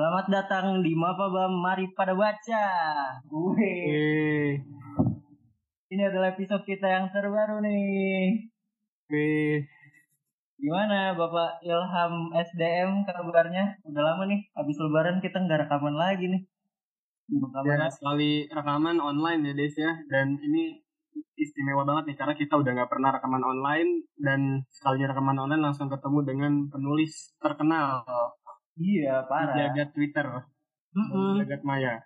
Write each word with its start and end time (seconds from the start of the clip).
Selamat 0.00 0.32
datang 0.32 0.80
di 0.80 0.96
Mapa 0.96 1.28
Bam, 1.28 1.60
mari 1.60 1.84
pada 1.92 2.16
baca. 2.16 2.64
Wih. 3.28 4.56
Ini 5.92 6.02
adalah 6.08 6.32
episode 6.32 6.64
kita 6.64 6.88
yang 6.88 7.12
terbaru 7.12 7.60
nih. 7.60 8.48
Wih. 9.12 9.60
Gimana 10.56 11.12
Bapak 11.12 11.60
Ilham 11.60 12.32
SDM 12.32 13.04
kabarnya? 13.04 13.76
Udah 13.84 14.00
lama 14.00 14.24
nih, 14.24 14.40
habis 14.56 14.80
lebaran 14.80 15.20
kita 15.20 15.36
nggak 15.36 15.68
rekaman 15.68 15.92
lagi 15.92 16.32
nih. 16.32 16.48
Ya, 17.68 17.92
sekali 17.92 18.48
rekaman 18.48 18.96
online 19.04 19.52
ya 19.52 19.52
Des 19.52 19.76
ya. 19.76 19.92
Dan 20.08 20.40
ini 20.40 20.80
istimewa 21.36 21.84
banget 21.84 22.08
nih 22.08 22.16
karena 22.16 22.34
kita 22.40 22.56
udah 22.56 22.72
nggak 22.72 22.88
pernah 22.88 23.12
rekaman 23.20 23.44
online 23.44 24.08
dan 24.16 24.64
sekali 24.72 25.04
rekaman 25.04 25.44
online 25.44 25.60
langsung 25.60 25.92
ketemu 25.92 26.24
dengan 26.24 26.52
penulis 26.72 27.36
terkenal 27.36 28.00
Iya, 28.80 29.28
parah. 29.28 29.54
jagat 29.54 29.88
Twitter, 29.92 30.26
Mm-mm. 30.96 31.44
jagat 31.44 31.62
Maya. 31.68 32.00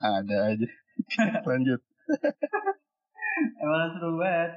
Ada 0.00 0.36
aja. 0.52 0.68
Lanjut. 1.48 1.80
Emang 3.64 3.90
seru 3.96 4.20
banget. 4.20 4.52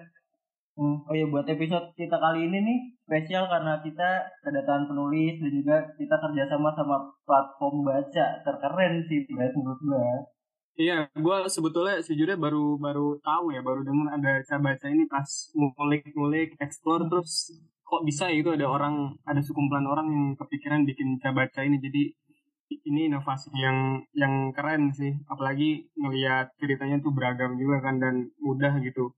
Hmm, 0.74 1.06
Oh 1.06 1.14
iya 1.14 1.30
buat 1.30 1.46
episode 1.46 1.94
kita 1.94 2.18
kali 2.18 2.50
ini 2.50 2.58
nih 2.66 2.80
spesial 3.06 3.46
karena 3.46 3.78
kita 3.86 4.26
kedatangan 4.42 4.90
penulis 4.90 5.38
dan 5.38 5.52
juga 5.54 5.76
kita 6.02 6.16
kerjasama 6.18 6.74
sama 6.74 6.98
platform 7.30 7.86
baca 7.86 8.26
terkeren 8.42 9.06
sih 9.06 9.22
guys 9.30 9.54
menurut 9.54 9.80
gue. 9.86 10.08
Iya, 10.74 11.06
gue 11.14 11.38
sebetulnya 11.54 12.02
sejujurnya 12.02 12.42
baru 12.42 12.82
baru 12.82 13.22
tahu 13.22 13.54
ya, 13.54 13.62
baru 13.62 13.86
dengar 13.86 14.18
ada 14.18 14.42
cara 14.42 14.74
baca 14.74 14.86
ini 14.90 15.06
pas 15.06 15.30
ngulik-ngulik, 15.54 16.58
explore 16.58 17.06
terus 17.06 17.54
kok 17.94 18.10
bisa 18.10 18.26
ya 18.26 18.42
itu 18.42 18.50
ada 18.50 18.66
orang, 18.66 19.14
ada 19.22 19.38
sekumpulan 19.38 19.86
orang 19.86 20.10
yang 20.10 20.26
kepikiran 20.34 20.82
bikin 20.90 21.22
baca 21.22 21.62
ini. 21.62 21.78
Jadi 21.78 22.10
ini 22.90 23.06
inovasi 23.06 23.54
yang 23.54 24.02
yang 24.18 24.50
keren 24.50 24.90
sih, 24.90 25.14
apalagi 25.30 25.94
ngelihat 25.94 26.58
ceritanya 26.58 26.98
tuh 27.06 27.14
beragam 27.14 27.54
juga 27.62 27.86
kan 27.86 28.02
dan 28.02 28.34
mudah 28.42 28.82
gitu. 28.82 29.14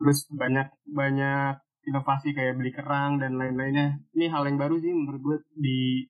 Terus 0.00 0.24
banyak 0.32 0.72
banyak 0.88 1.60
inovasi 1.84 2.32
kayak 2.32 2.56
beli 2.56 2.72
kerang 2.72 3.20
dan 3.20 3.36
lain-lainnya. 3.36 4.00
Ini 4.16 4.32
hal 4.32 4.48
yang 4.48 4.56
baru 4.56 4.80
sih 4.80 4.92
menurut 4.96 5.20
gue 5.20 5.36
di 5.60 6.08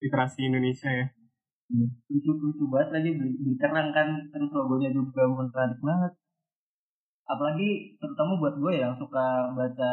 literasi 0.00 0.48
Indonesia 0.48 0.88
ya. 0.88 1.06
Lucu-lucu 2.08 2.64
banget 2.72 2.88
lagi 2.96 3.10
beli, 3.20 3.36
beli 3.36 3.56
kerang 3.60 3.92
kan 3.92 4.08
terus 4.32 4.48
logonya 4.48 4.88
juga 4.96 5.28
menarik 5.28 5.76
banget. 5.84 6.12
Apalagi 7.28 8.00
terutama 8.00 8.40
buat 8.40 8.56
gue 8.56 8.72
yang 8.80 8.96
suka 8.96 9.52
baca 9.52 9.92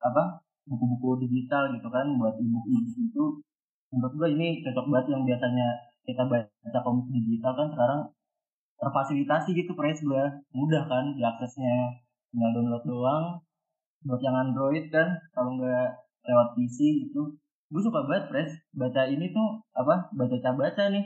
apa 0.00 0.22
buku-buku 0.70 1.26
digital 1.26 1.74
gitu 1.74 1.90
kan 1.90 2.06
buat 2.14 2.38
ibu 2.38 2.62
itu. 2.78 3.24
Menurut 3.90 4.14
gue 4.14 4.28
ini 4.38 4.62
cocok 4.62 4.86
banget 4.86 5.06
yang 5.10 5.22
biasanya 5.26 5.68
kita 6.06 6.22
baca 6.30 6.78
komik 6.86 7.10
digital 7.10 7.52
kan 7.58 7.68
sekarang 7.74 8.00
terfasilitasi 8.78 9.50
gitu 9.58 9.74
price 9.74 10.00
gue 10.06 10.22
mudah 10.54 10.86
kan 10.86 11.18
diaksesnya. 11.18 11.98
Tinggal 12.30 12.54
download 12.54 12.84
doang. 12.86 13.26
Buat 14.06 14.22
yang 14.22 14.38
Android 14.38 14.88
kan 14.94 15.18
kalau 15.34 15.58
nggak 15.58 15.90
lewat 16.30 16.48
PC 16.54 17.10
gitu. 17.10 17.34
Gue 17.70 17.82
suka 17.82 18.06
banget 18.06 18.30
pres 18.30 18.50
baca 18.70 19.02
ini 19.10 19.34
tuh 19.34 19.58
apa 19.74 20.08
baca 20.14 20.50
baca 20.54 20.84
nih 20.94 21.04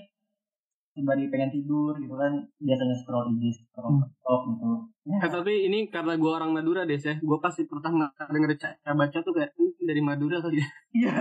sembari 0.95 1.27
pengen 1.27 1.51
tidur 1.51 1.93
gitu 1.99 2.15
kan 2.15 2.33
biasanya 2.59 2.95
scroll 2.95 3.29
IG 3.35 3.43
scroll 3.53 3.99
TikTok 4.01 4.43
gitu 4.55 4.71
Eh, 5.05 5.29
tapi 5.29 5.69
ini 5.69 5.93
karena 5.93 6.17
gue 6.17 6.31
orang 6.33 6.57
Madura 6.57 6.89
deh 6.89 6.97
ya, 6.97 7.13
gue 7.21 7.37
pasti 7.37 7.69
pertama 7.69 8.09
denger 8.25 8.57
cara 8.57 8.97
baca 8.97 9.19
tuh 9.21 9.37
kayak 9.37 9.53
"Hmm, 9.53 9.77
dari 9.85 10.01
Madura 10.01 10.41
kali 10.41 10.57
ya. 10.57 10.69
Iya. 10.97 11.13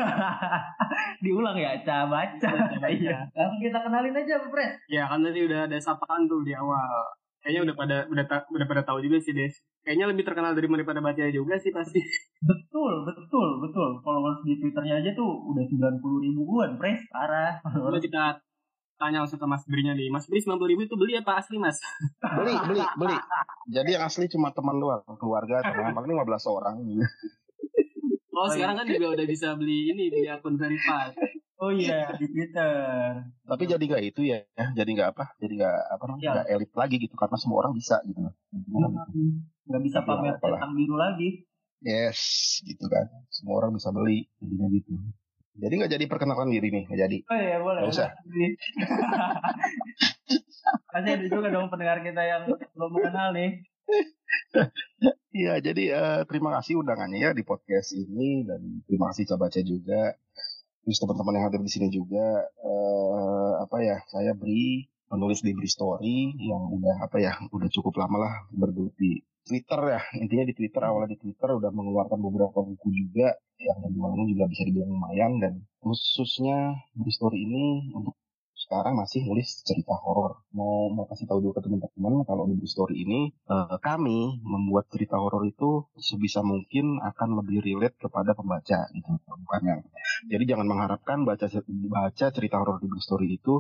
Diulang 1.20 1.58
ya, 1.60 1.76
Ca 1.84 2.08
baca. 2.08 2.32
Ca 2.40 2.80
baca. 2.80 2.88
Iya. 2.88 3.28
Langsung 3.36 3.60
kita 3.60 3.84
kenalin 3.84 4.16
aja, 4.16 4.40
Pres. 4.48 4.80
Ya 4.88 5.04
kan 5.04 5.20
tadi 5.20 5.44
udah 5.44 5.68
ada 5.68 5.78
sapaan 5.84 6.32
tuh 6.32 6.48
di 6.48 6.56
awal. 6.56 6.88
Kayaknya 7.44 7.62
udah 7.68 7.76
pada 7.76 7.98
udah 8.08 8.24
ta- 8.24 8.48
udah 8.48 8.68
pada 8.72 8.82
tahu 8.88 9.04
juga 9.04 9.20
sih 9.20 9.36
Des. 9.36 9.52
Kayaknya 9.84 10.16
lebih 10.16 10.24
terkenal 10.24 10.56
dari 10.56 10.68
daripada 10.72 11.04
baca 11.04 11.24
juga 11.28 11.56
sih 11.60 11.76
pasti. 11.76 12.00
Betul, 12.48 13.08
betul, 13.08 13.48
betul. 13.64 13.90
Followers 14.04 14.44
di 14.44 14.60
Twitternya 14.60 15.00
aja 15.00 15.12
tuh 15.12 15.28
udah 15.48 15.64
90 15.64 16.24
ribuan, 16.24 16.76
Pres. 16.76 17.04
Parah. 17.12 17.56
Kita 18.00 18.36
tanya 18.98 19.26
langsung 19.26 19.40
ke 19.42 19.48
Mas 19.48 19.64
Brinya 19.66 19.94
nih. 19.94 20.08
Mas 20.10 20.26
Bri 20.30 20.40
90 20.42 20.72
ribu 20.72 20.82
itu 20.86 20.96
beli 20.96 21.18
apa 21.18 21.40
asli 21.42 21.58
Mas? 21.60 21.78
Beli, 22.20 22.56
beli, 22.70 22.82
beli. 23.00 23.18
Jadi 23.70 23.90
yang 23.96 24.04
asli 24.06 24.26
cuma 24.28 24.52
teman 24.52 24.80
doang, 24.80 25.04
keluarga 25.20 25.64
teman 25.64 25.94
paling 25.94 26.14
15 26.16 26.56
orang. 26.56 26.76
Oh 28.34 28.50
sekarang 28.50 28.82
kan 28.82 28.90
juga 28.90 29.14
udah 29.14 29.28
bisa 29.30 29.54
beli 29.54 29.94
ini 29.94 30.10
beli 30.10 30.26
akun 30.26 30.58
verified. 30.58 31.14
Oh 31.62 31.70
iya, 31.70 32.10
di 32.20 32.26
Twitter. 32.28 32.74
Tapi 33.46 33.64
jadi 33.70 33.84
nggak 33.86 34.04
itu 34.10 34.26
ya, 34.26 34.42
ya. 34.58 34.74
jadi 34.74 34.90
nggak 34.90 35.10
apa, 35.14 35.38
jadi 35.38 35.54
nggak 35.64 35.78
apa 35.94 36.04
namanya, 36.10 36.24
Iya. 36.26 36.32
nggak 36.34 36.48
elit 36.58 36.72
lagi 36.74 36.96
gitu 36.98 37.16
karena 37.16 37.38
semua 37.38 37.62
orang 37.62 37.78
bisa 37.78 38.02
gitu. 38.04 38.20
Nggak 39.70 39.82
bisa 39.86 40.00
Iya, 40.02 40.08
pamer 40.10 40.36
centang 40.42 40.74
biru 40.74 40.96
lagi. 40.98 41.30
Yes, 41.86 42.20
gitu 42.66 42.90
kan. 42.90 43.06
Semua 43.30 43.64
orang 43.64 43.78
bisa 43.78 43.94
beli, 43.94 44.26
jadinya 44.42 44.68
gitu. 44.74 44.92
Jadi 45.54 45.74
nggak 45.78 45.92
jadi 45.94 46.06
perkenalkan 46.10 46.50
diri 46.50 46.74
nih, 46.74 46.84
nggak 46.90 47.02
jadi. 47.06 47.18
Oh 47.30 47.38
iya, 47.38 47.58
boleh. 47.62 47.82
Nggak 47.86 47.94
usah. 47.94 48.10
Pasti 50.94 51.10
ada 51.14 51.26
juga 51.30 51.48
dong 51.54 51.70
pendengar 51.70 52.02
kita 52.02 52.22
yang 52.26 52.50
belum 52.74 52.92
mengenal 52.98 53.38
nih. 53.38 53.62
Iya, 55.34 55.62
jadi 55.62 55.84
eh, 55.94 56.22
terima 56.30 56.54
kasih 56.58 56.82
undangannya 56.82 57.18
ya 57.22 57.30
di 57.34 57.42
podcast 57.46 57.94
ini 57.94 58.46
dan 58.46 58.86
terima 58.86 59.14
kasih 59.14 59.34
coba 59.34 59.50
baca 59.50 59.62
juga. 59.62 60.02
Terus 60.84 60.98
teman-teman 61.00 61.34
yang 61.38 61.46
hadir 61.50 61.62
di 61.62 61.72
sini 61.74 61.88
juga 61.94 62.50
eh, 62.50 63.52
apa 63.62 63.78
ya? 63.82 63.98
Saya 64.10 64.34
beri 64.34 64.90
penulis 65.10 65.46
di 65.46 65.54
Bri 65.54 65.70
Story 65.70 66.34
yang 66.38 66.70
udah 66.70 67.06
apa 67.06 67.18
ya? 67.22 67.34
Udah 67.54 67.70
cukup 67.70 67.94
lama 68.02 68.18
lah 68.26 68.34
bergelut 68.54 68.94
di 68.98 69.22
Twitter 69.44 69.80
ya. 69.96 70.02
Intinya 70.20 70.46
di 70.48 70.54
Twitter 70.56 70.82
awalnya 70.84 71.16
di 71.16 71.20
Twitter 71.20 71.50
udah 71.52 71.72
mengeluarkan 71.72 72.20
beberapa 72.20 72.60
buku 72.64 72.88
juga 72.92 73.36
yang 73.60 73.80
jualnya 73.92 74.26
juga 74.28 74.44
bisa 74.52 74.64
dibilang 74.68 74.92
lumayan 74.92 75.32
dan 75.40 75.54
khususnya 75.80 76.76
Bri 76.96 77.12
Story 77.12 77.40
ini 77.48 77.92
untuk 77.96 78.16
sekarang 78.64 78.96
masih 78.96 79.28
nulis 79.28 79.60
cerita 79.68 79.92
horor. 80.00 80.40
Mau 80.56 80.88
mau 80.88 81.04
kasih 81.04 81.28
tahu 81.28 81.44
dulu 81.44 81.54
ke 81.60 81.62
teman-teman 81.68 82.24
kalau 82.24 82.48
di 82.48 82.64
Story 82.64 83.04
ini 83.04 83.30
eh, 83.30 83.76
kami 83.84 84.40
membuat 84.40 84.88
cerita 84.88 85.20
horor 85.20 85.44
itu 85.44 85.84
sebisa 86.00 86.40
mungkin 86.40 87.04
akan 87.04 87.44
lebih 87.44 87.60
relate 87.60 88.00
kepada 88.00 88.32
pembaca 88.32 88.88
gitu 88.96 89.12
bukan 89.28 89.62
yang 89.68 89.80
jadi 90.32 90.56
jangan 90.56 90.68
mengharapkan 90.72 91.28
baca 91.28 91.46
baca 91.68 92.26
cerita 92.32 92.56
horor 92.64 92.80
di 92.80 92.88
Story 93.04 93.36
itu 93.36 93.60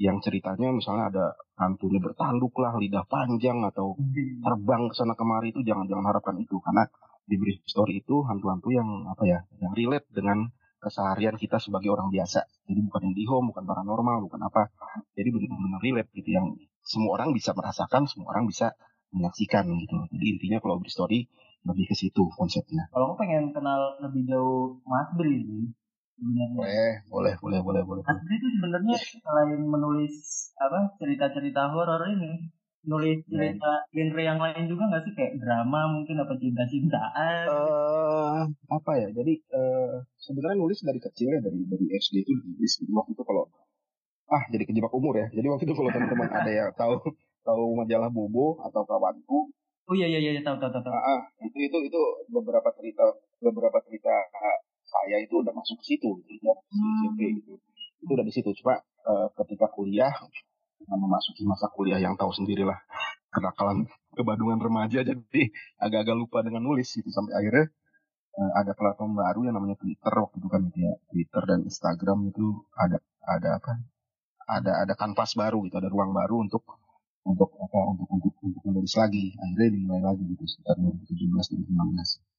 yang 0.00 0.18
ceritanya 0.24 0.72
misalnya 0.72 1.12
ada 1.12 1.26
hantunya 1.60 2.00
bertanduk 2.00 2.56
lah 2.58 2.76
lidah 2.80 3.04
panjang 3.06 3.60
atau 3.68 3.96
terbang 4.40 4.88
ke 4.88 4.94
sana 4.96 5.12
kemari 5.12 5.52
itu 5.52 5.60
jangan 5.62 5.84
jangan 5.84 6.06
harapkan 6.08 6.36
itu 6.40 6.56
karena 6.64 6.88
di 7.22 7.36
Big 7.38 7.62
Story 7.68 8.02
itu 8.02 8.24
hantu-hantu 8.24 8.72
yang 8.72 8.88
apa 9.06 9.22
ya 9.28 9.38
yang 9.60 9.72
relate 9.76 10.08
dengan 10.10 10.50
keseharian 10.82 11.38
kita 11.38 11.62
sebagai 11.62 11.94
orang 11.94 12.10
biasa 12.10 12.42
jadi 12.66 12.80
bukan 12.82 13.14
indihome 13.14 13.54
bukan 13.54 13.64
paranormal 13.68 14.26
bukan 14.26 14.40
apa 14.42 14.72
jadi 15.14 15.28
benar-benar 15.30 15.80
relate 15.84 16.10
gitu 16.16 16.30
yang 16.34 16.46
semua 16.82 17.20
orang 17.20 17.30
bisa 17.30 17.54
merasakan 17.54 18.10
semua 18.10 18.34
orang 18.34 18.50
bisa 18.50 18.74
menyaksikan 19.12 19.68
gitu. 19.76 19.96
Jadi 20.10 20.26
intinya 20.36 20.58
kalau 20.58 20.80
Bri 20.80 20.90
Story 20.90 21.20
lebih 21.62 21.84
ke 21.86 21.94
situ 21.94 22.26
konsepnya. 22.34 22.90
Kalau 22.90 23.12
aku 23.12 23.22
pengen 23.22 23.54
kenal 23.54 23.94
lebih 24.02 24.26
jauh 24.26 24.82
Mas 24.88 25.08
Bri 25.14 25.46
nih. 25.46 25.70
Sebenarnya. 26.22 27.02
Boleh, 27.10 27.34
boleh, 27.42 27.60
boleh, 27.66 27.82
boleh, 27.82 27.82
boleh. 27.82 28.02
Bri 28.06 28.34
itu 28.38 28.48
sebenarnya 28.54 28.94
selain 28.94 29.58
menulis 29.58 30.14
apa 30.54 30.94
cerita-cerita 31.02 31.74
horor 31.74 31.98
ini, 32.06 32.46
nulis 32.86 33.26
cerita 33.26 33.72
genre 33.90 34.22
yang 34.22 34.38
lain 34.38 34.70
juga 34.70 34.86
nggak 34.86 35.02
sih 35.02 35.12
kayak 35.18 35.34
drama 35.42 35.80
mungkin 35.90 36.22
apa 36.22 36.38
cinta-cintaan? 36.38 37.46
Eh, 37.50 38.40
apa 38.70 38.92
ya? 39.02 39.08
Jadi 39.10 39.34
eh, 39.34 39.94
sebenarnya 40.22 40.62
nulis 40.62 40.78
dari 40.86 41.02
kecil 41.02 41.26
ya 41.34 41.40
dari 41.42 41.58
dari 41.66 41.86
SD 41.90 42.22
itu 42.22 42.32
nulis 42.38 42.72
Jadi 42.78 42.92
waktu 42.94 43.12
itu 43.18 43.24
kalau 43.26 43.42
ah 44.30 44.42
jadi 44.46 44.62
kejebak 44.62 44.94
umur 44.94 45.18
ya. 45.18 45.26
Jadi 45.34 45.46
waktu 45.50 45.66
itu 45.66 45.74
kalau 45.74 45.90
teman-teman 45.90 46.30
ada 46.38 46.50
yang 46.54 46.70
tahu 46.78 47.02
tahu 47.42 47.64
majalah 47.74 48.14
Bobo 48.14 48.62
atau 48.62 48.86
kawanku, 48.86 49.50
Oh 49.90 49.98
iya 49.98 50.06
iya 50.06 50.22
iya 50.22 50.42
tahu 50.46 50.62
tahu 50.62 50.70
tahu. 50.70 50.86
tahu. 50.86 50.94
ah, 50.94 51.20
itu 51.42 51.58
itu 51.58 51.78
itu 51.90 52.00
beberapa 52.30 52.70
cerita 52.78 53.02
beberapa 53.42 53.82
cerita 53.82 54.14
saya 54.92 55.16
itu 55.24 55.34
udah 55.40 55.52
masuk 55.56 55.76
ke 55.80 55.84
situ 55.96 56.10
gitu. 56.28 56.32
Ya, 56.44 56.54
SMP 57.00 57.20
gitu. 57.40 57.56
Itu 58.04 58.10
udah 58.12 58.26
di 58.26 58.32
situ. 58.34 58.50
Cuma 58.60 58.76
eh, 58.82 59.28
ketika 59.40 59.66
kuliah 59.72 60.12
memasuki 60.82 61.46
masa 61.46 61.70
kuliah 61.70 62.02
yang 62.02 62.18
tahu 62.18 62.34
sendirilah 62.34 62.74
kenakalan 63.32 63.86
kebadungan 64.18 64.58
remaja 64.60 65.00
jadi 65.08 65.42
agak-agak 65.80 66.16
lupa 66.16 66.38
dengan 66.44 66.62
nulis 66.68 66.88
gitu. 66.92 67.08
Sampai 67.08 67.32
akhirnya 67.40 67.66
eh, 68.36 68.52
ada 68.60 68.72
platform 68.76 69.16
baru 69.16 69.40
yang 69.48 69.54
namanya 69.56 69.76
Twitter 69.80 70.12
waktu 70.12 70.36
itu 70.38 70.48
kan 70.52 70.60
gitu 70.68 70.78
ya. 70.84 70.92
Twitter 71.08 71.42
dan 71.48 71.58
Instagram 71.64 72.18
itu 72.28 72.46
ada 72.76 72.98
ada 73.24 73.48
apa? 73.56 73.72
Ada 74.46 74.72
ada 74.84 74.94
kanvas 74.98 75.32
baru 75.38 75.64
gitu. 75.64 75.80
Ada 75.80 75.88
ruang 75.88 76.12
baru 76.12 76.44
untuk 76.44 76.62
untuk 77.22 77.54
apa 77.54 77.78
untuk 77.94 78.08
untuk 78.12 78.34
untuk 78.44 78.62
menulis 78.66 78.92
lagi. 78.98 79.32
Akhirnya 79.40 79.68
dimulai 79.72 80.02
lagi 80.04 80.22
gitu 80.26 80.44
sekitar 80.44 80.76
2017 80.76 81.70
2016 81.70 82.32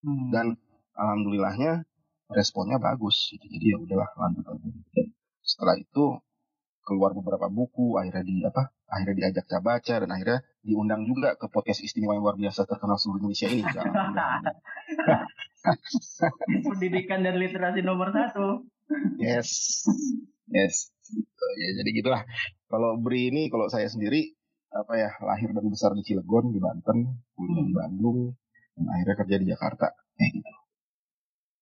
Hmm. 0.00 0.32
dan 0.32 0.56
alhamdulillahnya 0.96 1.84
responnya 2.30 2.78
bagus 2.78 3.34
gitu. 3.34 3.42
jadi 3.50 3.74
ya 3.74 3.76
udahlah 3.82 4.10
lanjut 4.14 4.44
aja 4.46 4.66
gitu. 4.70 4.90
Dan 4.94 5.06
setelah 5.42 5.74
itu 5.78 6.04
keluar 6.86 7.14
beberapa 7.14 7.46
buku 7.46 7.98
akhirnya 8.00 8.24
di 8.24 8.42
apa 8.42 8.72
akhirnya 8.90 9.30
diajak 9.30 9.46
saya 9.46 9.62
baca 9.62 9.94
dan 10.02 10.10
akhirnya 10.10 10.40
diundang 10.66 11.06
juga 11.06 11.38
ke 11.38 11.46
podcast 11.46 11.84
istimewa 11.86 12.18
yang 12.18 12.24
luar 12.26 12.36
biasa 12.38 12.66
terkenal 12.66 12.98
seluruh 12.98 13.22
Indonesia 13.22 13.48
ini. 13.50 13.62
Pendidikan 16.72 17.20
dan 17.22 17.36
literasi 17.38 17.84
nomor 17.84 18.10
satu. 18.10 18.66
Yes. 19.20 19.84
Yes. 20.50 20.90
Gitu. 21.10 21.44
ya 21.58 21.68
jadi 21.82 21.90
gitulah. 21.94 22.22
Kalau 22.70 22.98
Bri 22.98 23.30
ini 23.34 23.50
kalau 23.50 23.66
saya 23.70 23.86
sendiri 23.90 24.34
apa 24.70 24.94
ya 24.94 25.10
lahir 25.26 25.50
dan 25.50 25.66
besar 25.66 25.90
di 25.98 26.02
Cilegon 26.06 26.54
di 26.54 26.62
Banten 26.62 27.26
kuliah 27.34 27.66
di 27.66 27.74
Bandung 27.74 28.34
dan 28.78 28.86
akhirnya 28.86 29.16
kerja 29.18 29.36
di 29.38 29.46
Jakarta. 29.50 29.86
Kayak 30.18 30.30
gitu 30.42 30.59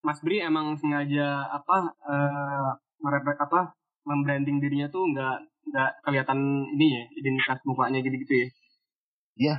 Mas 0.03 0.23
Bri 0.23 0.39
emang 0.39 0.79
sengaja 0.79 1.51
apa 1.51 1.93
uh, 2.07 2.71
merepek 3.03 3.39
apa 3.39 3.75
membranding 4.07 4.63
dirinya 4.63 4.89
tuh 4.89 5.05
nggak 5.11 5.37
nggak 5.69 5.91
kelihatan 6.07 6.39
ini 6.79 6.87
ya 6.97 7.05
identitas 7.19 7.61
mukanya 7.69 8.01
gitu-gitu 8.01 8.35
ya? 8.35 8.49
Iya, 9.39 9.55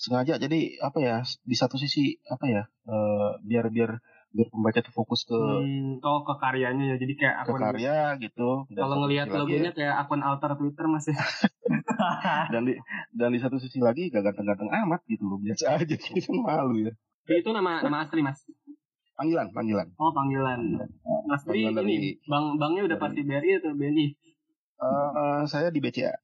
sengaja. 0.00 0.40
Jadi 0.40 0.80
apa 0.80 0.98
ya? 1.04 1.20
Di 1.44 1.56
satu 1.58 1.76
sisi 1.76 2.16
apa 2.24 2.48
ya? 2.48 2.62
Uh, 2.88 3.36
biar 3.44 3.68
biar 3.68 4.00
biar 4.28 4.48
pembaca 4.52 4.84
tuh 4.84 4.92
fokus 4.92 5.24
ke 5.24 5.36
hmm, 5.36 6.00
oh 6.00 6.20
ke 6.24 6.34
karyanya 6.40 6.94
ya. 6.94 6.96
Jadi 6.96 7.12
kayak 7.16 7.36
akun 7.44 7.60
ke 7.60 7.64
karya 7.64 7.96
gitu. 8.24 8.48
Kalau 8.72 8.96
ngelihat 9.04 9.28
logonya 9.28 9.72
ya. 9.72 9.76
kayak 9.76 9.94
akun 10.04 10.24
alter 10.24 10.56
Twitter 10.56 10.88
masih. 10.88 11.12
Ya. 11.12 11.24
dan 12.56 12.62
di 12.64 12.74
dan 13.12 13.28
di 13.36 13.40
satu 13.40 13.60
sisi 13.60 13.84
lagi 13.84 14.08
gak 14.08 14.24
ganteng-ganteng 14.24 14.72
amat 14.72 15.04
gitu 15.04 15.28
loh 15.28 15.36
biasa 15.36 15.76
aja 15.76 15.96
gitu 15.96 16.32
malu 16.44 16.88
ya. 16.88 16.92
Itu 17.28 17.52
nama 17.52 17.84
nama 17.84 18.08
asli 18.08 18.24
mas. 18.24 18.40
Panggilan, 19.18 19.50
panggilan. 19.50 19.88
Oh, 19.98 20.14
panggilan. 20.14 20.78
Mas 21.26 21.42
Tri 21.42 21.66
ini 21.66 21.74
dari, 21.74 21.96
bang 22.22 22.54
bangnya 22.54 22.86
udah 22.86 22.98
pasti 23.02 23.26
BRI 23.26 23.58
atau 23.58 23.74
BNI? 23.74 24.06
Uh, 24.78 25.10
uh, 25.10 25.40
saya 25.42 25.74
di 25.74 25.82
BCA. 25.82 26.14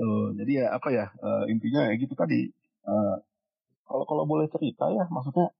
oh, 0.00 0.32
jadi 0.40 0.52
ya 0.64 0.66
apa 0.72 0.88
ya 0.88 1.12
uh, 1.20 1.44
intinya 1.52 1.84
ya 1.92 2.00
gitu 2.00 2.16
tadi. 2.16 2.48
Uh, 2.88 3.20
kalau 3.84 4.08
kalau 4.08 4.24
boleh 4.24 4.48
cerita 4.48 4.88
ya, 4.88 5.04
maksudnya 5.12 5.52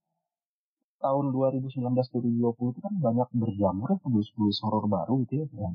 tahun 1.04 1.36
2019 1.36 1.68
2020 1.84 2.72
itu 2.72 2.80
kan 2.80 2.94
banyak 2.96 3.28
berjamur 3.36 3.92
ya 3.92 4.00
penulis-penulis 4.00 4.56
horor 4.64 4.88
baru 4.88 5.20
gitu 5.28 5.44
ya. 5.44 5.46
Yang, 5.52 5.74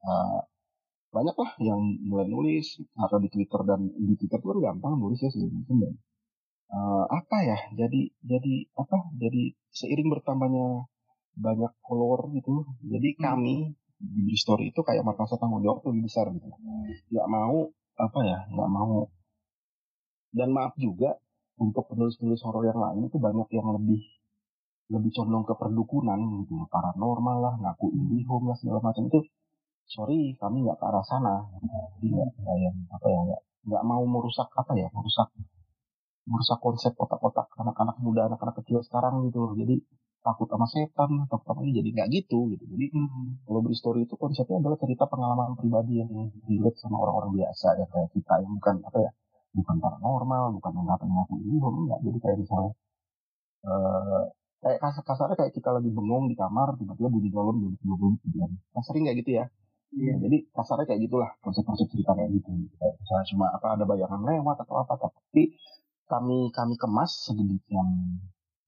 uh, 0.00 0.40
banyak 1.12 1.36
lah 1.36 1.50
yang 1.60 1.80
mulai 2.08 2.24
nulis 2.24 2.80
atau 2.96 3.20
di 3.20 3.28
Twitter 3.28 3.60
dan 3.68 3.84
di 3.92 4.16
Twitter 4.16 4.40
itu 4.40 4.48
kan 4.48 4.60
gampang 4.72 4.96
nulis 4.96 5.20
ya 5.20 5.28
sih 5.28 5.44
uh, 6.72 7.04
apa 7.08 7.36
ya 7.44 7.58
jadi 7.76 8.12
jadi 8.24 8.54
apa 8.76 9.12
jadi 9.16 9.54
seiring 9.72 10.08
bertambahnya 10.12 10.88
banyak 11.38 11.72
follower 11.86 12.28
gitu 12.34 12.66
jadi 12.82 13.08
hmm. 13.14 13.20
kami 13.22 13.56
di 13.98 14.34
story 14.38 14.70
itu 14.70 14.80
kayak 14.86 15.02
merasa 15.02 15.34
tanggung 15.42 15.62
jawab 15.66 15.82
lebih 15.90 16.06
besar 16.06 16.30
gitu. 16.30 16.46
Nggak 17.10 17.28
mau 17.28 17.66
apa 17.98 18.20
ya 18.22 18.38
nggak 18.46 18.70
mau. 18.70 19.10
Dan 20.30 20.54
maaf 20.54 20.78
juga 20.78 21.18
untuk 21.58 21.90
penulis-penulis 21.90 22.38
horor 22.46 22.62
yang 22.70 22.78
lain 22.78 23.10
itu 23.10 23.18
banyak 23.18 23.48
yang 23.50 23.68
lebih 23.74 24.00
lebih 24.88 25.10
condong 25.18 25.44
ke 25.44 25.54
perdukunan 25.58 26.18
gitu. 26.46 26.62
Paranormal 26.70 27.36
lah 27.42 27.54
ngaku 27.58 27.90
indie 27.90 28.22
home 28.30 28.54
lah 28.54 28.56
segala 28.56 28.78
macam 28.78 29.10
itu. 29.10 29.20
Sorry 29.90 30.38
kami 30.38 30.62
nggak 30.62 30.78
ke 30.78 30.84
arah 30.86 31.02
sana. 31.02 31.34
Jadi 31.98 32.06
nggak 32.14 32.56
yang 32.62 32.76
apa 32.94 33.06
ya 33.10 33.20
nggak 33.26 33.42
nggak 33.66 33.84
mau 33.84 34.04
merusak 34.06 34.46
apa 34.54 34.72
ya 34.78 34.86
merusak 34.94 35.26
merusak 36.28 36.60
konsep 36.60 36.92
otak-otak 36.94 37.48
anak-anak 37.56 37.96
muda, 38.04 38.28
anak-anak 38.28 38.60
kecil 38.62 38.84
sekarang 38.84 39.24
gitu 39.26 39.40
loh. 39.42 39.52
Jadi 39.56 39.80
takut 40.20 40.48
sama 40.50 40.66
setan, 40.68 41.10
takut 41.30 41.46
sama 41.48 41.60
ini 41.64 41.80
jadi 41.80 41.88
nggak 41.96 42.08
gitu 42.20 42.52
gitu. 42.52 42.64
Jadi 42.68 42.86
hmm. 42.92 43.48
kalau 43.48 43.60
beri 43.64 43.76
story 43.76 44.04
itu 44.04 44.14
konsepnya 44.20 44.60
adalah 44.60 44.76
cerita 44.76 45.04
pengalaman 45.08 45.56
pribadi 45.56 46.04
yang 46.04 46.10
relate 46.44 46.78
sama 46.78 47.00
orang-orang 47.00 47.32
biasa 47.42 47.68
ya 47.80 47.86
kayak 47.88 48.10
kita 48.12 48.34
yang 48.44 48.52
bukan 48.60 48.76
apa 48.84 48.98
ya 49.08 49.10
bukan 49.56 49.76
paranormal, 49.80 50.44
bukan 50.60 50.70
yang 50.76 50.86
ngapain 50.86 51.40
ini 51.40 51.56
enggak. 51.58 51.98
Jadi 52.04 52.18
kayak 52.20 52.36
misalnya 52.44 52.72
uh, 53.64 54.22
kayak 54.58 54.78
kasar 54.82 55.02
kasarnya 55.06 55.36
kayak 55.38 55.52
kita 55.54 55.70
lagi 55.70 55.90
bengong 55.90 56.24
di 56.28 56.36
kamar 56.36 56.74
tiba-tiba 56.76 57.08
bunyi 57.08 57.30
golong 57.32 57.56
gitu 57.78 58.36
kan. 58.36 58.50
Nah, 58.52 58.82
sering 58.84 59.08
nggak 59.08 59.18
gitu 59.24 59.30
ya? 59.38 59.44
Iya. 59.96 60.14
Jadi 60.20 60.36
kasarnya 60.52 60.84
kayak 60.84 61.00
gitulah 61.08 61.30
konsep-konsep 61.40 61.86
cerita 61.88 62.12
kayak 62.12 62.30
gitu. 62.36 62.50
Kayak 62.76 62.94
misalnya 63.00 63.24
cuma 63.32 63.46
apa 63.56 63.66
ada 63.78 63.84
bayangan 63.88 64.20
lewat 64.20 64.56
atau 64.68 64.76
apa 64.84 64.94
tapi 65.00 65.56
kami 66.08 66.48
kami 66.50 66.74
kemas 66.80 67.28
sedemikian 67.28 68.18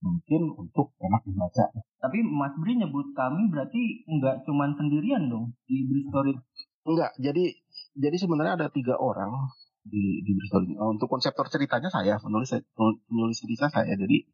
mungkin 0.00 0.42
untuk 0.56 0.96
enak 0.96 1.22
dibaca. 1.28 1.64
Tapi 2.00 2.18
Mas 2.24 2.56
Bri 2.56 2.80
nyebut 2.80 3.12
kami 3.12 3.52
berarti 3.52 4.04
nggak 4.08 4.48
cuma 4.48 4.72
sendirian 4.72 5.28
dong 5.28 5.52
di 5.68 5.84
Story? 6.08 6.32
Enggak, 6.88 7.12
jadi 7.20 7.44
jadi 7.96 8.16
sebenarnya 8.16 8.56
ada 8.56 8.68
tiga 8.72 8.96
orang 8.96 9.32
di 9.84 10.24
di 10.24 10.32
Story. 10.48 10.76
Oh, 10.80 10.96
untuk 10.96 11.12
konseptor 11.12 11.48
ceritanya 11.52 11.92
saya, 11.92 12.16
penulis 12.16 12.48
penulis 13.08 13.38
cerita 13.44 13.68
saya. 13.68 13.92
Jadi 13.92 14.24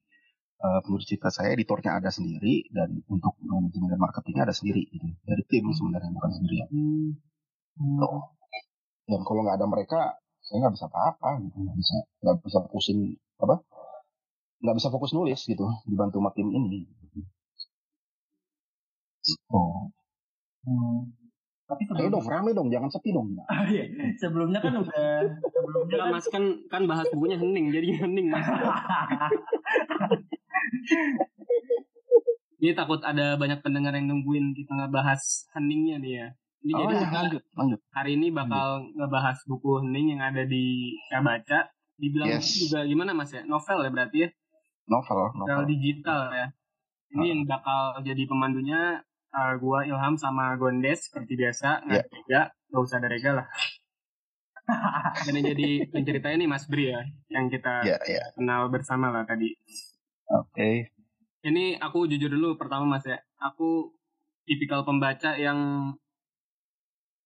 uh, 0.62 0.80
penulis 0.86 1.06
cerita 1.10 1.34
saya, 1.34 1.50
editornya 1.50 1.98
ada 1.98 2.10
sendiri 2.14 2.70
dan 2.70 3.02
untuk 3.10 3.34
manajemen 3.42 3.90
dan 3.90 3.98
marketingnya 3.98 4.46
ada 4.46 4.54
sendiri 4.54 4.86
gitu. 4.86 5.06
Dari 5.26 5.42
tim 5.50 5.66
sebenarnya 5.74 6.10
bukan 6.14 6.30
sendirian. 6.30 6.68
Hmm. 6.70 7.10
Hmm. 7.76 8.22
Dan 9.06 9.20
kalau 9.22 9.46
nggak 9.46 9.58
ada 9.58 9.66
mereka, 9.70 10.00
saya 10.46 10.62
nggak 10.62 10.74
bisa 10.78 10.86
apa-apa 10.86 11.42
gitu 11.42 11.58
nggak 11.58 11.74
bisa 11.74 11.96
nggak 12.22 12.36
bisa 12.46 12.58
pusing 12.70 13.18
apa 13.42 13.58
nggak 14.62 14.76
bisa 14.78 14.88
fokus 14.94 15.10
nulis 15.12 15.42
gitu 15.42 15.66
dibantu 15.84 16.22
sama 16.22 16.30
tim 16.32 16.48
ini. 16.54 16.86
Oh. 19.50 19.90
Hmm. 20.66 21.10
tapi 21.66 21.82
sebelumnya... 21.82 22.14
dong 22.14 22.26
rame 22.30 22.50
dong 22.54 22.70
jangan 22.70 22.90
sepi 22.94 23.10
dong. 23.10 23.34
Ah, 23.50 23.66
iya. 23.66 23.90
sebelumnya 24.22 24.62
kan 24.62 24.86
udah 24.86 25.26
sebelumnya 25.50 25.96
kan 25.98 26.14
mas 26.14 26.26
kan 26.30 26.44
kan 26.70 26.86
bahas 26.86 27.10
bukunya 27.10 27.34
hening 27.42 27.74
jadi 27.74 28.06
hening 28.06 28.30
mas. 28.30 28.46
Ini 32.56 32.72
takut 32.72 33.02
ada 33.04 33.36
banyak 33.36 33.60
pendengar 33.60 33.92
yang 33.98 34.08
nungguin 34.08 34.54
kita 34.54 34.72
ngebahas 34.78 35.50
heningnya 35.58 35.98
nih 35.98 36.12
ya 36.22 36.28
ini 36.66 36.74
oh, 36.74 36.82
jadi 36.82 36.94
ya, 36.98 37.08
lanjut, 37.14 37.42
lanjut. 37.54 37.80
Hari 37.94 38.10
ini 38.18 38.26
bakal 38.34 38.82
lanjut. 38.82 38.98
ngebahas 38.98 39.38
buku 39.46 39.70
Hening 39.86 40.18
yang 40.18 40.22
ada 40.26 40.42
di 40.42 40.98
saya 41.06 41.22
baca. 41.22 41.58
Dibilang 41.94 42.28
yes. 42.28 42.58
juga 42.58 42.82
gimana 42.82 43.14
Mas 43.14 43.30
ya? 43.30 43.46
Novel 43.46 43.86
ya 43.86 43.90
berarti 43.94 44.18
ya? 44.26 44.28
Novel, 44.90 45.18
novel. 45.38 45.62
digital 45.70 46.34
ya. 46.34 46.46
Ini 47.14 47.22
uh. 47.22 47.28
yang 47.30 47.40
bakal 47.46 48.02
jadi 48.02 48.22
pemandunya 48.26 48.98
uh, 49.30 49.54
gua 49.62 49.86
Ilham 49.86 50.18
sama 50.18 50.58
Gondes 50.58 51.06
seperti 51.06 51.38
biasa. 51.38 51.86
Nggak 51.86 52.04
yeah. 52.26 52.50
ya, 52.50 52.74
gak 52.74 52.82
usah 52.82 52.98
ada 52.98 53.08
rega 53.14 53.30
lah. 53.38 53.46
Dan 55.22 55.38
yang 55.38 55.46
jadi 55.54 55.86
penceritanya 55.86 56.36
nih 56.42 56.50
Mas 56.50 56.66
Bri 56.66 56.90
ya, 56.90 57.00
yang 57.30 57.46
kita 57.46 57.86
yeah, 57.86 58.02
yeah. 58.10 58.26
kenal 58.34 58.66
bersama 58.66 59.14
lah 59.14 59.22
tadi. 59.22 59.54
Oke. 60.34 60.50
Okay. 60.50 60.74
Ini 61.46 61.78
aku 61.78 62.10
jujur 62.10 62.26
dulu 62.26 62.58
pertama 62.58 62.98
Mas 62.98 63.06
ya, 63.06 63.22
aku 63.38 63.94
tipikal 64.50 64.82
pembaca 64.82 65.38
yang 65.38 65.94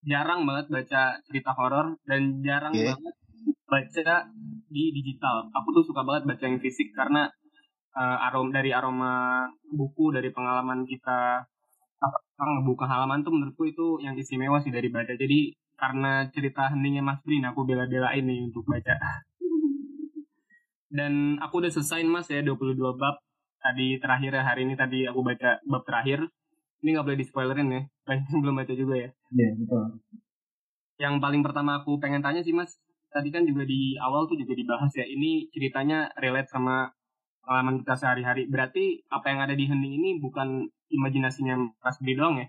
jarang 0.05 0.49
banget 0.49 0.67
baca 0.73 1.03
cerita 1.29 1.53
horor 1.53 2.01
dan 2.09 2.41
jarang 2.41 2.73
okay. 2.73 2.93
banget 2.93 3.15
baca 3.71 4.15
di 4.71 4.85
digital. 4.91 5.51
Aku 5.55 5.71
tuh 5.77 5.85
suka 5.87 6.03
banget 6.03 6.27
baca 6.27 6.45
yang 6.45 6.59
fisik 6.59 6.91
karena 6.97 7.31
uh, 7.95 8.27
arom 8.31 8.51
dari 8.51 8.75
aroma 8.75 9.47
buku 9.71 10.11
dari 10.11 10.35
pengalaman 10.35 10.89
kita 10.89 11.45
apa 12.01 12.43
ngebuka 12.57 12.89
halaman 12.89 13.21
tuh 13.21 13.33
menurutku 13.37 13.69
itu 13.69 14.01
yang 14.01 14.17
istimewa 14.17 14.59
sih 14.65 14.73
dari 14.73 14.89
baca. 14.89 15.13
Jadi 15.13 15.53
karena 15.77 16.29
cerita 16.33 16.73
heningnya 16.73 17.05
Mas 17.05 17.21
Brin 17.25 17.45
aku 17.45 17.65
bela-belain 17.69 18.25
nih 18.25 18.49
untuk 18.49 18.65
baca. 18.65 18.97
Dan 20.91 21.39
aku 21.39 21.63
udah 21.63 21.71
selesai 21.71 22.03
Mas 22.09 22.29
ya 22.33 22.43
22 22.43 22.77
bab. 22.97 23.21
Tadi 23.61 24.01
terakhir 24.01 24.33
ya 24.33 24.43
hari 24.43 24.65
ini 24.65 24.75
tadi 24.75 25.05
aku 25.05 25.21
baca 25.21 25.61
bab 25.69 25.85
terakhir 25.85 26.25
ini 26.81 26.89
nggak 26.97 27.07
boleh 27.07 27.19
di 27.21 27.27
spoilerin 27.27 27.69
ya. 27.71 27.83
Banyak 28.07 28.41
belum 28.41 28.55
baca 28.57 28.75
juga 28.75 28.95
ya. 28.97 29.09
Iya 29.33 29.41
yeah, 29.41 29.53
betul. 29.57 29.85
Yang 31.01 31.15
paling 31.25 31.43
pertama 31.45 31.81
aku 31.81 31.97
pengen 31.97 32.21
tanya 32.21 32.45
sih 32.45 32.53
mas 32.53 32.77
tadi 33.11 33.35
kan 33.35 33.43
juga 33.43 33.67
di 33.67 33.99
awal 33.99 34.31
tuh 34.31 34.39
juga 34.39 34.55
dibahas 34.55 34.93
ya 34.95 35.03
ini 35.03 35.51
ceritanya 35.51 36.15
relate 36.21 36.47
sama 36.47 36.95
pengalaman 37.43 37.83
kita 37.83 37.95
sehari-hari. 37.97 38.47
Berarti 38.47 39.03
apa 39.11 39.27
yang 39.33 39.41
ada 39.43 39.55
di 39.57 39.65
hening 39.67 39.95
ini 39.99 40.11
bukan 40.21 40.69
imajinasinya 40.93 41.57
Mas 41.81 41.97
Bri 41.99 42.15
doang 42.15 42.39
ya? 42.39 42.47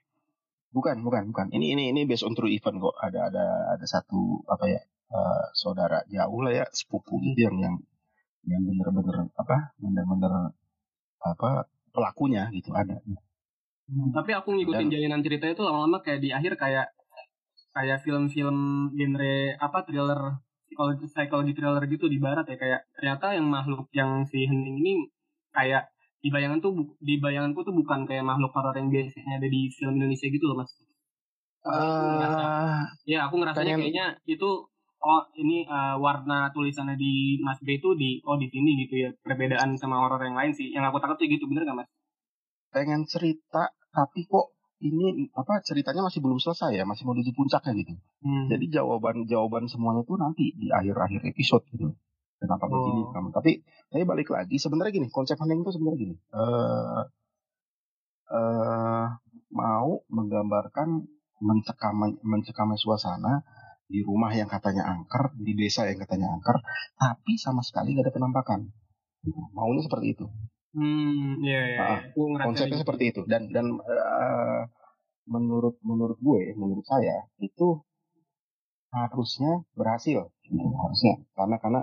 Bukan 0.72 1.04
bukan 1.04 1.32
bukan. 1.32 1.48
Ini 1.52 1.76
ini 1.76 1.84
ini 1.92 2.06
based 2.08 2.24
on 2.24 2.36
true 2.36 2.52
event 2.52 2.80
kok. 2.80 2.96
Ada 3.00 3.34
ada 3.34 3.46
ada 3.76 3.86
satu 3.88 4.44
apa 4.48 4.66
ya 4.68 4.82
uh, 5.12 5.46
saudara 5.56 6.04
jauh 6.08 6.40
lah 6.44 6.54
ya 6.54 6.66
sepupu 6.72 7.20
gitu 7.24 7.48
yang 7.48 7.58
yang 7.60 7.76
yang 8.48 8.62
bener-bener 8.66 9.30
apa 9.38 9.76
bener-bener 9.78 10.56
apa 11.22 11.70
pelakunya 11.94 12.50
gitu 12.56 12.74
ada 12.74 12.98
Hmm. 13.92 14.16
Tapi 14.16 14.32
aku 14.32 14.56
ngikutin 14.56 14.88
Dan, 14.88 14.94
jalanan 14.96 15.20
cerita 15.20 15.46
itu 15.52 15.62
lama-lama 15.68 16.00
kayak 16.00 16.24
di 16.24 16.32
akhir 16.32 16.56
kayak 16.56 16.88
kayak 17.76 18.00
film-film 18.08 18.88
genre 18.96 19.36
apa 19.60 19.84
thriller 19.84 20.40
psikologi 20.68 21.08
psikologi 21.12 21.52
thriller 21.52 21.84
gitu 21.92 22.08
di 22.08 22.16
barat 22.16 22.48
ya. 22.48 22.56
Kayak 22.56 22.82
ternyata 22.96 23.36
yang 23.36 23.52
makhluk 23.52 23.92
yang 23.92 24.24
si 24.32 24.48
hening 24.48 24.80
ini 24.80 25.12
kayak 25.52 25.92
di 26.24 26.32
bayangan 26.32 26.64
tuh 26.64 26.96
di 27.04 27.20
bayanganku 27.20 27.68
tuh 27.68 27.76
bukan 27.76 28.08
kayak 28.08 28.24
makhluk 28.24 28.56
horor 28.56 28.72
yang 28.80 28.88
biasanya 28.88 29.44
ada 29.44 29.48
di 29.52 29.68
film 29.76 30.00
Indonesia 30.00 30.32
gitu 30.32 30.46
loh 30.48 30.64
mas. 30.64 30.72
Uh, 31.62 32.82
ya 33.06 33.30
aku 33.30 33.38
ngerasanya 33.38 33.78
pengen- 33.78 33.92
kayaknya 33.92 34.08
itu 34.26 34.50
oh 35.02 35.22
ini 35.38 35.66
uh, 35.70 35.98
warna 35.98 36.50
tulisannya 36.54 36.98
di 36.98 37.38
Mas 37.42 37.58
B 37.62 37.78
itu 37.78 37.94
di 37.98 38.22
oh 38.26 38.38
di 38.40 38.48
sini 38.48 38.86
gitu 38.88 38.96
ya. 39.04 39.10
Perbedaan 39.20 39.76
sama 39.76 40.00
horor 40.00 40.22
yang 40.24 40.38
lain 40.38 40.54
sih 40.56 40.72
yang 40.72 40.88
aku 40.88 41.02
takut 41.04 41.20
tuh 41.20 41.28
gitu. 41.28 41.46
Bener 41.50 41.68
gak 41.68 41.86
mas? 41.86 41.90
Pengen 42.72 43.04
cerita 43.04 43.74
tapi 43.92 44.26
kok 44.28 44.56
ini 44.82 45.30
apa 45.38 45.62
ceritanya 45.62 46.02
masih 46.02 46.26
belum 46.26 46.42
selesai 46.42 46.74
ya 46.74 46.84
masih 46.90 47.06
menuju 47.06 47.32
puncaknya 47.38 47.78
gitu 47.78 47.94
hmm. 48.26 48.50
jadi 48.50 48.82
jawaban 48.82 49.30
jawaban 49.30 49.70
semuanya 49.70 50.02
tuh 50.08 50.18
nanti 50.18 50.52
di 50.58 50.74
akhir 50.74 50.98
akhir 50.98 51.22
episode 51.30 51.62
gitu 51.70 51.94
kenapa 52.42 52.66
Oh. 52.66 52.74
begini 52.74 53.02
kenapa 53.14 53.30
tapi 53.44 53.52
tapi 53.94 54.04
balik 54.10 54.34
lagi 54.34 54.58
sebenarnya 54.58 54.98
gini 54.98 55.08
konsep 55.14 55.38
hening 55.38 55.62
itu 55.62 55.72
sebenarnya 55.78 56.00
gini 56.02 56.16
eh 56.18 57.02
eh 58.32 59.08
mau 59.54 60.02
menggambarkan 60.10 60.90
mencekamai 61.42 62.18
mencekamai 62.26 62.78
suasana 62.80 63.46
di 63.92 64.00
rumah 64.02 64.32
yang 64.32 64.48
katanya 64.48 64.88
angker 64.88 65.36
di 65.36 65.52
desa 65.54 65.84
yang 65.86 66.00
katanya 66.00 66.32
angker 66.32 66.58
tapi 66.96 67.36
sama 67.38 67.60
sekali 67.62 67.94
gak 67.94 68.08
ada 68.08 68.14
penampakan 68.16 68.72
Gitu. 69.22 69.38
maunya 69.54 69.86
seperti 69.86 70.18
itu 70.18 70.26
Hmm, 70.72 71.36
iya 71.44 71.60
iya. 71.72 71.80
Ah, 71.84 72.00
ngerasa 72.16 72.46
konsepnya 72.48 72.78
gitu. 72.78 72.82
seperti 72.84 73.04
itu 73.12 73.22
dan 73.32 73.42
dan 73.56 73.66
eh, 73.84 74.62
menurut 75.34 75.76
menurut 75.90 76.18
gue 76.28 76.42
menurut 76.62 76.86
saya 76.88 77.18
itu 77.48 77.68
harusnya 78.92 79.52
berhasil 79.80 80.20
gitu, 80.44 80.68
harusnya 80.84 81.14
karena 81.38 81.56
karena 81.64 81.82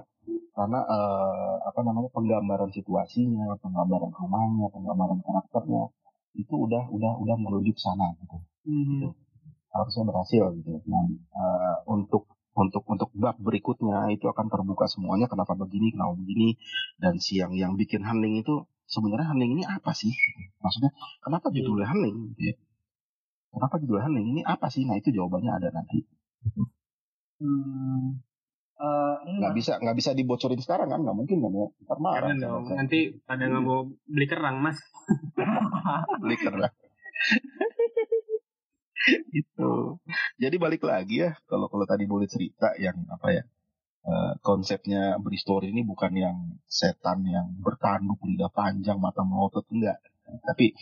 karena 0.56 0.80
eh, 0.84 1.56
apa 1.68 1.80
namanya 1.86 2.08
penggambaran 2.16 2.70
situasinya 2.76 3.56
penggambaran 3.64 4.12
rumahnya 4.12 4.66
penggambaran 4.74 5.20
karakternya 5.24 5.82
itu 6.36 6.54
udah 6.66 6.82
udah 6.92 7.12
udah 7.24 7.36
menuju 7.44 7.70
ke 7.76 7.80
sana 7.82 8.06
gitu 8.20 8.38
Hmm. 8.68 9.16
harusnya 9.72 10.04
berhasil 10.04 10.44
gitu 10.60 10.72
nah 10.92 11.04
eh, 11.40 11.76
untuk 11.88 12.28
untuk 12.52 12.84
untuk 12.92 13.08
bab 13.16 13.36
berikutnya 13.40 14.12
itu 14.12 14.26
akan 14.28 14.46
terbuka 14.52 14.84
semuanya 14.92 15.24
kenapa 15.32 15.56
begini 15.56 15.94
kenapa 15.94 16.12
begini 16.20 16.48
dan 17.00 17.16
siang 17.16 17.52
yang 17.56 17.72
bikin 17.80 18.04
hening 18.04 18.44
itu 18.44 18.68
sebenarnya 18.88 19.36
hening 19.36 19.60
ini 19.60 19.64
apa 19.68 19.92
sih? 19.92 20.10
Maksudnya 20.64 20.90
kenapa 21.20 21.52
judulnya 21.52 21.88
hening 21.92 22.34
ya? 22.40 22.56
kenapa 23.48 23.80
judulnya 23.80 24.04
hening 24.08 24.26
ini 24.36 24.42
apa 24.44 24.66
sih? 24.72 24.84
Nah 24.88 24.96
itu 24.96 25.12
jawabannya 25.12 25.52
ada 25.52 25.68
nanti. 25.72 26.04
Hmm. 27.38 28.18
Ini 28.78 29.42
nggak 29.42 29.54
bisa 29.58 29.72
nggak 29.82 29.96
bisa 29.98 30.10
dibocorin 30.16 30.60
sekarang 30.62 30.88
kan? 30.88 31.00
Nggak 31.04 31.16
mungkin 31.16 31.38
kan 31.44 31.52
ya? 31.52 31.68
Ntar 31.84 31.98
marah 32.00 32.32
dong. 32.34 32.64
Nanti 32.72 32.98
pada 33.28 33.44
nggak 33.46 33.62
mau 33.62 33.90
beli 34.08 34.26
kerang 34.26 34.56
mas. 34.64 34.78
beli 36.22 36.36
kerang. 36.40 36.72
Itu 39.32 39.98
jadi 40.38 40.56
balik 40.56 40.84
lagi 40.84 41.26
ya 41.26 41.36
kalau 41.48 41.68
kalau 41.68 41.84
tadi 41.84 42.04
boleh 42.06 42.28
cerita 42.30 42.72
yang 42.78 42.96
apa 43.08 43.28
ya 43.34 43.42
eh, 44.08 44.32
konsepnya 44.40 45.20
berhistory 45.20 45.68
ini 45.70 45.84
bukan 45.84 46.12
yang 46.16 46.36
setan 46.64 47.22
yang 47.28 47.46
bertanduk 47.60 48.18
lidah 48.24 48.50
panjang 48.50 48.96
mata 48.96 49.22
melotot 49.22 49.64
enggak 49.70 50.00
tapi 50.44 50.76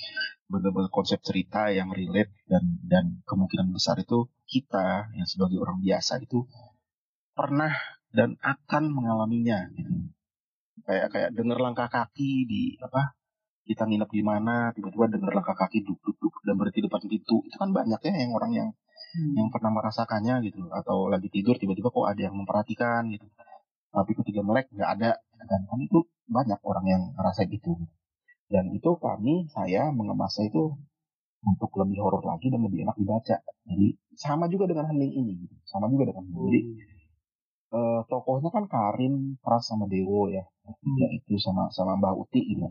benar-benar 0.46 0.90
konsep 0.90 1.18
cerita 1.22 1.70
yang 1.70 1.90
relate 1.90 2.30
dan 2.46 2.78
dan 2.86 3.04
kemungkinan 3.26 3.70
besar 3.74 3.98
itu 3.98 4.30
kita 4.46 5.10
yang 5.14 5.26
sebagai 5.26 5.58
orang 5.58 5.82
biasa 5.82 6.22
itu 6.22 6.46
pernah 7.34 7.74
dan 8.14 8.38
akan 8.40 8.84
mengalaminya 8.94 9.66
gitu. 9.74 10.10
kayak 10.86 11.06
kayak 11.10 11.30
dengar 11.34 11.58
langkah 11.58 11.90
kaki 11.90 12.46
di 12.46 12.62
apa 12.78 13.18
kita 13.66 13.82
nginep 13.90 14.10
di 14.10 14.22
mana 14.22 14.70
tiba-tiba 14.70 15.18
dengar 15.18 15.32
langkah 15.42 15.58
kaki 15.58 15.82
duk 15.82 15.98
duk 15.98 16.16
duk 16.22 16.34
dan 16.46 16.54
berhenti 16.54 16.86
depan 16.86 17.02
pintu 17.02 17.42
itu 17.42 17.56
kan 17.58 17.74
banyak 17.74 17.98
ya 18.06 18.14
yang 18.14 18.32
orang 18.32 18.52
yang 18.54 18.68
yang 19.38 19.48
pernah 19.54 19.70
merasakannya 19.72 20.34
gitu 20.46 20.66
atau 20.70 21.08
lagi 21.12 21.28
tidur 21.32 21.56
tiba-tiba 21.56 21.88
kok 21.92 22.06
ada 22.06 22.20
yang 22.28 22.34
memperhatikan 22.36 23.08
gitu. 23.12 23.26
Tapi 23.92 24.10
ketika 24.22 24.40
melek 24.44 24.66
nggak 24.72 24.90
ada. 25.00 25.10
Kan 25.46 25.62
kan 25.68 25.78
itu 25.78 26.02
banyak 26.26 26.58
orang 26.66 26.86
yang 26.86 27.02
ngerasa 27.14 27.46
gitu. 27.48 27.78
Dan 28.50 28.70
itu 28.74 28.90
kami 28.98 29.46
saya 29.50 29.90
mengemasnya 29.94 30.50
itu 30.50 30.74
untuk 31.46 31.70
lebih 31.78 32.02
horor 32.02 32.22
lagi 32.26 32.50
dan 32.50 32.60
lebih 32.66 32.86
enak 32.86 32.96
dibaca. 32.98 33.36
Jadi 33.66 33.86
sama 34.18 34.50
juga 34.50 34.70
dengan 34.70 34.90
hening 34.90 35.12
ini 35.12 35.32
gitu. 35.46 35.54
Sama 35.66 35.86
juga 35.92 36.10
dengan 36.10 36.24
Hening. 36.26 36.46
jadi 36.46 36.60
eh, 37.76 38.00
tokohnya 38.10 38.50
kan 38.50 38.64
Karin 38.66 39.38
Pras 39.42 39.70
sama 39.70 39.86
Dewo 39.86 40.30
ya. 40.30 40.42
Yaitu 40.82 41.38
sama 41.38 41.70
sama 41.70 41.94
Mbak 41.98 42.14
Uti 42.26 42.42
gitu 42.42 42.66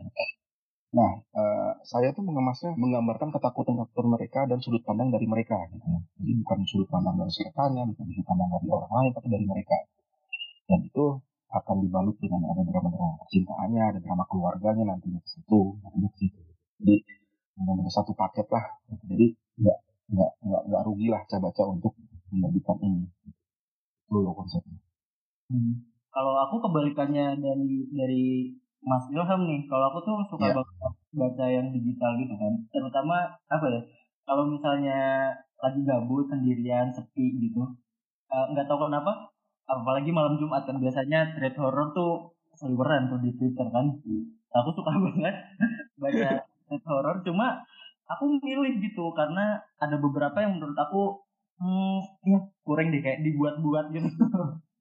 Nah, 0.96 1.12
eh, 1.20 1.72
saya 1.84 2.16
tuh 2.16 2.24
mengemasnya 2.24 2.72
menggambarkan 2.80 3.36
ketakutan 3.36 3.76
ketakutan 3.76 4.08
mereka 4.08 4.40
dan 4.48 4.64
sudut 4.64 4.80
pandang 4.88 5.12
dari 5.12 5.28
mereka. 5.28 5.60
Gitu. 5.68 5.84
Jadi 6.24 6.32
bukan 6.40 6.58
sudut 6.72 6.88
pandang 6.88 7.20
dari 7.20 7.32
sekitarnya, 7.36 7.84
bukan 7.84 8.06
sudut 8.16 8.24
pandang 8.24 8.50
dari 8.56 8.68
orang 8.72 8.92
lain, 8.96 9.12
tapi 9.12 9.28
dari 9.28 9.44
mereka. 9.44 9.76
Dan 10.72 10.80
itu 10.88 11.06
akan 11.52 11.76
dibalut 11.84 12.16
dengan 12.24 12.42
ada 12.48 12.64
drama-drama 12.64 13.20
percintaannya, 13.28 13.84
ada 13.92 14.00
drama 14.00 14.24
keluarganya 14.32 14.84
nantinya 14.96 15.20
ke 15.20 15.30
situ, 15.36 15.62
nantinya 15.84 16.10
ke 16.16 16.18
situ. 16.24 16.42
Jadi 16.80 16.96
benar-benar 17.60 17.92
satu 17.92 18.16
paket 18.16 18.48
lah. 18.56 18.66
Gitu. 18.88 19.04
Jadi 19.12 19.28
nggak 19.60 19.78
nggak 20.16 20.32
nggak 20.48 20.62
nggak 20.72 20.82
rugi 20.88 21.08
lah 21.12 21.22
saya 21.28 21.44
baca 21.44 21.64
untuk 21.76 21.92
menerbitkan 22.32 22.80
ini. 22.80 23.04
Itu 24.08 24.16
loh 24.24 24.32
konsepnya. 24.32 24.80
Hmm. 25.52 25.92
Kalau 26.16 26.40
aku 26.48 26.64
kebalikannya 26.64 27.36
dari 27.44 27.92
dari 27.92 28.26
Mas 28.86 29.06
Ilham 29.10 29.42
nih, 29.50 29.66
kalau 29.66 29.86
aku 29.90 30.00
tuh 30.06 30.16
suka 30.30 30.46
Iya. 30.46 30.56
banget 30.62 30.94
baca 31.18 31.46
yang 31.50 31.68
digital 31.74 32.12
gitu 32.22 32.34
kan. 32.38 32.54
Terutama 32.70 33.16
apa 33.50 33.66
ya? 33.74 33.82
Kalau 34.26 34.44
misalnya 34.46 35.34
lagi 35.62 35.82
gabut 35.86 36.26
sendirian, 36.30 36.94
sepi 36.94 37.26
gitu. 37.42 37.62
eh, 38.26 38.46
nggak 38.52 38.66
tahu 38.66 38.90
kenapa, 38.90 39.30
apalagi 39.70 40.10
malam 40.10 40.36
Jumat 40.42 40.66
kan 40.66 40.82
biasanya 40.82 41.38
thread 41.38 41.54
horror 41.62 41.94
tuh 41.94 42.34
seliweran 42.58 43.06
tuh 43.10 43.22
di 43.22 43.32
Twitter 43.38 43.66
kan. 43.70 43.86
Aku 44.62 44.70
suka 44.74 44.92
banget 45.06 45.36
baca 46.02 46.30
thread 46.66 46.84
horror, 46.90 47.16
cuma 47.26 47.62
aku 48.10 48.24
milih 48.42 48.82
gitu 48.82 49.14
karena 49.14 49.62
ada 49.82 49.98
beberapa 50.02 50.38
yang 50.42 50.58
menurut 50.58 50.78
aku 50.78 51.02
hmm, 51.62 51.98
ya 52.28 52.40
kurang 52.66 52.90
deh 52.94 53.02
kayak 53.02 53.22
dibuat-buat 53.26 53.94
gitu. 53.94 54.10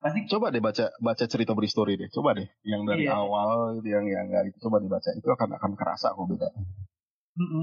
Pasti 0.00 0.24
Coba 0.32 0.48
deh 0.48 0.64
baca 0.64 0.88
baca 0.96 1.24
cerita 1.28 1.52
berhistory 1.52 2.00
deh. 2.00 2.08
Coba 2.08 2.32
deh. 2.32 2.48
Yang 2.64 2.82
dari 2.88 3.04
Iya. 3.04 3.20
awal 3.20 3.76
gitu, 3.76 3.88
yang 3.92 4.08
yang 4.08 4.24
nggak 4.32 4.48
itu 4.48 4.58
coba 4.64 4.80
dibaca. 4.80 5.12
Itu 5.12 5.28
akan 5.28 5.48
akan 5.60 5.72
kerasa 5.76 6.16
kok 6.16 6.24
beda. 6.24 6.48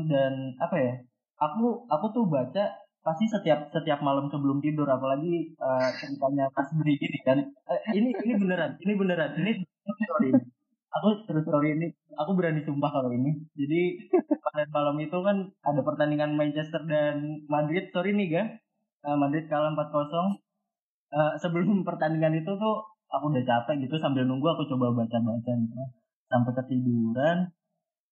Dan 0.08 0.34
apa 0.62 0.76
ya 0.78 0.94
aku 1.42 1.86
aku 1.90 2.06
tuh 2.14 2.26
baca 2.30 2.78
pasti 3.02 3.26
setiap 3.26 3.74
setiap 3.74 4.06
malam 4.06 4.30
sebelum 4.30 4.62
tidur. 4.62 4.86
Apalagi 4.86 5.58
eh, 5.58 5.90
ceritanya 5.98 6.46
pas 6.54 6.70
beri 6.78 6.94
gini 7.02 7.20
kan. 7.26 7.42
Eh, 7.42 7.82
ini 7.98 8.14
ini 8.14 8.34
beneran 8.38 8.78
ini 8.86 8.94
beneran. 8.94 9.34
Ini 9.42 9.52
story 9.82 10.30
aku 10.94 11.10
terus 11.26 11.42
story 11.42 11.74
ini. 11.74 11.88
Aku 12.22 12.38
berani 12.38 12.62
sumpah 12.62 12.90
kalau 12.94 13.10
ini. 13.10 13.34
Jadi 13.58 13.82
pada 14.46 14.66
malam 14.70 14.98
itu 15.02 15.18
kan 15.26 15.38
ada 15.66 15.82
pertandingan 15.82 16.38
Manchester 16.38 16.86
dan 16.86 17.46
Madrid. 17.50 17.90
Sorry 17.90 18.14
nih 18.14 18.28
ga. 18.30 18.44
Eh, 19.06 19.18
Madrid 19.18 19.50
kalah 19.50 19.74
4-0 19.74 20.38
Eh, 21.08 21.34
sebelum 21.40 21.84
pertandingan 21.88 22.36
itu 22.36 22.52
tuh 22.60 22.76
aku 23.08 23.32
udah 23.32 23.44
capek 23.48 23.88
gitu 23.88 23.96
sambil 23.96 24.28
nunggu 24.28 24.44
aku 24.52 24.68
coba 24.68 24.92
baca-baca 24.92 25.52
gitu 25.56 25.76
sampai 26.28 26.52
ketiduran 26.60 27.48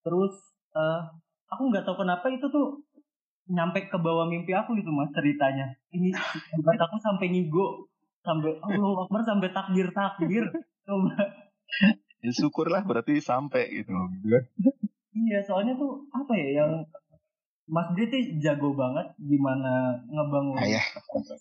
terus 0.08 0.32
eh 0.72 1.02
aku 1.52 1.68
nggak 1.68 1.84
tahu 1.84 2.00
kenapa 2.08 2.32
itu 2.32 2.48
tuh 2.48 2.80
nyampe 3.52 3.92
ke 3.92 3.98
bawah 4.00 4.24
mimpi 4.32 4.56
aku 4.56 4.80
gitu 4.80 4.88
mas 4.96 5.12
ceritanya 5.12 5.76
ini 5.92 6.16
buat 6.64 6.80
aku 6.80 6.96
sampai 7.04 7.28
ngigo 7.36 7.92
sampai 8.24 8.56
Allah 8.64 9.04
Akbar 9.04 9.22
sampai 9.28 9.52
takbir 9.52 9.92
takbir 9.92 10.48
coba 10.88 11.12
Ya 12.24 12.32
syukurlah 12.34 12.82
berarti 12.88 13.20
sampai 13.20 13.84
gitu. 13.84 13.92
gitu 13.92 14.28
kan. 14.32 14.44
iya 15.14 15.44
soalnya 15.44 15.76
tuh 15.76 16.08
apa 16.16 16.32
ya 16.40 16.64
yang 16.64 16.72
Mas 17.66 17.90
Dri 17.98 18.06
tuh 18.10 18.22
jago 18.38 18.78
banget 18.78 19.10
gimana 19.18 19.98
ngebangun 20.06 20.62
Ayah. 20.62 20.86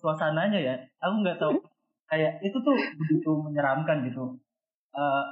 suasananya 0.01 0.57
ya. 0.57 0.75
Aku 1.05 1.21
nggak 1.21 1.37
tahu 1.37 1.61
kayak 2.09 2.41
itu 2.41 2.57
tuh 2.65 2.77
begitu 2.97 3.31
menyeramkan 3.45 4.09
gitu. 4.09 4.41
Eh, 4.97 5.25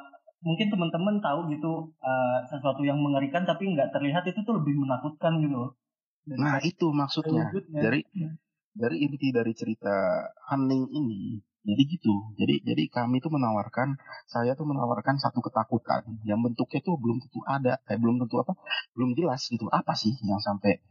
mungkin 0.45 0.69
teman-teman 0.69 1.17
tahu 1.25 1.49
gitu 1.49 1.89
eh, 2.05 2.39
sesuatu 2.51 2.85
yang 2.85 3.01
mengerikan 3.01 3.49
tapi 3.49 3.73
nggak 3.73 3.89
terlihat 3.95 4.25
itu 4.29 4.41
tuh 4.45 4.61
lebih 4.61 4.77
menakutkan 4.77 5.41
gitu. 5.41 5.57
Loh 5.57 5.73
Nah 6.27 6.63
itu 6.63 6.87
maksudnya. 6.95 7.51
Dari 7.67 8.07
dari 8.73 8.97
inti 9.05 9.29
dari 9.35 9.53
cerita 9.53 10.29
Hening 10.53 10.87
ini. 10.93 11.41
Jadi 11.63 11.83
gitu. 11.95 12.15
Jadi 12.35 12.55
jadi 12.67 12.85
kami 12.91 13.23
tuh 13.23 13.31
menawarkan, 13.31 13.95
saya 14.27 14.59
tuh 14.59 14.67
menawarkan 14.67 15.15
satu 15.23 15.39
ketakutan 15.47 16.03
yang 16.27 16.43
bentuknya 16.43 16.83
tuh 16.83 16.99
belum 16.99 17.23
tentu 17.23 17.41
ada, 17.47 17.79
kayak 17.87 18.01
belum 18.03 18.19
tentu 18.27 18.43
apa, 18.43 18.59
belum 18.99 19.15
jelas 19.15 19.47
gitu. 19.47 19.71
Apa 19.71 19.95
sih 19.95 20.11
yang 20.27 20.43
sampai 20.43 20.83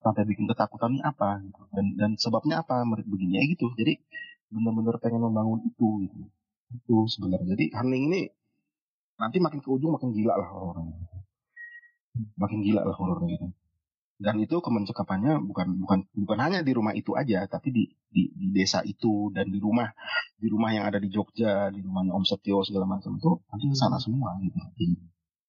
sampai 0.00 0.22
bikin 0.24 0.46
ketakutan 0.46 0.94
ini 0.94 1.02
apa 1.02 1.42
gitu. 1.42 1.60
Dan 1.74 1.86
dan 1.98 2.10
sebabnya 2.14 2.62
apa 2.62 2.86
begini 2.86 3.38
ya 3.38 3.44
gitu. 3.50 3.74
Jadi 3.74 3.98
benar-benar 4.54 5.02
pengen 5.02 5.22
membangun 5.26 5.60
itu 5.66 5.88
gitu. 6.06 6.18
Itu 6.78 6.96
sebenarnya. 7.10 7.58
Jadi 7.58 7.64
Hening 7.74 8.04
ini 8.14 8.20
nanti 9.18 9.36
makin 9.42 9.58
ke 9.60 9.68
ujung 9.68 9.92
makin 9.98 10.14
gila 10.14 10.34
lah 10.38 10.50
orang. 10.54 10.88
makin 12.42 12.58
gila 12.66 12.82
lah 12.82 12.94
horornya 12.98 13.38
gitu 13.38 13.59
dan 14.20 14.36
itu 14.36 14.60
kemencekapannya 14.60 15.40
bukan 15.40 15.80
bukan 15.80 15.98
bukan 16.12 16.38
hanya 16.44 16.60
di 16.60 16.76
rumah 16.76 16.92
itu 16.92 17.16
aja 17.16 17.48
tapi 17.48 17.72
di, 17.72 17.88
di 18.12 18.28
di 18.36 18.46
desa 18.52 18.84
itu 18.84 19.32
dan 19.32 19.48
di 19.48 19.56
rumah 19.56 19.88
di 20.36 20.46
rumah 20.52 20.76
yang 20.76 20.84
ada 20.84 21.00
di 21.00 21.08
Jogja 21.08 21.72
di 21.72 21.80
rumahnya 21.80 22.12
Om 22.12 22.24
Setio 22.28 22.60
segala 22.60 22.84
macam 22.84 23.16
itu 23.16 23.40
nanti 23.48 23.64
ke 23.72 23.76
sana 23.80 23.96
semua 23.96 24.36
gitu. 24.44 24.60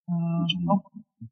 Hmm, 0.08 0.44
oh, 0.72 0.80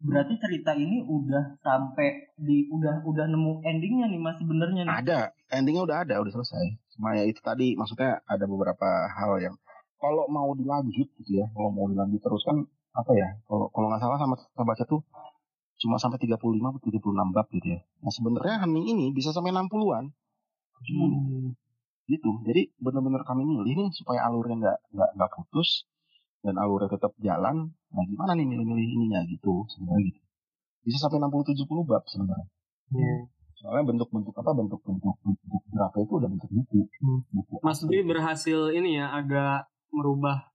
berarti 0.04 0.40
cerita 0.40 0.76
ini 0.76 1.04
udah 1.04 1.60
sampai 1.64 2.36
di 2.36 2.68
udah 2.72 3.08
udah 3.08 3.26
nemu 3.28 3.64
endingnya 3.64 4.08
nih 4.12 4.20
mas 4.20 4.40
sebenarnya 4.40 4.88
nih. 4.88 4.96
ada 5.04 5.20
endingnya 5.52 5.84
udah 5.88 5.98
ada 6.04 6.16
udah 6.20 6.32
selesai. 6.36 6.76
Cuma 6.96 7.16
ya 7.16 7.24
itu 7.24 7.40
tadi 7.40 7.80
maksudnya 7.80 8.20
ada 8.28 8.46
beberapa 8.48 8.88
hal 9.16 9.40
yang 9.40 9.56
kalau 10.00 10.28
mau 10.32 10.52
dilanjut 10.56 11.08
gitu 11.24 11.32
ya 11.40 11.48
kalau 11.52 11.72
mau 11.72 11.88
dilanjut 11.92 12.20
terus 12.24 12.44
kan 12.48 12.64
apa 12.96 13.12
ya 13.16 13.28
kalau 13.48 13.68
kalau 13.72 13.88
nggak 13.92 14.02
salah 14.02 14.18
sama 14.20 14.36
saya 14.40 14.66
baca 14.66 14.84
tuh 14.88 15.04
cuma 15.80 15.96
sampai 15.96 16.20
35 16.20 16.36
atau 16.76 16.80
36 16.84 17.36
bab 17.36 17.48
gitu 17.56 17.68
ya. 17.72 17.80
Nah 18.04 18.12
sebenarnya 18.12 18.56
Hening 18.68 18.86
ini 18.94 19.06
bisa 19.16 19.32
sampai 19.32 19.56
60-an 19.56 20.12
Hmm. 20.80 21.52
gitu. 22.08 22.40
Jadi 22.48 22.72
benar-benar 22.80 23.28
kami 23.28 23.44
milih 23.44 23.76
nih 23.76 23.90
supaya 23.92 24.24
alurnya 24.24 24.56
nggak 24.64 24.78
nggak 24.96 25.10
nggak 25.20 25.32
putus 25.36 25.84
dan 26.40 26.56
alurnya 26.56 26.96
tetap 26.96 27.12
jalan. 27.20 27.76
Nah 27.92 28.04
gimana 28.08 28.32
nih 28.40 28.48
milih-milih 28.48 28.88
ininya 28.96 29.20
gitu 29.28 29.68
sebenarnya 29.68 30.08
gitu. 30.08 30.20
Bisa 30.88 30.98
sampai 31.04 31.20
60 31.20 31.52
70 31.52 31.84
bab 31.84 32.04
sebenarnya. 32.08 32.48
Iya. 32.96 33.16
soalnya 33.60 33.92
bentuk-bentuk 33.92 34.32
apa? 34.40 34.56
Bentuk-bentuk 34.56 35.16
bentuk 35.20 35.62
berapa 35.68 35.96
itu 36.00 36.14
udah 36.16 36.30
bentuk 36.32 36.48
buku. 36.48 36.80
Hmm. 37.04 37.20
buku 37.28 37.54
Mas 37.60 37.84
Bri 37.84 38.08
berhasil 38.08 38.72
ini 38.72 39.04
ya 39.04 39.12
agak 39.12 39.68
merubah 39.92 40.48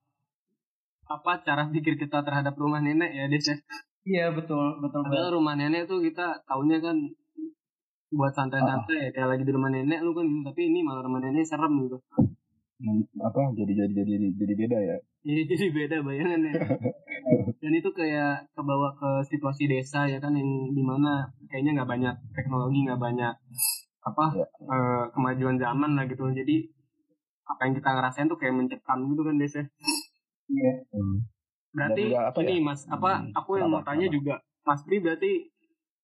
apa 1.04 1.44
cara 1.44 1.68
pikir 1.68 2.00
kita 2.00 2.24
terhadap 2.24 2.56
rumah 2.56 2.80
nenek 2.80 3.12
ya 3.12 3.28
Des 3.28 3.44
ya. 3.44 3.60
Iya 4.04 4.36
betul 4.36 4.84
betul 4.84 5.00
Padahal 5.00 5.32
rumah 5.40 5.56
nenek 5.56 5.88
tuh 5.88 6.04
kita 6.04 6.44
taunya 6.44 6.76
kan 6.80 6.96
buat 8.14 8.30
santai-santai 8.36 8.96
ya 9.00 9.08
kayak 9.10 9.28
lagi 9.34 9.42
di 9.48 9.52
rumah 9.56 9.72
nenek 9.72 10.04
lu 10.04 10.14
kan 10.14 10.28
tapi 10.46 10.70
ini 10.70 10.84
malah 10.86 11.02
rumah 11.02 11.18
nenek 11.24 11.42
serem 11.42 11.72
gitu. 11.88 11.98
Hmm, 12.74 13.00
apa 13.22 13.40
jadi 13.56 13.72
jadi 13.86 13.92
jadi 13.96 14.10
jadi, 14.18 14.26
jadi 14.34 14.54
beda 14.60 14.78
ya 14.82 14.96
Jadi 15.24 15.42
jadi 15.48 15.66
beda 15.72 15.96
bayangannya. 16.04 16.52
Dan 17.62 17.72
itu 17.72 17.90
kayak 17.96 18.52
kebawa 18.52 18.92
ke 18.92 19.10
situasi 19.32 19.64
desa 19.70 20.04
ya 20.04 20.20
kan 20.20 20.36
yang 20.36 20.68
di 20.76 20.82
mana 20.84 21.24
kayaknya 21.48 21.80
nggak 21.80 21.90
banyak 21.96 22.14
teknologi 22.36 22.84
nggak 22.84 23.00
banyak 23.00 23.32
apa 24.04 24.24
Ya. 24.36 24.44
eh, 24.44 25.04
kemajuan 25.16 25.56
zaman 25.56 25.96
lah 25.96 26.04
gitu. 26.04 26.28
Jadi 26.28 26.68
apa 27.48 27.60
yang 27.64 27.74
kita 27.80 27.88
ngerasain 27.88 28.28
tuh 28.28 28.36
kayak 28.36 28.52
mencekam 28.52 28.98
gitu 29.08 29.22
kan 29.24 29.36
desa. 29.40 29.64
Iya. 30.52 30.72
Hmm. 30.92 31.24
Berarti 31.74 32.04
apa 32.14 32.38
ini 32.40 32.54
ya? 32.56 32.64
mas 32.64 32.80
apa 32.86 33.10
Hmm, 33.18 33.34
aku 33.34 33.50
yang 33.58 33.68
mau 33.68 33.82
tanya 33.82 34.06
kenapa? 34.06 34.16
juga 34.16 34.34
Mas 34.62 34.80
Bri 34.86 34.96
berarti 34.98 35.30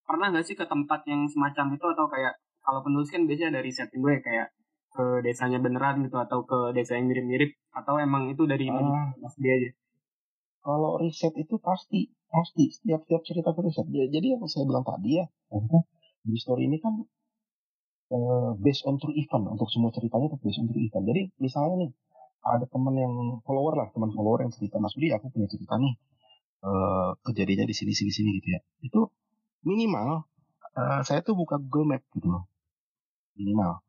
pernah 0.03 0.27
nggak 0.29 0.45
sih 0.45 0.57
ke 0.59 0.67
tempat 0.67 1.00
yang 1.07 1.23
semacam 1.25 1.67
itu 1.73 1.87
atau 1.87 2.07
kayak 2.11 2.35
kalau 2.61 2.81
penulis 2.83 3.09
kan 3.09 3.23
biasanya 3.25 3.62
dari 3.62 3.71
setting 3.71 4.03
gue 4.03 4.19
kayak 4.19 4.50
ke 4.91 5.05
desanya 5.23 5.62
beneran 5.62 6.03
gitu 6.03 6.19
atau 6.19 6.43
ke 6.43 6.75
desa 6.75 6.99
yang 6.99 7.07
mirip-mirip 7.07 7.55
atau 7.71 7.95
emang 7.97 8.27
itu 8.29 8.43
dari 8.45 8.67
Ah. 8.67 9.15
Mas 9.17 9.35
Bri 9.39 9.49
aja? 9.49 9.71
kalau 10.61 11.00
riset 11.00 11.33
itu 11.35 11.57
pasti 11.57 12.11
pasti 12.29 12.69
setiap 12.69 13.00
setiap 13.00 13.23
cerita 13.25 13.49
itu 13.49 13.61
riset 13.65 13.87
Ya, 13.89 14.05
jadi 14.11 14.27
yang 14.37 14.45
saya 14.45 14.67
bilang 14.67 14.85
tadi 14.85 15.17
ya 15.17 15.25
di 16.21 16.37
story 16.37 16.69
ini 16.69 16.77
kan 16.77 17.00
eh, 18.11 18.50
based 18.59 18.85
on 18.85 18.99
true 19.00 19.15
event 19.15 19.47
untuk 19.49 19.71
semua 19.71 19.89
ceritanya 19.89 20.27
itu 20.29 20.39
based 20.43 20.61
on 20.61 20.67
true 20.69 20.83
event 20.83 21.05
jadi 21.07 21.23
misalnya 21.39 21.75
nih 21.81 21.91
ada 22.41 22.65
teman 22.65 22.95
yang 22.97 23.15
follower 23.45 23.75
lah 23.77 23.89
teman 23.93 24.11
follower 24.17 24.41
yang 24.45 24.53
cerita 24.53 24.81
Mas 24.81 24.97
Budi 24.97 25.13
aku 25.13 25.29
punya 25.29 25.49
cerita 25.51 25.77
nih 25.77 25.95
eh 26.61 27.11
kejadiannya 27.25 27.67
di 27.69 27.77
sini 27.77 27.93
sini 27.97 28.13
sini 28.13 28.31
gitu 28.41 28.49
ya. 28.53 28.61
Itu 28.85 29.01
minimal 29.65 30.25
eh, 30.77 31.01
saya 31.05 31.21
tuh 31.25 31.37
buka 31.37 31.57
Google 31.61 31.97
Map 31.97 32.03
gitu 32.17 32.29
loh. 32.29 32.45
Minimal. 33.37 33.81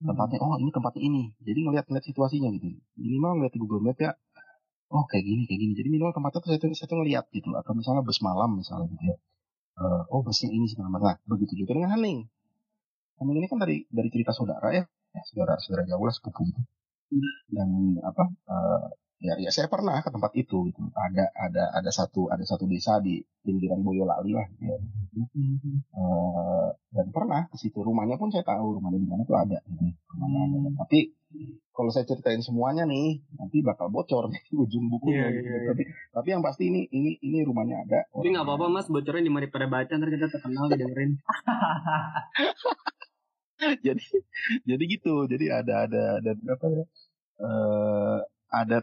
Tempatnya 0.00 0.38
oh 0.42 0.56
ini 0.58 0.70
tempatnya 0.70 1.02
ini. 1.02 1.22
Jadi 1.42 1.58
ngeliat 1.66 1.86
ngeliat 1.90 2.06
situasinya 2.06 2.48
gitu. 2.54 2.78
Minimal 2.98 3.30
ngeliat 3.42 3.52
di 3.54 3.60
Google 3.62 3.82
Map 3.82 3.98
ya 3.98 4.12
oh 4.90 5.04
kayak 5.10 5.24
gini 5.26 5.42
kayak 5.46 5.60
gini. 5.62 5.72
Jadi 5.78 5.88
minimal 5.90 6.14
tempatnya 6.14 6.40
tuh 6.42 6.48
saya 6.54 6.58
tuh 6.62 6.68
saya 6.74 6.88
tuh 6.90 6.98
ngeliat 7.02 7.24
gitu 7.34 7.50
atau 7.54 7.72
misalnya 7.74 8.02
bus 8.06 8.18
malam 8.22 8.50
misalnya 8.58 8.86
gitu 8.94 9.04
ya. 9.10 9.16
Eh, 9.80 10.02
oh 10.14 10.20
busnya 10.22 10.50
ini 10.50 10.66
segala 10.70 10.90
macam 10.92 11.14
nah 11.14 11.16
begitu 11.26 11.54
juga 11.66 11.78
dengan 11.78 11.94
Haning. 11.98 12.26
Haning 13.18 13.36
ini 13.42 13.46
kan 13.50 13.58
dari 13.58 13.86
dari 13.90 14.08
cerita 14.10 14.30
saudara 14.34 14.70
ya. 14.70 14.84
Ya, 15.10 15.22
saudara 15.26 15.58
saudara 15.58 15.82
jauh 15.90 16.06
lah 16.06 16.14
sepupu 16.14 16.46
gitu 16.46 16.62
dan 17.50 17.68
apa 18.00 18.24
eh, 18.48 18.86
ya 19.20 19.36
ya 19.36 19.52
saya 19.52 19.68
pernah 19.68 20.00
ke 20.00 20.08
tempat 20.08 20.32
itu 20.32 20.64
gitu 20.72 20.80
ada 20.96 21.28
ada 21.36 21.64
ada 21.76 21.90
satu 21.92 22.32
ada 22.32 22.40
satu 22.40 22.64
desa 22.64 22.96
di 22.98 23.20
pinggiran 23.44 23.84
Boyolali 23.84 24.32
lah 24.32 24.48
gitu 24.48 24.64
ya. 24.64 24.76
Eh, 25.92 26.66
dan 26.90 27.06
pernah 27.12 27.44
ke 27.46 27.56
situ 27.56 27.84
rumahnya 27.84 28.16
pun 28.16 28.32
saya 28.32 28.42
tahu 28.42 28.80
rumahnya 28.80 28.96
di 28.96 29.08
mana 29.08 29.22
tuh 29.22 29.36
ada 29.36 29.58
gitu. 29.60 29.92
rumahnya 30.16 30.40
ada 30.40 30.58
Hmm. 30.60 30.74
tapi 30.80 31.14
kalau 31.70 31.94
saya 31.94 32.02
ceritain 32.02 32.42
semuanya 32.42 32.82
nih 32.82 33.22
nanti 33.38 33.62
bakal 33.62 33.86
bocor 33.86 34.26
di 34.26 34.40
ujung 34.58 34.90
bukunya 34.90 35.30
Iya, 35.30 35.36
gitu. 35.36 35.46
iya, 35.46 35.56
iya. 35.62 35.68
tapi 35.70 35.82
tapi 36.10 36.28
yang 36.34 36.42
pasti 36.42 36.62
ini 36.66 36.90
ini 36.90 37.22
ini 37.22 37.38
rumahnya 37.46 37.86
ada 37.86 38.00
Tapi 38.10 38.34
nggak 38.34 38.42
apa-apa 38.42 38.66
mas 38.66 38.90
bocorin 38.90 39.22
di 39.22 39.30
pada 39.30 39.68
baca 39.68 39.92
ntar 39.94 40.10
kita 40.10 40.26
terkenal 40.26 40.66
didengerin. 40.66 41.20
jadi 43.86 44.04
jadi 44.64 44.82
gitu. 44.88 45.14
Jadi 45.28 45.46
ada 45.52 45.86
ada 45.86 46.02
ada 46.20 46.30
apa 46.34 46.66
ya 46.68 46.84
eh 47.40 48.18
ada 48.52 48.78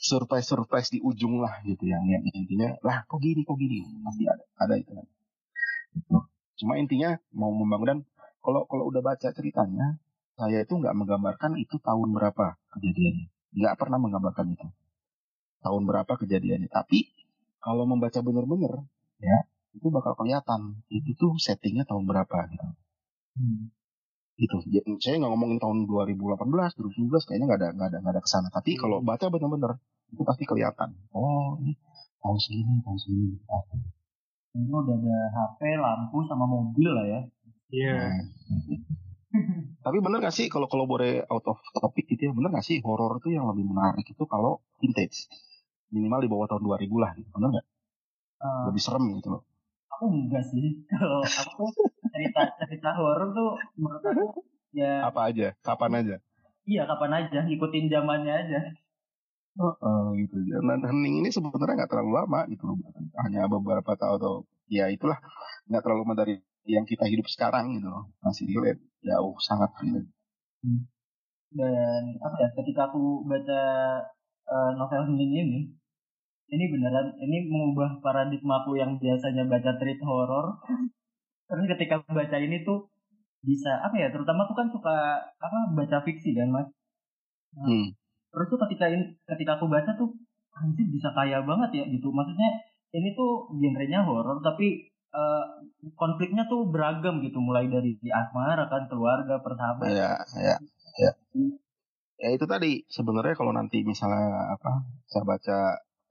surprise 0.00 0.48
surprise 0.48 0.88
di 0.90 0.98
ujung 1.04 1.38
lah 1.40 1.60
gitu 1.68 1.84
yang 1.84 2.02
yang 2.08 2.22
intinya 2.32 2.74
lah 2.86 3.04
kok 3.08 3.20
gini 3.20 3.42
kok 3.46 3.56
gini? 3.56 3.84
Pasti 4.04 4.24
ada 4.28 4.44
ada 4.60 4.74
itu. 4.76 4.92
Kan 4.92 5.06
cuma 6.60 6.78
intinya 6.78 7.18
mau 7.34 7.50
membangun 7.50 7.88
dan 7.88 7.98
kalau 8.44 8.68
kalau 8.70 8.86
udah 8.90 9.02
baca 9.02 9.28
ceritanya 9.34 9.98
saya 10.38 10.62
itu 10.64 10.74
nggak 10.78 10.94
menggambarkan 10.96 11.58
itu 11.60 11.76
tahun 11.82 12.08
berapa 12.16 12.56
kejadiannya. 12.78 13.28
Nggak 13.56 13.74
pernah 13.80 13.98
menggambarkan 14.00 14.46
itu. 14.54 14.66
Tahun 15.62 15.82
berapa 15.86 16.12
kejadiannya. 16.18 16.68
Tapi 16.72 17.12
kalau 17.62 17.84
membaca 17.86 18.18
bener-bener 18.24 18.86
ya 19.22 19.38
itu 19.76 19.88
bakal 19.88 20.16
kelihatan. 20.18 20.82
Itu 20.88 21.14
tuh 21.16 21.32
settingnya 21.38 21.84
tahun 21.88 22.04
berapa 22.08 22.38
gitu 22.52 22.68
gitu. 24.40 24.56
Ya, 24.68 24.80
saya 25.02 25.20
nggak 25.20 25.32
ngomongin 25.32 25.58
tahun 25.60 25.84
2018, 25.86 26.76
2019 26.78 27.26
kayaknya 27.28 27.46
nggak 27.48 27.60
ada 27.60 27.68
nggak 27.76 27.88
ada 27.92 27.98
nggak 28.02 28.14
ada 28.16 28.22
ke 28.24 28.30
sana. 28.30 28.48
Tapi 28.48 28.70
kalau 28.80 29.04
baca 29.04 29.26
benar-benar 29.28 29.72
itu 30.12 30.22
pasti 30.24 30.44
kelihatan. 30.48 30.92
Oh 31.12 31.56
ini 31.60 31.72
tahun 32.22 32.38
segini, 32.38 32.74
tahun 32.84 32.98
segini. 33.00 33.36
Ah, 33.48 33.62
Ini 34.52 34.68
udah 34.68 34.96
ada 35.00 35.16
HP, 35.32 35.60
lampu, 35.80 36.28
sama 36.28 36.44
mobil 36.44 36.88
lah 36.92 37.06
ya. 37.08 37.20
Iya. 37.72 37.92
nah. 37.96 38.20
Tapi 39.84 39.96
bener 40.04 40.20
gak 40.20 40.36
sih 40.36 40.46
kalau 40.52 40.68
kalau 40.68 40.84
boleh 40.84 41.24
out 41.26 41.44
of 41.48 41.56
topic 41.72 42.04
gitu 42.04 42.28
ya, 42.28 42.32
bener 42.36 42.52
gak 42.52 42.66
sih 42.68 42.84
horor 42.84 43.16
itu 43.16 43.32
yang 43.32 43.48
lebih 43.48 43.64
menarik 43.64 44.04
itu 44.04 44.24
kalau 44.28 44.60
vintage 44.76 45.24
minimal 45.88 46.20
di 46.20 46.28
bawah 46.28 46.46
tahun 46.52 46.62
2000 46.68 46.88
lah, 47.00 47.10
gitu. 47.16 47.28
bener 47.32 47.48
nggak? 47.56 47.66
Eh, 48.42 48.62
Lebih 48.72 48.82
serem 48.82 49.04
gitu 49.16 49.28
loh. 49.32 49.42
Aku 50.02 50.10
enggak 50.10 50.42
sih. 50.50 50.66
Kalau 50.90 51.22
aku 51.22 51.64
cerita 52.10 52.40
cerita 52.58 52.90
horor 52.98 53.30
tuh 53.38 53.50
menurut 53.78 54.02
aku 54.02 54.24
ya 54.74 55.06
Apa 55.06 55.30
aja, 55.30 55.54
kapan 55.62 55.92
aja. 56.02 56.16
iya 56.66 56.82
kapan 56.90 57.12
aja 57.22 57.38
ngikutin 57.46 57.86
zamannya 57.92 58.34
aja. 58.42 58.58
Heeh, 59.60 60.02
gitu. 60.24 60.36
Dan 60.64 60.80
hening 60.90 61.14
ini 61.22 61.28
sebenarnya 61.30 61.84
nggak 61.84 61.90
terlalu 61.92 62.12
lama 62.18 62.40
gitu 62.52 62.62
loh. 62.72 62.76
Hanya 63.22 63.46
beberapa 63.46 63.92
tahun 64.00 64.16
atau 64.18 64.34
ya 64.66 64.88
itulah 64.88 65.18
nggak 65.68 65.82
terlalu 65.84 66.00
lama 66.02 66.14
dari 66.24 66.34
yang 66.66 66.84
kita 66.88 67.04
hidup 67.12 67.26
sekarang 67.28 67.76
gitu 67.76 67.88
loh. 67.92 68.04
Masih 68.24 68.44
relate 68.50 68.80
jauh 69.04 69.36
sangat 69.38 69.70
relate. 69.78 70.08
Dan 71.52 72.02
apa 72.24 72.36
ya 72.40 72.48
ketika 72.56 72.88
aku 72.88 73.28
baca 73.28 73.60
eh, 74.48 74.70
novel 74.80 75.02
Hening 75.12 75.32
ini 75.36 75.58
ini 76.52 76.64
beneran 76.68 77.16
ini 77.16 77.48
mengubah 77.48 78.04
paradigmaku 78.04 78.76
yang 78.76 79.00
biasanya 79.00 79.48
baca 79.48 79.80
treat 79.80 80.00
horor 80.04 80.60
terus 81.48 81.64
ketika 81.76 82.04
baca 82.04 82.36
ini 82.36 82.60
tuh 82.62 82.92
bisa 83.42 83.82
apa 83.82 83.96
ya 83.98 84.08
terutama 84.14 84.46
aku 84.46 84.54
kan 84.54 84.70
suka 84.70 85.18
apa 85.40 85.58
baca 85.74 85.98
fiksi 86.06 86.36
kan 86.36 86.48
mas? 86.52 86.68
Hmm. 87.52 87.92
terus 88.32 88.48
tuh 88.48 88.60
ketika 88.64 88.88
ini 88.88 89.12
ketika 89.28 89.60
aku 89.60 89.68
baca 89.68 89.92
tuh 89.98 90.14
anjir 90.56 90.86
bisa 90.88 91.10
kaya 91.12 91.42
banget 91.42 91.82
ya 91.82 91.84
gitu. 91.88 92.12
Maksudnya 92.12 92.50
ini 92.92 93.12
tuh 93.16 93.48
genrenya 93.56 94.04
horor 94.04 94.40
tapi 94.44 94.88
eh, 94.92 95.44
konfliknya 95.96 96.46
tuh 96.48 96.68
beragam 96.68 97.20
gitu. 97.24 97.40
Mulai 97.40 97.68
dari 97.68 97.96
di 97.98 98.08
asmara 98.12 98.68
kan 98.68 98.88
keluarga 98.88 99.40
persahabatan 99.40 99.92
Ya, 99.92 100.12
ya, 100.38 100.56
ya. 101.00 101.12
Ya 102.22 102.28
itu 102.30 102.46
tadi 102.46 102.86
sebenarnya 102.86 103.34
kalau 103.34 103.50
nanti 103.50 103.82
misalnya 103.82 104.54
apa 104.54 104.86
saya 105.10 105.26
baca 105.26 105.58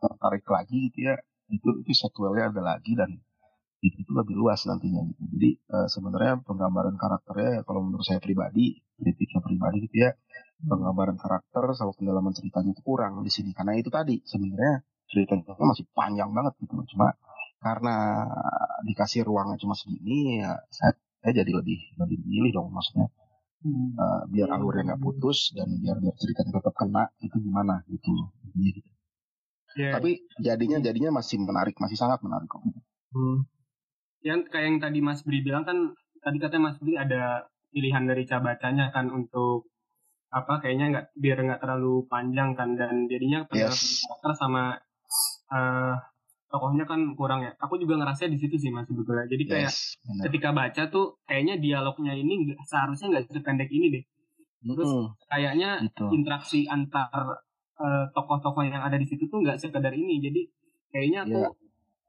tertarik 0.02 0.46
lagi 0.50 0.78
gitu 0.90 1.00
ya 1.10 1.16
itu 1.52 1.70
itu 1.84 1.92
sequelnya 1.94 2.50
ada 2.52 2.62
lagi 2.76 2.92
dan 2.96 3.12
itu 3.82 3.98
tuh 4.06 4.16
lebih 4.22 4.36
luas 4.38 4.62
nantinya 4.70 5.02
gitu. 5.10 5.24
Jadi 5.36 5.50
eh, 5.58 5.88
sebenarnya 5.90 6.34
penggambaran 6.46 6.96
karakternya 7.02 7.50
ya 7.58 7.62
kalau 7.66 7.82
menurut 7.82 8.06
saya 8.06 8.22
pribadi, 8.22 8.78
kritiknya 9.02 9.42
pribadi 9.42 9.78
gitu 9.90 9.98
ya, 10.06 10.12
penggambaran 10.62 11.18
karakter 11.18 11.64
sama 11.74 11.92
pendalaman 11.98 12.34
ceritanya 12.38 12.72
itu 12.78 12.82
kurang 12.86 13.26
di 13.26 13.32
sini 13.34 13.52
karena 13.58 13.74
itu 13.82 13.90
tadi 13.90 14.22
sebenarnya 14.22 14.86
ceritanya 15.10 15.44
itu 15.50 15.66
masih 15.66 15.86
panjang 15.98 16.30
banget 16.30 16.54
gitu. 16.62 16.74
Cuma 16.94 17.08
karena 17.62 17.96
dikasih 18.86 19.22
ruangnya 19.26 19.58
cuma 19.62 19.74
segini 19.78 20.42
ya 20.42 20.58
saya, 20.70 20.94
saya 21.22 21.42
jadi 21.42 21.52
lebih 21.54 21.78
lebih 21.98 22.18
milih 22.26 22.52
dong 22.58 22.70
maksudnya 22.74 23.10
Hmm. 23.62 23.94
uh, 23.94 24.26
biar 24.26 24.50
alurnya 24.58 24.82
nggak 24.90 25.04
putus 25.06 25.54
dan 25.54 25.70
biar 25.78 26.02
biar 26.02 26.18
ceritanya 26.18 26.58
tetap 26.58 26.74
kena 26.74 27.14
itu 27.22 27.38
gimana 27.46 27.86
gitu 27.94 28.10
loh 28.10 28.34
gitu. 29.76 29.82
Ya, 29.84 29.92
tapi 29.96 30.12
jadinya 30.46 30.78
jadinya 30.86 31.12
masih 31.20 31.38
menarik 31.48 31.76
masih 31.84 31.98
sangat 32.00 32.20
menarik 32.26 32.48
kok 32.52 32.62
Hmm. 33.16 33.38
Yang 34.24 34.40
kayak 34.52 34.66
yang 34.70 34.80
tadi 34.86 35.00
Mas 35.08 35.22
Bri 35.26 35.40
bilang 35.48 35.64
kan 35.70 35.78
tadi 36.26 36.38
katanya 36.44 36.64
Mas 36.72 36.78
Bri 36.82 36.94
ada 37.00 37.48
pilihan 37.74 38.04
dari 38.10 38.24
cara 38.30 38.42
bacanya 38.44 38.92
kan 38.96 39.08
untuk 39.12 39.68
apa 40.32 40.54
kayaknya 40.64 40.86
nggak 40.94 41.06
biar 41.24 41.38
nggak 41.48 41.62
terlalu 41.64 42.08
panjang 42.12 42.56
kan 42.60 42.70
dan 42.80 43.08
jadinya 43.12 43.40
Yes. 43.54 44.04
karakter 44.04 44.34
sama 44.42 44.64
eh, 45.52 45.96
tokohnya 46.52 46.86
kan 46.92 47.02
kurang 47.20 47.42
ya. 47.48 47.52
Aku 47.64 47.76
juga 47.82 47.96
ngerasa 48.00 48.28
di 48.32 48.38
situ 48.40 48.56
sih 48.60 48.72
Mas 48.76 48.88
sebetulnya. 48.90 49.26
Jadi 49.28 49.44
kayak 49.48 49.74
yes 49.74 49.98
ketika 50.24 50.50
baca 50.56 50.84
tuh 50.92 51.06
kayaknya 51.28 51.56
dialognya 51.60 52.14
ini 52.16 52.56
seharusnya 52.68 53.08
nggak 53.18 53.26
sependek 53.32 53.70
ini 53.72 53.88
deh. 53.96 54.04
Terus 54.76 54.92
Mm-mm, 54.92 55.06
kayaknya 55.32 55.70
gitu 55.88 56.06
interaksi 56.16 56.60
antar 56.70 57.44
eh, 57.82 58.06
tokoh-tokoh 58.14 58.64
yang 58.64 58.82
ada 58.86 58.98
di 59.02 59.08
situ 59.10 59.26
tuh 59.28 59.42
nggak 59.42 59.58
sekedar 59.58 59.92
ini. 59.94 60.22
Jadi 60.22 60.42
kayaknya 60.94 61.26
aku 61.26 61.40
Iya. 61.42 61.50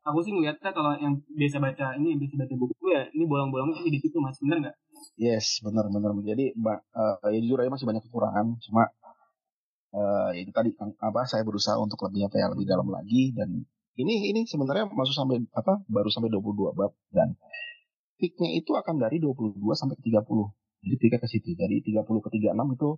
aku 0.02 0.18
sih 0.26 0.32
ngeliatnya 0.34 0.70
kalau 0.74 0.92
yang 0.98 1.14
biasa 1.30 1.56
baca 1.62 1.86
ini 1.94 2.18
biasa 2.18 2.34
baca 2.42 2.54
buku 2.58 2.84
ya 2.90 3.02
ini 3.14 3.24
bolong-bolongnya 3.24 3.86
di 3.86 4.00
situ 4.02 4.18
mas. 4.20 4.36
Bener 4.42 4.58
nggak? 4.68 4.76
yes 5.18 5.58
benar 5.66 5.90
benar 5.90 6.14
jadi 6.22 6.54
ba- 6.54 6.78
uh, 6.94 7.18
ya 7.34 7.38
jujur 7.42 7.58
aja 7.62 7.70
masih 7.74 7.86
banyak 7.90 8.02
kekurangan. 8.06 8.46
Cuma 8.62 8.86
uh, 9.94 10.30
itu 10.36 10.50
tadi 10.54 10.70
apa 10.78 11.20
saya 11.28 11.42
berusaha 11.46 11.76
untuk 11.78 11.98
lebih 12.08 12.28
apa 12.28 12.36
ya 12.38 12.46
lebih 12.52 12.66
dalam 12.68 12.88
lagi. 12.90 13.32
Dan 13.34 13.64
ini 13.98 14.32
ini 14.32 14.40
sebenarnya 14.48 14.88
masuk 14.90 15.14
sampai 15.14 15.42
apa 15.52 15.82
baru 15.86 16.08
sampai 16.08 16.30
22 16.32 16.72
bab. 16.76 16.92
Dan 17.12 17.34
peaknya 18.18 18.50
itu 18.56 18.72
akan 18.74 18.94
dari 19.02 19.18
22 19.18 19.58
sampai 19.74 19.94
ke 19.98 20.04
30 20.10 20.22
jadi 20.82 20.96
tiga 20.98 21.16
ke 21.22 21.26
situ. 21.30 21.54
Dari 21.54 21.82
30 21.82 22.02
ke 22.02 22.28
36 22.30 22.74
itu 22.74 22.88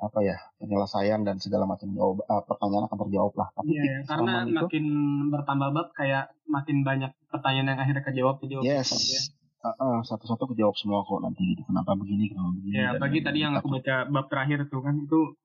apa 0.00 0.18
ya 0.24 0.36
penyelesaian 0.56 1.20
dan 1.22 1.36
segala 1.36 1.68
macam 1.68 1.92
jawab 1.92 2.24
uh, 2.24 2.42
pertanyaan 2.48 2.88
akan 2.88 2.98
terjawab 3.06 3.32
lah. 3.36 3.48
Tapi 3.52 3.68
Iya, 3.70 3.80
peak 3.80 3.92
ya, 3.92 3.98
karena 4.08 4.32
itu 4.42 4.56
makin 4.56 4.84
bertambah 5.28 5.68
bab 5.76 5.88
kayak 5.92 6.24
makin 6.48 6.76
banyak 6.82 7.12
pertanyaan 7.28 7.68
yang 7.76 7.80
akhirnya 7.80 8.04
kejawab 8.04 8.36
kejawab. 8.40 8.64
yes. 8.64 8.90
Ya, 8.90 9.22
Uh, 9.60 9.76
uh, 9.76 9.96
satu-satu 10.00 10.56
kejawab 10.56 10.72
semua 10.72 11.04
kok 11.04 11.20
nanti 11.20 11.44
gitu. 11.52 11.60
Kenapa 11.68 11.92
begini 11.92 12.32
kenapa 12.32 12.56
begini 12.56 12.80
ya 12.80 12.96
apalagi 12.96 13.20
tadi 13.20 13.44
yang 13.44 13.52
aku 13.52 13.68
baca 13.68 14.08
bab 14.08 14.24
terakhir 14.32 14.64
tuh 14.72 14.80
kan 14.80 14.96
itu 15.04 15.36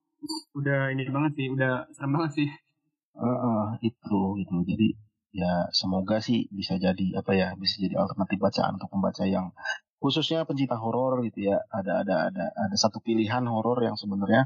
udah 0.56 0.88
ini 0.96 1.04
banget 1.12 1.32
sih, 1.36 1.48
udah 1.52 1.84
serem 1.91 2.15
banget 2.15 2.32
sih. 2.32 2.48
Heeh, 3.12 3.63
itu 3.84 4.20
itu 4.39 4.56
jadi 4.72 4.88
ya 5.36 5.68
semoga 5.76 6.24
sih 6.24 6.48
bisa 6.48 6.80
jadi 6.80 7.20
apa 7.20 7.36
ya 7.36 7.60
bisa 7.60 7.76
jadi 7.84 8.00
alternatif 8.00 8.39
bacaan 8.39 8.80
untuk 8.80 8.88
pembaca 8.88 9.28
yang 9.28 9.52
khususnya 10.06 10.46
pencinta 10.46 10.78
horor 10.78 11.26
gitu 11.26 11.50
ya 11.50 11.58
ada 11.74 12.06
ada 12.06 12.30
ada 12.30 12.46
ada 12.54 12.76
satu 12.78 13.02
pilihan 13.02 13.41
horor 13.50 13.82
yang 13.82 13.98
sebenarnya 13.98 14.46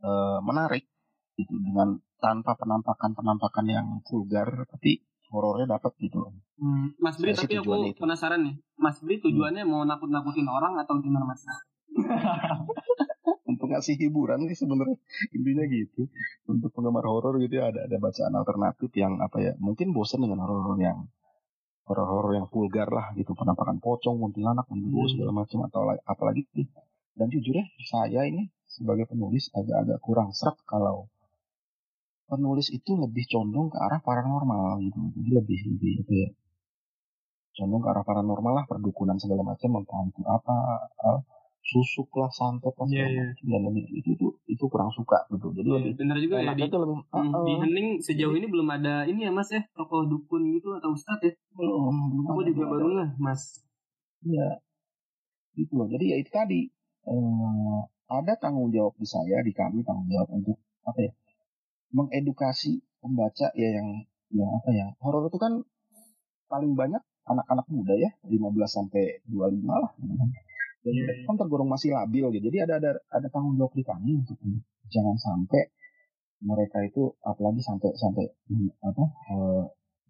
eh, 0.00 0.38
menarik 0.40 0.88
gitu 1.36 1.52
dengan 1.60 2.00
tanpa 2.16 2.56
penampakan 2.56 3.12
penampakan 3.12 3.66
yang 3.68 3.86
vulgar 4.08 4.64
tapi 4.72 5.04
horornya 5.28 5.76
dapat 5.76 5.92
gitu 6.00 6.32
Hmm, 6.60 6.92
Mas 7.00 7.16
Bri, 7.16 7.32
tapi 7.32 7.56
aku 7.56 7.72
itu. 7.88 7.96
penasaran 8.04 8.44
nih. 8.44 8.52
Mas 8.76 9.00
Bri 9.00 9.16
tujuannya 9.16 9.64
mau 9.64 9.80
nakut-nakutin 9.88 10.44
orang 10.44 10.76
atau 10.76 11.00
gimana 11.00 11.24
Mas? 11.24 11.40
untuk 13.50 13.66
ngasih 13.72 13.96
hiburan 13.98 14.44
sih 14.46 14.56
sebenarnya 14.60 14.96
intinya 15.34 15.64
gitu 15.66 16.06
untuk 16.46 16.70
penggemar 16.70 17.02
horor 17.04 17.36
gitu 17.42 17.58
ya 17.58 17.68
ada 17.74 17.88
ada 17.88 17.96
bacaan 17.98 18.34
alternatif 18.36 18.90
yang 18.94 19.18
apa 19.18 19.36
ya 19.42 19.52
mungkin 19.58 19.90
bosan 19.90 20.22
dengan 20.22 20.44
horor 20.46 20.78
yang 20.78 21.08
horor-horor 21.90 22.38
yang 22.38 22.46
vulgar 22.46 22.86
lah 22.86 23.10
gitu. 23.18 23.34
Penampakan 23.34 23.82
pocong 23.82 24.16
kuntilanak 24.22 24.70
genderuwo 24.70 25.10
Hmm. 25.10 25.12
segala 25.12 25.32
macam 25.42 25.58
atau 25.66 25.80
la- 25.90 26.02
apalagi 26.06 26.46
dan 27.18 27.26
jujur 27.26 27.58
ya 27.58 27.66
saya 27.90 28.22
ini 28.30 28.46
sebagai 28.70 29.10
penulis 29.10 29.50
agak-agak 29.50 29.98
kurang 29.98 30.30
serak 30.30 30.56
kalau 30.62 31.10
penulis 32.30 32.70
itu 32.70 32.94
lebih 32.94 33.26
condong 33.26 33.66
ke 33.74 33.78
arah 33.82 33.98
paranormal 33.98 34.78
gitu. 34.86 35.00
Jadi 35.18 35.30
lebih 35.34 35.58
lebih 35.74 35.92
apa 36.06 36.12
ya 36.14 36.28
condong 37.58 37.82
ke 37.82 37.88
arah 37.90 38.04
paranormal 38.06 38.52
lah 38.54 38.64
perdukunan 38.70 39.18
segala 39.18 39.42
macam 39.42 39.82
entah 39.82 40.00
itu 40.06 40.22
apa 40.24 40.56
eh, 41.10 41.20
susuk 41.62 42.08
lah 42.14 42.30
santet 42.30 42.72
lah 42.72 42.86
Iya, 42.88 43.04
segala 43.04 43.10
iya. 43.10 43.24
macam. 43.28 43.46
dan 43.46 43.60
lebih 43.68 43.84
itu 43.92 44.08
itu 44.14 44.26
itu 44.46 44.64
kurang 44.66 44.90
suka 44.90 45.18
gitu 45.28 45.48
jadi 45.52 45.66
Iya, 45.66 45.76
lebih 45.78 45.92
bener 45.96 46.16
juga 46.18 46.36
ya 46.40 46.52
di, 46.52 46.62
itu 46.64 46.76
lebih 46.76 46.96
ah, 47.10 47.24
di 47.44 47.52
Hening 47.56 47.88
sejauh 48.00 48.34
ini 48.34 48.46
belum 48.48 48.68
ada 48.70 48.94
ini 49.04 49.20
ya 49.22 49.30
mas 49.30 49.48
ya 49.48 49.60
tokoh 49.72 50.04
dukun 50.04 50.42
gitu 50.50 50.72
atau 50.74 50.90
ustadz 50.90 51.22
ya 51.22 51.32
belum 51.52 51.94
belum 52.10 52.24
aku 52.26 52.40
juga 52.48 52.64
baru 52.66 52.86
ngeh 52.96 53.10
mas 53.16 53.42
Iya. 54.20 54.60
Gitu 55.50 55.72
loh. 55.72 55.88
Jadi 55.88 56.04
ya 56.06 56.16
itu 56.16 56.28
tadi. 56.28 56.60
eh, 57.02 57.80
ada 58.06 58.32
tanggung 58.36 58.68
jawab 58.68 58.92
di 58.94 59.06
saya, 59.06 59.40
di 59.40 59.50
kami 59.50 59.80
tanggung 59.80 60.04
jawab 60.06 60.28
untuk 60.30 60.60
apa 60.84 61.00
ya? 61.00 61.12
Mengedukasi 61.90 62.78
pembaca 63.00 63.48
ya 63.54 63.68
yang 63.72 63.88
yang 64.30 64.50
apa 64.52 64.70
ya? 64.70 64.86
Horor 65.00 65.26
itu 65.26 65.40
kan 65.40 65.64
paling 66.46 66.76
banyak 66.76 67.00
anak-anak 67.24 67.66
muda 67.66 67.94
ya, 67.96 68.10
15 68.26 68.36
sampai 68.68 69.24
25 69.24 69.64
lah. 69.72 69.90
Gitu 70.84 71.12
kan. 71.28 71.34
Tergolong 71.36 71.68
masih 71.68 71.92
labil 71.92 72.24
gitu. 72.36 72.44
Jadi 72.48 72.58
ada 72.64 72.74
ada 72.80 72.90
ada 73.12 73.26
tanggung 73.28 73.56
jawab 73.60 73.72
di 73.76 73.84
kami 73.84 74.20
untuk 74.20 74.36
jangan 74.88 75.16
sampai 75.20 75.70
mereka 76.40 76.80
itu 76.80 77.12
apalagi 77.20 77.60
sampai 77.60 77.92
sampai 78.00 78.24
hmm, 78.48 78.70
apa 78.80 79.04
eh, 79.36 79.64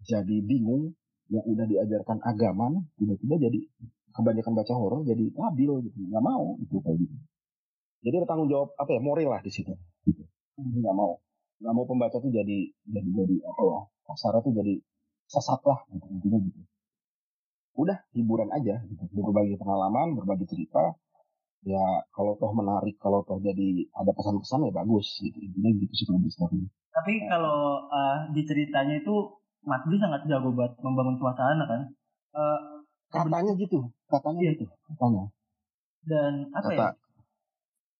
jadi 0.07 0.37
bingung 0.47 0.95
yang 1.27 1.43
udah 1.43 1.65
diajarkan 1.67 2.23
agama 2.23 2.71
tiba-tiba 2.95 3.35
jadi 3.39 3.59
kebanyakan 4.11 4.53
baca 4.55 4.73
horor 4.75 5.01
jadi 5.03 5.25
labil 5.35 5.71
gitu. 5.91 5.97
Nggak 6.07 6.23
mau 6.23 6.55
itu 6.59 6.75
kayak 6.79 6.97
gitu. 6.99 7.15
Jadi 8.01 8.15
ada 8.17 8.27
tanggung 8.27 8.49
jawab 8.49 8.71
apa 8.79 8.89
ya 8.95 9.01
moral 9.03 9.29
lah 9.29 9.41
di 9.43 9.51
situ. 9.51 9.75
Gitu. 10.07 10.23
Jadi 10.55 10.77
nggak 10.79 10.95
mau. 10.95 11.19
Nggak 11.61 11.73
mau 11.77 11.85
pembaca 11.85 12.17
tuh 12.17 12.31
jadi 12.31 12.57
jadi 12.89 13.09
jadi 13.11 13.35
apa 13.45 13.61
ya 13.67 13.79
kasarnya 14.07 14.41
tuh 14.43 14.53
jadi 14.55 14.73
sesat 15.31 15.61
lah 15.63 15.79
gitu 15.87 16.35
gitu 16.43 16.61
udah 17.75 17.97
hiburan 18.11 18.51
aja 18.51 18.83
gitu 18.83 19.03
berbagi 19.15 19.55
pengalaman 19.55 20.19
berbagi 20.19 20.45
cerita 20.47 20.95
ya 21.63 21.81
kalau 22.11 22.35
toh 22.35 22.51
menarik 22.51 22.97
kalau 22.97 23.21
toh 23.23 23.37
jadi 23.39 23.87
ada 23.95 24.11
pesan-pesan 24.11 24.67
ya 24.67 24.73
bagus 24.73 25.07
gitu 25.21 25.37
intinya 25.39 25.69
gitu 25.77 25.93
sih 25.93 26.05
kalau 26.09 26.19
story 26.27 26.59
Tapi 26.91 27.13
kalau 27.31 27.87
eh, 27.87 28.17
di 28.35 28.41
ceritanya 28.43 28.99
itu 28.99 29.15
Mas 29.63 29.85
Bri 29.85 29.95
sangat 29.95 30.25
jago 30.25 30.51
buat 30.51 30.73
membangun 30.81 31.15
suasana 31.15 31.63
kan. 31.63 31.81
Eh, 32.33 32.61
katanya 33.13 33.53
gitu 33.55 33.87
katanya 34.09 34.41
Iya. 34.41 34.51
gitu 34.57 34.65
katanya 34.89 35.23
dan 36.01 36.33
apa 36.51 36.69
ya? 36.71 36.77
kata 36.81 36.87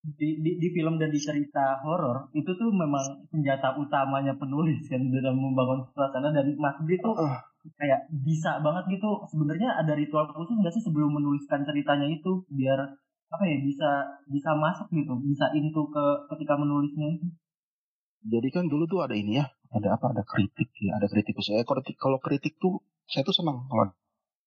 Di, 0.01 0.41
di, 0.41 0.57
di 0.57 0.67
film 0.73 0.97
dan 0.97 1.13
di 1.13 1.21
cerita 1.21 1.77
horor 1.85 2.33
itu 2.33 2.49
tuh 2.57 2.73
memang 2.73 3.21
senjata 3.29 3.77
utamanya 3.77 4.33
penulis 4.33 4.81
kan 4.89 4.97
dalam 5.13 5.37
membangun 5.37 5.85
suasana 5.93 6.33
dan 6.33 6.57
Mas 6.57 6.73
Bri 6.81 6.97
tuh 6.97 7.13
Ah. 7.15 7.45
Kayak 7.77 8.09
bisa 8.09 8.61
banget 8.65 8.97
gitu. 8.97 9.09
Sebenarnya 9.29 9.69
ada 9.77 9.93
ritual 9.93 10.29
khusus 10.33 10.57
nggak 10.57 10.73
sih 10.73 10.83
sebelum 10.83 11.13
menuliskan 11.13 11.61
ceritanya 11.67 12.07
itu 12.09 12.41
biar 12.49 12.79
apa 13.31 13.43
ya 13.47 13.57
bisa 13.63 13.89
bisa 14.27 14.51
masuk 14.59 14.87
gitu, 14.91 15.13
bisa 15.23 15.47
into 15.55 15.83
ke 15.87 16.05
ketika 16.35 16.53
menulisnya 16.59 17.07
itu. 17.15 17.27
jadi 18.21 18.47
kan 18.53 18.69
dulu 18.69 18.85
tuh 18.85 19.01
ada 19.01 19.15
ini 19.17 19.39
ya 19.41 19.49
ada 19.73 19.97
apa 19.97 20.13
ada 20.13 20.21
kritik 20.21 20.69
ya 20.77 20.99
ada 20.99 21.07
kritikus 21.09 21.49
saya 21.49 21.65
kritik 21.65 21.97
kalau 21.97 22.21
kritik 22.21 22.53
tuh 22.61 22.85
saya 23.09 23.25
tuh 23.25 23.33
senang 23.33 23.65
kalau 23.65 23.89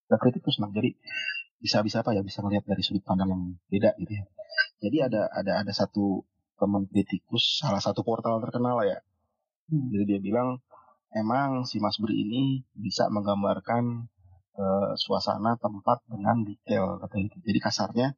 ada 0.06 0.16
kritik 0.22 0.46
tuh 0.46 0.54
senang 0.54 0.70
jadi 0.70 0.94
bisa 1.58 1.82
bisa 1.82 2.04
apa 2.06 2.14
ya 2.14 2.22
bisa 2.22 2.38
melihat 2.44 2.62
dari 2.70 2.82
sudut 2.86 3.02
pandang 3.02 3.34
yang 3.34 3.42
beda 3.66 3.90
gitu 3.98 4.12
ya 4.14 4.24
jadi 4.84 4.96
ada 5.10 5.20
ada 5.32 5.52
ada 5.64 5.72
satu 5.74 6.22
teman 6.54 6.86
kritikus 6.86 7.58
salah 7.58 7.82
satu 7.82 8.06
portal 8.06 8.38
terkenal 8.44 8.78
lah 8.78 8.86
ya 8.86 8.98
Hmm. 9.64 9.88
jadi 9.88 10.04
dia 10.04 10.20
bilang 10.20 10.60
emang 11.14 11.62
si 11.64 11.78
Mas 11.78 11.96
Bri 12.02 12.26
ini 12.26 12.66
bisa 12.74 13.06
menggambarkan 13.08 14.10
eh, 14.58 14.92
suasana 14.98 15.54
tempat 15.56 16.02
dengan 16.10 16.42
detail 16.42 16.98
kata 17.00 17.16
itu. 17.22 17.36
Jadi 17.46 17.58
kasarnya 17.62 18.08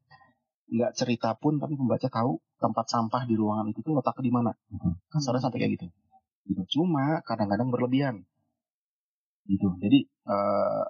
nggak 0.66 0.92
cerita 0.98 1.30
pun 1.38 1.62
tapi 1.62 1.78
pembaca 1.78 2.11
tahu 2.11 2.42
tempat 2.59 2.90
sampah 2.90 3.22
di 3.28 3.38
ruangan 3.38 3.70
itu 3.70 3.85
tuh 3.85 3.94
letaknya 3.94 4.24
di 4.24 4.32
mana. 4.32 4.50
Gitu. 4.72 4.88
kasarnya 5.12 5.42
sampai 5.44 5.59
kayak 5.62 5.72
gitu. 5.78 5.87
Gitu. 6.48 6.62
Cuma 6.80 7.20
kadang-kadang 7.22 7.68
berlebihan. 7.68 8.24
Gitu. 9.46 9.68
Jadi 9.78 9.98
eh, 10.09 10.85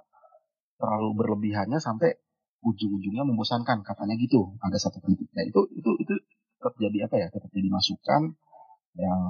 terlalu 0.79 1.09
berlebihannya 1.19 1.77
sampai 1.83 2.15
ujung-ujungnya 2.63 3.27
membosankan. 3.27 3.83
Katanya 3.83 4.15
gitu. 4.17 4.55
Ada 4.63 4.89
satu 4.89 5.03
kritik. 5.03 5.29
Nah, 5.35 5.45
itu 5.45 5.61
itu 5.75 5.91
itu 6.01 6.13
tetap 6.57 6.73
jadi 6.81 7.05
apa 7.05 7.15
ya? 7.21 7.27
Tetap 7.29 7.51
jadi 7.53 7.69
masukan 7.69 8.33
yang 8.97 9.21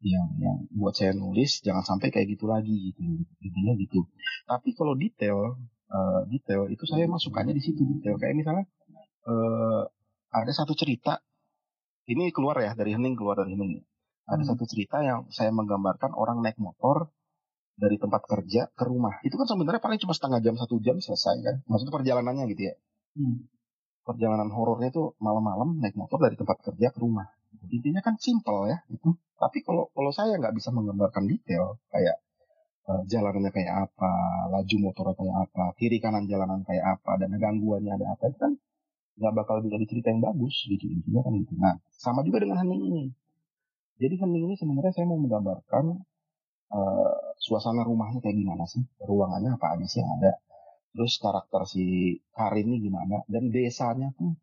yang 0.00 0.26
yang 0.40 0.56
buat 0.72 0.96
saya 0.96 1.12
nulis 1.12 1.60
jangan 1.60 1.84
sampai 1.84 2.08
kayak 2.08 2.32
gitu 2.32 2.48
lagi 2.48 2.72
gitu. 2.92 3.00
Intinya 3.44 3.76
gitu. 3.76 4.08
Tapi 4.48 4.72
kalau 4.72 4.96
detail 4.96 5.60
eh, 5.92 6.20
detail 6.32 6.72
itu 6.72 6.84
saya 6.88 7.04
masukannya 7.06 7.52
di 7.52 7.62
situ 7.62 7.84
detail. 7.84 8.16
Kayak 8.16 8.34
misalnya 8.40 8.64
eh, 9.28 9.82
ada 10.32 10.52
satu 10.56 10.72
cerita 10.72 11.20
ini 12.08 12.32
keluar 12.32 12.58
ya 12.58 12.72
dari 12.72 12.96
hening 12.96 13.14
keluar 13.14 13.36
dari 13.36 13.52
hening. 13.52 13.84
Ada 14.26 14.42
Hmm. 14.42 14.50
satu 14.56 14.64
cerita 14.64 15.04
yang 15.04 15.28
saya 15.28 15.52
menggambarkan 15.52 16.16
orang 16.16 16.40
naik 16.40 16.56
motor 16.56 17.12
dari 17.76 18.00
tempat 18.00 18.22
kerja 18.24 18.70
ke 18.72 18.84
rumah. 18.88 19.20
Itu 19.26 19.36
kan 19.36 19.44
sebenarnya 19.44 19.82
paling 19.82 20.00
cuma 20.00 20.16
setengah 20.16 20.40
jam 20.40 20.54
satu 20.56 20.80
jam 20.80 20.96
selesai 21.02 21.36
kan? 21.42 21.56
Maksudnya 21.68 21.94
perjalanannya 21.94 22.44
gitu 22.56 22.62
ya. 22.72 22.74
Hmm. 23.12 23.44
perjalanan 24.02 24.50
horornya 24.50 24.90
itu 24.90 25.14
malam-malam 25.22 25.78
naik 25.78 25.94
motor 25.94 26.18
dari 26.18 26.34
tempat 26.34 26.58
kerja 26.64 26.90
ke 26.90 26.98
rumah 26.98 27.28
intinya 27.72 28.00
kan 28.06 28.14
simple 28.20 28.68
ya 28.72 28.78
itu 28.88 29.08
tapi 29.42 29.58
kalau 29.66 29.90
kalau 29.96 30.10
saya 30.14 30.38
nggak 30.38 30.54
bisa 30.54 30.70
menggambarkan 30.70 31.24
detail 31.26 31.82
kayak 31.90 32.16
eh, 32.90 33.02
jalanannya 33.10 33.50
kayak 33.50 33.90
apa 33.90 34.12
laju 34.54 34.76
motornya 34.84 35.14
kayak 35.18 35.36
apa 35.48 35.64
kiri 35.78 35.98
kanan 36.04 36.24
jalanan 36.30 36.60
kayak 36.68 36.98
apa 36.98 37.12
dan 37.20 37.30
gangguannya 37.36 37.92
ada 37.96 38.06
apa 38.14 38.24
itu 38.30 38.38
kan 38.38 38.52
nggak 39.18 39.34
bakal 39.36 39.56
jadi 39.60 39.86
cerita 39.88 40.08
yang 40.12 40.22
bagus 40.24 40.54
gitu. 40.66 40.84
Intinya 40.88 41.20
kan 41.26 41.32
gitu. 41.36 41.52
Nah 41.58 41.74
sama 41.92 42.20
juga 42.26 42.38
dengan 42.44 42.64
hening 42.64 42.82
ini. 42.90 43.04
Jadi 44.00 44.14
hening 44.18 44.44
ini 44.50 44.54
sebenarnya 44.56 44.92
saya 44.96 45.06
mau 45.10 45.20
menggambarkan 45.20 45.84
eh, 46.76 47.14
suasana 47.38 47.82
rumahnya 47.84 48.18
kayak 48.24 48.36
gimana 48.38 48.64
sih? 48.66 48.82
Ruangannya 49.04 49.50
apa 49.56 49.66
aja 49.76 49.86
sih 49.86 50.02
ada? 50.02 50.32
Terus 50.92 51.14
karakter 51.20 51.62
si 51.68 51.84
Karin 52.36 52.68
ini 52.72 52.88
gimana? 52.88 53.24
Dan 53.28 53.48
desanya 53.52 54.12
tuh 54.16 54.36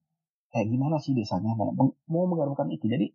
kayak 0.53 0.67
gimana 0.69 0.97
sih 1.01 1.13
desanya? 1.13 1.53
Nah, 1.53 1.71
mau 1.73 1.89
mau 2.09 2.25
menggambarkan 2.29 2.69
itu. 2.73 2.85
Jadi 2.89 3.13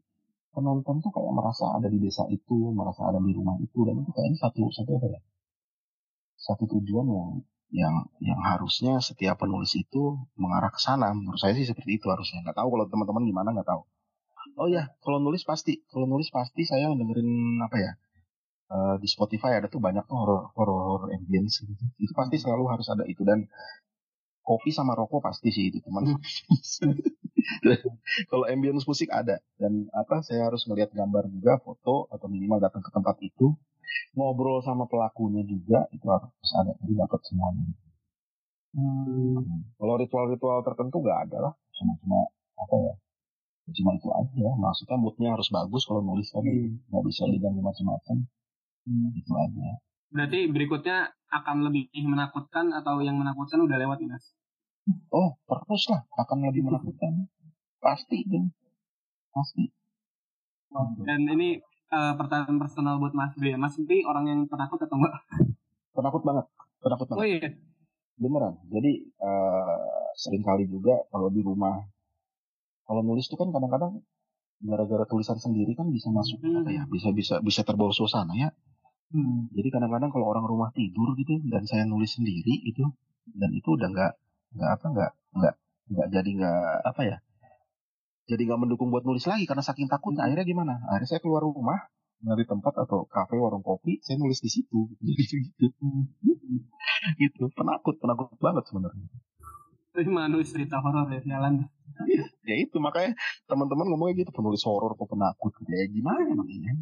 penonton 0.55 1.03
tuh 1.03 1.11
kayak 1.11 1.33
merasa 1.35 1.75
ada 1.75 1.91
di 1.91 1.99
desa 1.99 2.23
itu 2.31 2.57
merasa 2.71 3.11
ada 3.11 3.19
di 3.19 3.33
rumah 3.35 3.59
itu 3.59 3.83
dan 3.83 3.99
itu 3.99 4.11
kayaknya 4.15 4.39
satu 4.39 4.63
satu 4.71 4.91
apa 5.03 5.07
ya? 5.11 5.21
Satu 6.39 6.65
tujuan 6.71 7.07
yang 7.11 7.31
yang 7.75 7.95
yang 8.23 8.41
harusnya 8.45 9.03
setiap 9.03 9.43
penulis 9.43 9.75
itu 9.75 10.03
mengarah 10.39 10.71
ke 10.71 10.79
sana. 10.79 11.11
Menurut 11.11 11.41
saya 11.43 11.59
sih 11.59 11.67
seperti 11.67 11.99
itu 11.99 12.07
harusnya. 12.07 12.47
Nggak 12.47 12.57
tahu 12.63 12.69
kalau 12.79 12.87
teman-teman 12.87 13.23
gimana 13.27 13.49
nggak 13.51 13.69
tahu. 13.69 13.83
Oh 14.61 14.69
ya 14.71 14.95
kalau 15.03 15.19
nulis 15.19 15.43
pasti. 15.43 15.83
Kalau 15.91 16.07
nulis 16.07 16.31
pasti 16.31 16.63
saya 16.63 16.95
dengerin 16.95 17.59
apa 17.67 17.77
ya? 17.83 17.93
Eh, 18.75 18.97
di 19.03 19.09
Spotify 19.11 19.59
ada 19.59 19.69
tuh 19.69 19.83
banyak 19.83 20.07
tuh 20.07 20.17
horror 20.17 20.43
horror 20.57 20.81
horror 20.89 21.11
ambience 21.13 21.61
gitu. 21.61 21.85
itu 22.01 22.13
pasti 22.17 22.37
selalu 22.39 22.65
harus 22.71 22.87
ada 22.89 23.05
itu. 23.11 23.27
Dan 23.27 23.51
kopi 24.45 24.71
sama 24.71 24.93
rokok 24.95 25.25
pasti 25.25 25.49
sih 25.51 25.73
itu 25.73 25.81
teman 25.83 26.05
kalau 28.31 28.45
ambience 28.47 28.87
musik 28.87 29.11
ada. 29.11 29.39
Dan 29.59 29.91
apa 29.91 30.23
saya 30.23 30.49
harus 30.49 30.65
melihat 30.71 30.95
gambar 30.95 31.29
juga 31.31 31.59
foto 31.61 32.07
atau 32.11 32.27
minimal 32.31 32.63
datang 32.63 32.83
ke 32.83 32.91
tempat 32.95 33.17
itu. 33.21 33.55
Ngobrol 34.15 34.63
sama 34.63 34.87
pelakunya 34.91 35.43
juga 35.47 35.87
itu 35.95 36.07
harus 36.07 36.51
ada. 36.59 36.73
Jadi 36.83 36.95
dapat 36.99 37.21
semuanya. 37.27 37.67
Hmm. 38.75 39.71
kalau 39.79 39.95
ritual-ritual 40.03 40.67
tertentu 40.67 40.99
nggak 40.99 41.31
ada 41.31 41.39
lah. 41.51 41.53
Cuma 41.79 41.95
cuma 42.03 42.27
apa 42.59 42.75
ya? 42.83 42.95
Cuma 43.71 43.91
itu 43.95 44.09
aja. 44.11 44.49
Maksudnya 44.59 44.97
moodnya 44.99 45.31
harus 45.39 45.49
bagus 45.51 45.87
kalau 45.87 46.03
nulis 46.03 46.31
kan. 46.35 46.43
Iya. 46.43 46.75
nggak 46.91 47.05
bisa 47.07 47.23
diganti 47.31 47.61
macam-macam. 47.63 48.17
Hmm. 48.85 49.11
itu 49.15 49.33
aja. 49.33 49.69
Berarti 50.15 50.41
berikutnya 50.51 51.11
akan 51.31 51.67
lebih 51.67 51.91
menakutkan 52.07 52.71
atau 52.71 53.03
yang 53.03 53.19
menakutkan 53.19 53.59
udah 53.63 53.79
lewat 53.79 53.99
nih 53.99 54.15
Mas? 54.15 54.31
Oh 55.11 55.31
terus 55.45 55.85
lah 55.89 56.03
akan 56.17 56.39
lebih 56.49 56.63
menakutkan 56.67 57.29
pasti 57.81 58.19
kan 58.29 58.45
pasti 59.33 59.65
Dan 61.07 61.31
ini 61.31 61.63
eh, 61.95 62.13
pertanyaan 62.19 62.59
personal 62.59 62.99
buat 62.99 63.15
Mas 63.15 63.31
ya. 63.39 63.55
Mas 63.55 63.79
Bri 63.79 64.03
orang 64.03 64.27
yang 64.27 64.41
penakut 64.51 64.83
atau 64.83 64.97
enggak? 64.99 65.15
penakut 65.95 66.23
banget 66.27 66.47
penakut 66.83 67.07
Oh 67.15 67.23
banget 67.23 67.39
iya. 67.39 67.51
beneran 68.19 68.55
jadi 68.67 68.93
eh, 69.07 69.79
sering 70.19 70.43
kali 70.43 70.67
juga 70.67 71.07
kalau 71.09 71.31
di 71.31 71.41
rumah 71.41 71.79
kalau 72.85 73.01
nulis 73.07 73.31
tuh 73.31 73.39
kan 73.39 73.55
kadang-kadang 73.55 74.03
gara-gara 74.65 75.05
tulisan 75.07 75.39
sendiri 75.39 75.73
kan 75.79 75.87
bisa 75.91 76.11
masuk 76.11 76.43
Hmm. 76.43 76.63
apa 76.67 76.71
ya 76.75 76.83
bisa 76.91 77.15
bisa 77.15 77.35
bisa 77.39 77.61
terbawa 77.63 77.95
suasana 77.95 78.35
ya 78.35 78.51
Hmm. 79.15 79.47
jadi 79.55 79.71
kadang-kadang 79.71 80.11
kalau 80.11 80.27
orang 80.27 80.43
rumah 80.43 80.75
tidur 80.75 81.15
gitu 81.15 81.39
dan 81.47 81.63
saya 81.71 81.87
nulis 81.87 82.19
sendiri 82.19 82.67
itu 82.67 82.83
dan 83.39 83.55
itu 83.55 83.79
udah 83.79 83.87
nggak 83.95 84.13
nggak 84.55 84.71
apa 84.81 84.87
nggak 84.95 85.11
nggak 85.35 85.55
nggak 85.95 86.09
jadi 86.15 86.31
nggak 86.39 86.75
apa 86.87 87.03
ya 87.05 87.17
jadi 88.25 88.43
nggak 88.49 88.61
mendukung 88.61 88.89
buat 88.89 89.05
nulis 89.05 89.29
lagi 89.29 89.45
karena 89.45 89.61
saking 89.61 89.89
takutnya. 89.89 90.25
Akhirnya 90.25 90.49
gimana? 90.49 90.81
Akhirnya 90.89 91.09
saya 91.17 91.21
keluar 91.21 91.45
rumah 91.45 91.77
dari 92.25 92.49
tempat 92.49 92.73
atau 92.89 93.05
kafe 93.05 93.37
warung 93.37 93.61
kopi 93.61 94.01
saya 94.01 94.17
nulis 94.17 94.41
di 94.41 94.49
situ. 94.49 94.89
Jadi 95.05 95.53
gitu. 95.61 95.89
Gitu. 97.21 97.43
Penakut 97.53 98.01
penakut 98.01 98.33
banget 98.41 98.65
sebenarnya. 98.65 99.09
Malah 100.09 100.29
nulis 100.33 100.51
cerita 100.51 100.81
horor 100.81 101.07
ya 101.13 101.21
jalan. 101.21 101.69
ya 102.49 102.57
itu 102.59 102.77
makanya 102.81 103.15
teman-teman 103.47 103.93
ngomongnya 103.93 104.25
gitu 104.25 104.33
penulis 104.33 104.65
horor 104.65 104.97
kok 104.97 105.07
penakut? 105.07 105.53
Ya 105.69 105.85
gimana 105.87 106.25
namanya 106.33 106.73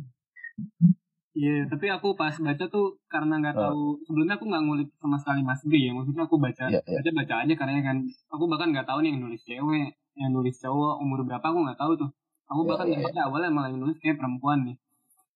Iya, 1.32 1.64
tapi 1.72 1.86
aku 1.88 2.08
pas 2.20 2.36
baca 2.36 2.64
tuh 2.68 3.00
karena 3.08 3.40
nggak 3.40 3.56
Oh. 3.56 3.60
tahu 3.64 3.82
sebelumnya 4.04 4.36
aku 4.36 4.44
nggak 4.52 4.62
ngulik 4.68 4.88
sama 5.00 5.16
sekali 5.16 5.40
Mas 5.40 5.60
Bri 5.64 5.80
ya. 5.88 5.92
Maksudnya 5.96 6.24
aku 6.28 6.36
baca 6.36 6.64
Iya, 6.68 6.80
iya. 6.84 6.98
baca 7.00 7.10
baca 7.18 7.34
aja 7.42 7.54
karena 7.56 7.80
kan 7.88 7.96
aku 8.28 8.44
bahkan 8.52 8.68
nggak 8.72 8.84
tahu 8.84 8.98
nih 9.00 9.10
yang 9.16 9.20
nulis 9.24 9.40
cewek, 9.48 9.88
yang 10.20 10.30
nulis 10.36 10.56
cowok 10.60 10.94
umur 11.00 11.18
berapa 11.24 11.46
aku 11.48 11.58
nggak 11.64 11.80
tahu 11.80 11.92
tuh. 11.96 12.10
Aku 12.52 12.60
Iya, 12.60 12.68
bahkan 12.68 12.84
iya, 12.84 12.92
nggak 13.00 13.04
baca 13.08 13.20
awalnya 13.32 13.50
malah 13.56 13.68
yang 13.72 13.80
nulis 13.80 13.96
kayak 14.04 14.16
perempuan 14.20 14.58
nih. 14.68 14.76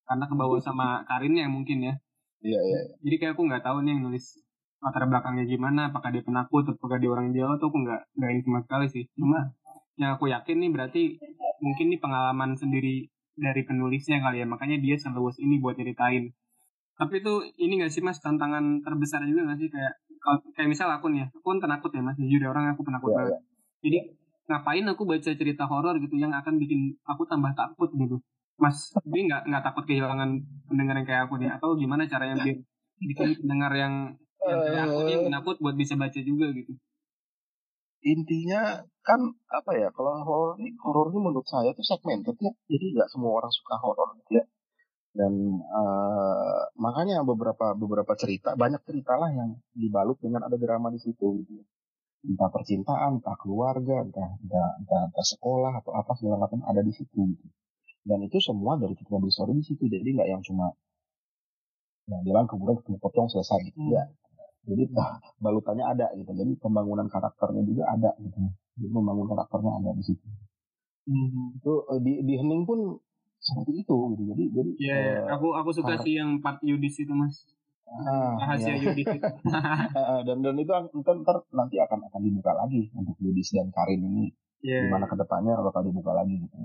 Karena 0.07 0.25
kebawa 0.31 0.57
sama 0.61 0.87
Karinnya 1.09 1.45
mungkin 1.49 1.79
ya. 1.89 1.95
iya 2.45 2.61
iya 2.61 2.81
Jadi 3.01 3.15
kayak 3.17 3.33
aku 3.41 3.43
nggak 3.49 3.65
tahu 3.65 3.79
nih 3.81 3.93
yang 3.97 4.03
nulis 4.13 4.25
latar 4.85 5.09
belakangnya 5.09 5.45
gimana, 5.49 5.89
apakah 5.89 6.13
dia 6.13 6.21
penakut, 6.21 6.69
apakah 6.69 7.01
dia 7.01 7.09
orang 7.09 7.33
Jawa 7.33 7.57
tuh 7.57 7.73
aku 7.73 7.79
nggak 7.89 8.01
nggak 8.21 8.31
sama 8.45 8.61
sekali 8.69 8.87
sih. 8.93 9.05
Cuma 9.17 9.39
yang 9.97 10.21
aku 10.21 10.29
yakin 10.29 10.57
nih 10.61 10.71
berarti 10.77 11.03
mungkin 11.65 11.87
nih 11.89 12.01
pengalaman 12.05 12.53
sendiri 12.53 13.09
dari 13.37 13.63
penulisnya 13.69 14.19
kali 14.25 14.43
ya, 14.43 14.47
makanya 14.49 14.77
dia 14.81 14.97
seluas 14.97 15.37
ini 15.39 15.61
buat 15.61 15.77
ceritain. 15.77 16.33
Tapi 16.97 17.21
itu 17.21 17.35
ini 17.61 17.85
gak 17.85 17.93
sih 17.93 18.01
mas 18.01 18.19
tantangan 18.25 18.81
terbesar 18.81 19.21
juga 19.29 19.53
gak 19.53 19.59
sih 19.61 19.69
kayak 19.69 19.93
kayak 20.57 20.69
misal 20.73 20.89
aku 20.91 21.13
nih 21.13 21.25
ya, 21.25 21.27
aku 21.31 21.47
kan 21.53 21.61
penakut 21.63 21.91
ya 21.93 22.03
mas, 22.03 22.17
jujur 22.17 22.41
ya, 22.41 22.49
orang 22.51 22.73
aku 22.73 22.83
penakut 22.83 23.13
Iya, 23.13 23.19
banget. 23.21 23.35
Jadi 23.85 23.99
ngapain 24.47 24.87
aku 24.89 25.03
baca 25.05 25.31
cerita 25.37 25.65
horor 25.69 25.95
gitu 26.01 26.15
yang 26.17 26.33
akan 26.33 26.55
bikin 26.57 26.97
aku 27.05 27.23
tambah 27.29 27.53
takut 27.53 27.91
gitu. 27.95 28.17
Mas, 28.57 28.91
ini 29.05 29.29
nggak 29.29 29.43
nggak 29.53 29.63
takut 29.69 29.85
kehilangan 29.85 30.31
pendengar 30.67 30.95
yang 30.97 31.07
kayak 31.07 31.23
aku 31.29 31.35
nih 31.37 31.51
atau 31.53 31.77
gimana 31.77 32.09
caranya 32.09 32.41
biar 32.41 32.57
bikin 32.97 33.29
pendengar 33.45 33.73
yang 33.77 33.95
yang 34.49 34.61
kayak 34.65 34.83
aku 34.89 34.99
nih 35.05 35.13
yang 35.21 35.25
penakut 35.29 35.57
buat 35.61 35.77
bisa 35.77 35.95
baca 36.01 36.21
juga 36.25 36.49
gitu. 36.57 36.73
intinya 38.07 38.87
kan 39.09 39.21
apa 39.59 39.71
ya 39.81 39.89
kalau 39.97 40.13
horor 40.29 40.51
ini 40.61 40.71
horor 40.85 41.07
ini 41.15 41.21
menurut 41.27 41.47
saya 41.55 41.71
tuh 41.79 41.87
segmented 41.91 42.37
ya. 42.47 42.53
Jadi 42.73 42.85
nggak 42.95 43.09
semua 43.13 43.31
orang 43.39 43.53
suka 43.59 43.75
horor 43.85 44.09
gitu 44.21 44.33
ya. 44.41 44.45
Dan 45.19 45.33
eh, 45.81 46.61
makanya 46.85 47.17
beberapa 47.31 47.67
beberapa 47.83 48.13
cerita 48.23 48.51
banyak 48.63 48.83
cerita 48.89 49.13
lah 49.23 49.31
yang 49.39 49.51
dibalut 49.83 50.19
dengan 50.25 50.43
ada 50.49 50.57
drama 50.65 50.89
di 50.95 51.01
situ 51.05 51.27
gitu 51.43 51.53
ya. 51.63 51.67
entah 52.31 52.51
percintaan 52.55 53.11
entah 53.23 53.37
keluarga 53.43 53.97
entah 54.07 54.31
entah, 54.43 54.69
entah, 54.83 55.03
entah 55.11 55.27
sekolah 55.33 55.73
atau 55.81 55.93
apa 56.01 56.13
segala 56.19 56.37
macam 56.45 56.61
ada 56.71 56.83
di 56.89 56.93
situ 56.99 57.21
gitu. 57.33 57.47
Dan 58.09 58.19
itu 58.29 58.39
semua 58.49 58.73
dari 58.83 58.95
cerita 58.99 59.17
Story 59.37 59.53
di 59.61 59.65
situ. 59.69 59.85
Jadi 59.95 60.09
nggak 60.17 60.29
yang 60.35 60.43
cuma 60.49 60.67
yang 62.11 62.23
bilang 62.27 62.47
kemudian 62.51 62.77
ketemu 62.83 62.99
pocong 63.03 63.27
selesai 63.31 63.59
gitu 63.71 63.81
Hmm. 63.83 63.95
ya 63.99 64.05
jadi 64.67 64.83
bah, 64.91 65.23
balutannya 65.39 65.85
ada 65.87 66.07
gitu. 66.19 66.31
Jadi 66.35 66.53
pembangunan 66.59 67.07
karakternya 67.07 67.63
juga 67.63 67.85
ada 67.95 68.11
gitu 68.19 68.39
jadi 68.77 68.93
membangun 68.93 69.27
karakternya 69.33 69.73
ada 69.81 69.91
di 69.97 70.05
situ. 70.05 70.27
Itu 71.57 71.73
eh, 71.89 72.01
di 72.05 72.13
di 72.29 72.35
hening 72.37 72.69
pun 72.69 73.01
seperti 73.41 73.73
itu 73.85 73.97
gitu. 74.13 74.23
Jadi 74.33 74.45
jadi 74.53 74.71
Ya, 74.77 74.97
eh, 75.01 75.17
aku 75.33 75.57
aku 75.57 75.71
suka 75.73 75.97
sih 76.05 76.21
yang 76.21 76.45
part 76.45 76.61
Yudis 76.61 77.01
itu 77.01 77.13
mas, 77.17 77.49
ah, 77.89 78.37
rahasia 78.37 78.77
ya. 78.77 78.91
Yudis 78.91 79.07
itu. 79.09 79.25
Ah, 79.97 80.21
dan 80.23 80.45
dan 80.45 80.57
itu 80.61 80.71
ntar, 81.01 81.15
ntar 81.25 81.37
nanti 81.57 81.81
akan 81.81 82.05
akan 82.13 82.21
dibuka 82.21 82.53
lagi 82.53 82.93
untuk 82.93 83.17
Yudis 83.23 83.57
dan 83.57 83.73
Karin 83.73 84.05
ini. 84.05 84.33
Iya. 84.67 84.89
gimana 84.89 85.07
ke 85.07 85.15
depannya 85.15 85.53
bakal 85.63 85.85
dibuka 85.85 86.11
lagi 86.17 86.43
gitu 86.43 86.57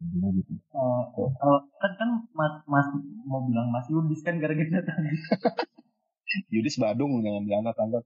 Intinya 0.00 0.28
gitu. 0.32 0.52
Oh, 0.76 1.08
kalau 1.40 1.60
kan 1.80 1.92
kan 1.96 2.10
Mas 2.36 2.60
Mas 2.68 2.88
mau 3.24 3.44
bilang 3.48 3.68
Mas 3.72 3.88
Yudis 3.88 4.20
kan 4.20 4.36
gara-gara 4.40 4.80
tadi. 4.80 5.12
Yudis 6.48 6.76
Badung 6.76 7.20
jangan 7.20 7.42
diangkat 7.42 7.76
angkat 7.76 8.04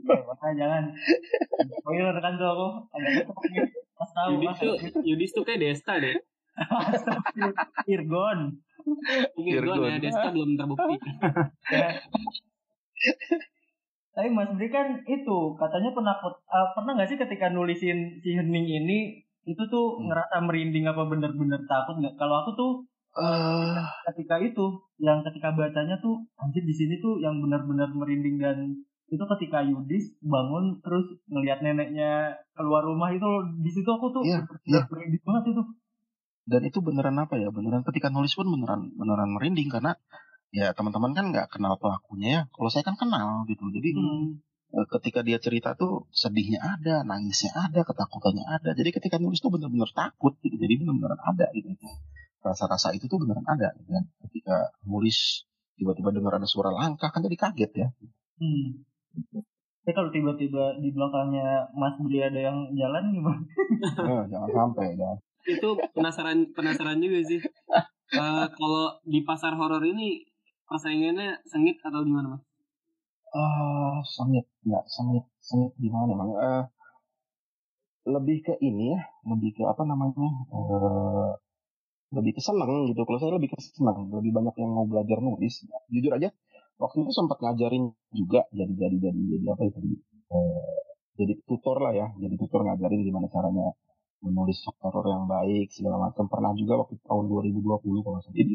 Eh, 0.00 0.20
Makanya 0.24 0.54
jangan. 0.56 0.82
Spoiler 1.74 2.16
kan 2.16 2.32
tuh 2.34 2.48
aku. 2.48 2.68
Ada 2.90 3.08
Mas 3.94 4.10
tahu 4.10 4.28
Yudis 4.32 4.48
Mas. 4.48 4.58
tuh 4.58 4.74
Yudis 5.02 5.30
tuh 5.32 5.42
kayak 5.42 5.60
Desta 5.60 5.94
deh. 5.96 6.16
Irgon. 7.86 8.56
Irgon 9.36 9.78
ya. 9.86 9.98
Desta 9.98 10.28
belum 10.28 10.56
terbukti. 10.56 10.96
Tapi 14.10 14.28
Mas 14.28 14.50
Bri 14.50 14.68
kan 14.68 15.04
itu 15.04 15.38
katanya 15.54 15.92
penakut. 15.92 16.34
eh, 16.42 16.68
pernah 16.72 16.92
nggak 16.94 17.08
sih 17.08 17.18
ketika 17.18 17.46
nulisin 17.48 18.18
si 18.18 18.32
Hening 18.32 18.66
ini 18.66 18.98
itu 19.44 19.62
tuh 19.66 19.96
Hmm. 19.96 20.08
ngerasa 20.08 20.42
merinding 20.42 20.84
apa 20.84 21.04
bener-bener 21.04 21.62
takut 21.64 21.96
nggak? 21.96 22.16
Kalau 22.16 22.42
aku 22.42 22.50
tuh 22.52 22.70
Eh, 23.18 23.76
ketika 24.06 24.38
itu 24.38 24.66
yang 25.02 25.26
ketika 25.26 25.50
bacanya 25.50 25.98
tuh 25.98 26.22
anjir 26.38 26.62
di 26.62 26.70
sini 26.70 27.02
tuh 27.02 27.18
yang 27.18 27.42
benar-benar 27.42 27.90
merinding 27.90 28.38
dan 28.38 28.58
itu 29.10 29.24
ketika 29.36 29.58
Yudis 29.66 30.14
bangun 30.22 30.78
terus 30.84 31.18
ngelihat 31.26 31.58
neneknya 31.58 32.38
keluar 32.54 32.86
rumah 32.86 33.10
itu 33.10 33.26
di 33.58 33.70
situ 33.72 33.88
aku 33.88 34.14
tuh 34.14 34.22
Iya, 34.22 34.46
bener-bener 34.46 34.86
merinding 34.86 35.22
banget 35.26 35.44
itu. 35.50 35.62
dan 36.48 36.62
itu 36.64 36.78
beneran 36.80 37.18
apa 37.18 37.34
ya 37.36 37.52
beneran 37.52 37.84
ketika 37.84 38.08
nulis 38.08 38.32
pun 38.32 38.48
beneran 38.48 38.88
beneran 38.96 39.34
merinding 39.36 39.68
karena 39.68 39.92
ya 40.48 40.72
teman-teman 40.72 41.12
kan 41.12 41.24
nggak 41.28 41.50
kenal 41.52 41.74
pelakunya 41.76 42.28
ya. 42.30 42.40
Kalau 42.54 42.70
saya 42.70 42.86
kan 42.86 42.96
kenal 42.96 43.44
gitu. 43.50 43.66
Jadi 43.68 43.88
Hmm. 43.98 44.40
eh, 44.78 44.86
ketika 44.94 45.20
dia 45.26 45.36
cerita 45.42 45.74
tuh 45.74 46.06
sedihnya 46.14 46.60
ada, 46.62 47.02
nangisnya 47.02 47.52
ada, 47.52 47.82
ketakutannya 47.82 48.44
ada. 48.46 48.70
Jadi 48.72 48.94
ketika 48.94 49.16
nulis 49.18 49.42
tuh 49.42 49.50
bener-bener 49.52 49.88
takut 49.92 50.36
gitu. 50.40 50.56
Jadi 50.56 50.74
bener-bener 50.80 51.18
ada 51.18 51.50
gitu. 51.52 51.68
Rasa-rasa 52.42 52.94
itu 52.94 53.10
tuh 53.10 53.18
beneran 53.20 53.46
ada. 53.46 53.74
Gitu. 53.76 53.90
kan. 53.90 54.04
Ketika 54.28 54.56
nulis 54.86 55.48
tiba-tiba 55.78 56.10
dengar 56.10 56.42
ada 56.42 56.48
suara 56.48 56.74
langkah 56.74 57.08
kan 57.10 57.22
jadi 57.22 57.38
kaget 57.38 57.72
ya. 57.74 57.88
Hmm. 58.38 58.82
Tapi 59.88 59.92
kalau 59.96 60.10
tiba-tiba 60.12 60.76
di 60.84 60.92
belakangnya 60.92 61.72
Mas 61.72 61.96
Bri 61.96 62.20
ada 62.20 62.36
yang 62.36 62.68
jalan 62.76 63.04
gimana? 63.08 63.40
Eh, 64.10 64.22
jangan 64.28 64.50
sampai 64.52 64.98
ya. 64.98 65.10
itu 65.48 65.68
penasaran 65.96 66.50
penasaran 66.52 67.00
juga 67.00 67.24
sih. 67.24 67.40
Eh, 68.08 68.46
kalau 68.52 69.00
di 69.04 69.24
pasar 69.24 69.56
horor 69.56 69.80
ini 69.80 70.28
persaingannya 70.68 71.40
sengit 71.48 71.80
atau 71.80 72.04
gimana 72.04 72.36
mas? 72.36 72.42
Ah, 73.32 74.00
sengit, 74.04 74.44
nggak 74.64 74.84
sengit, 74.88 75.24
sengit 75.40 75.72
gimana 75.80 76.12
emang? 76.12 76.30
Eh, 76.36 76.64
lebih 78.08 78.44
ke 78.44 78.54
ini 78.64 78.92
ya, 78.96 79.00
lebih 79.28 79.56
ke 79.56 79.62
apa 79.64 79.84
namanya? 79.84 80.28
Eh, 80.52 81.30
lebih 82.16 82.32
ke 82.38 82.42
seneng 82.44 82.88
gitu. 82.90 83.00
Kalau 83.06 83.18
saya 83.20 83.32
lebih 83.36 83.50
ke 83.52 83.58
seneng, 83.60 83.98
lebih 84.12 84.32
banyak 84.36 84.54
yang 84.62 84.70
mau 84.72 84.86
belajar 84.88 85.18
nulis. 85.20 85.54
Jujur 85.92 86.12
aja, 86.18 86.28
waktu 86.80 86.96
itu 87.04 87.12
sempat 87.12 87.38
ngajarin 87.44 87.84
juga, 88.14 88.40
jadi 88.52 88.72
jadi 88.72 88.96
jadi 89.10 89.20
jadi 89.36 89.46
apa 89.52 89.62
ya 89.68 89.70
tadi? 89.76 89.90
Eh, 90.28 90.78
jadi 91.18 91.32
tutor 91.48 91.76
lah 91.84 91.92
ya, 91.96 92.06
jadi 92.22 92.34
tutor 92.40 92.60
ngajarin 92.66 93.00
gimana 93.04 93.26
caranya 93.32 93.66
menulis 94.24 94.58
horor 94.82 95.06
yang 95.06 95.24
baik 95.30 95.68
segala 95.76 95.96
macam. 96.10 96.24
Pernah 96.32 96.52
juga 96.58 96.74
waktu 96.82 96.96
tahun 97.06 97.24
2020 97.30 98.00
kalau 98.06 98.18
saya. 98.24 98.34
Jadi 98.34 98.54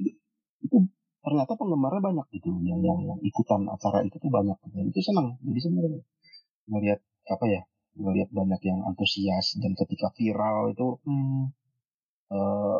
itu 0.65 0.77
ternyata 1.23 1.55
penggemarnya 1.55 2.01
banyak 2.03 2.25
gitu 2.35 2.51
yang 2.67 2.79
yang, 2.83 2.99
yang 3.07 3.19
ikutan 3.23 3.63
acara 3.71 4.03
itu 4.03 4.15
tuh 4.19 4.27
banyak 4.27 4.57
dan 4.75 4.85
itu 4.91 4.99
senang 4.99 5.39
jadi 5.39 5.59
sebenarnya 5.63 6.01
melihat 6.67 6.99
apa 7.31 7.45
ya 7.47 7.61
melihat 7.95 8.29
banyak 8.35 8.61
yang 8.67 8.79
antusias 8.83 9.55
dan 9.61 9.71
ketika 9.79 10.07
viral 10.17 10.71
itu 10.75 10.87
Hmm. 11.07 11.55
eh, 12.35 12.79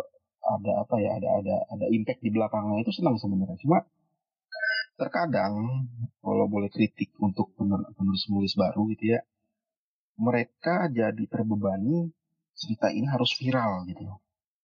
ada 0.54 0.72
apa 0.80 0.96
ya 0.98 1.12
ada 1.16 1.30
ada 1.40 1.56
ada 1.68 1.86
impact 1.90 2.20
di 2.20 2.30
belakangnya 2.30 2.82
itu 2.82 2.92
senang 2.92 3.16
sebenarnya. 3.16 3.58
Cuma 3.58 3.82
terkadang 4.94 5.54
kalau 6.20 6.46
boleh 6.46 6.70
kritik 6.70 7.10
untuk 7.18 7.50
penulis-penulis 7.58 8.54
baru 8.54 8.86
gitu 8.92 9.10
ya 9.10 9.20
mereka 10.16 10.86
jadi 10.88 11.24
terbebani 11.26 12.14
cerita 12.54 12.88
ini 12.88 13.10
harus 13.10 13.34
viral 13.34 13.84
gitu 13.86 14.06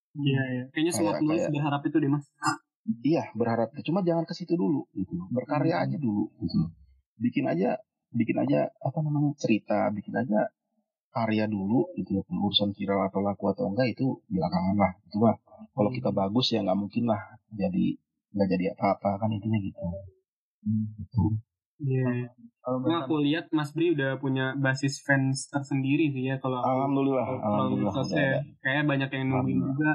Iya 0.10 0.41
iya. 0.47 0.63
Kayaknya 0.69 0.91
semua 0.91 1.06
Kayak- 1.08 1.21
penulis 1.21 1.39
kayak- 1.39 1.54
berharap 1.54 1.82
itu 1.84 1.97
deh 1.97 2.10
mas. 2.10 2.25
Iya 3.04 3.23
berharap 3.34 3.69
cuma 3.80 3.99
jangan 4.02 4.25
ke 4.25 4.34
situ 4.34 4.54
dulu 4.54 4.82
gitu 4.91 5.13
berkarya 5.30 5.75
aja 5.80 5.93
dulu 5.95 6.30
gitu 6.39 6.69
bikin 7.15 7.45
aja 7.45 7.78
bikin 8.10 8.38
aja 8.39 8.73
apa 8.80 8.97
namanya 8.99 9.34
cerita 9.36 9.89
bikin 9.89 10.13
aja 10.15 10.49
karya 11.10 11.45
dulu 11.50 11.89
gitu 11.98 12.22
urusan 12.30 12.72
viral 12.78 13.10
atau 13.10 13.19
laku 13.26 13.50
atau 13.50 13.65
enggak 13.69 13.98
itu 13.98 14.22
belakangan 14.30 14.78
lah 14.78 14.91
itu 15.06 15.17
mah 15.17 15.36
kalau 15.74 15.89
kita 15.89 16.10
bagus 16.13 16.54
ya 16.54 16.62
nggak 16.62 16.80
mungkin 16.80 17.10
lah 17.10 17.22
jadi 17.50 17.98
nggak 18.30 18.48
jadi 18.48 18.65
apa-apa 18.78 19.17
kan 19.26 19.30
intinya 19.34 19.58
gitu. 19.58 19.82
Gitu 21.02 21.24
Iya. 21.80 22.28
Kalau 22.60 22.78
Nah, 22.84 23.08
aku 23.08 23.24
lihat 23.24 23.48
Mas 23.56 23.72
Bri 23.72 23.95
udah 23.95 24.19
punya 24.19 24.52
basis 24.60 25.00
fans 25.00 25.48
tersendiri 25.48 26.12
sih 26.12 26.28
ya 26.28 26.36
kalau 26.38 26.60
alhamdulillah 26.60 27.24
kalau 27.24 27.39
alhamdulillah 27.39 27.93
ada. 27.95 28.43
kayak 28.60 28.84
banyak 28.84 29.10
yang 29.15 29.26
nungguin 29.32 29.60
juga 29.63 29.91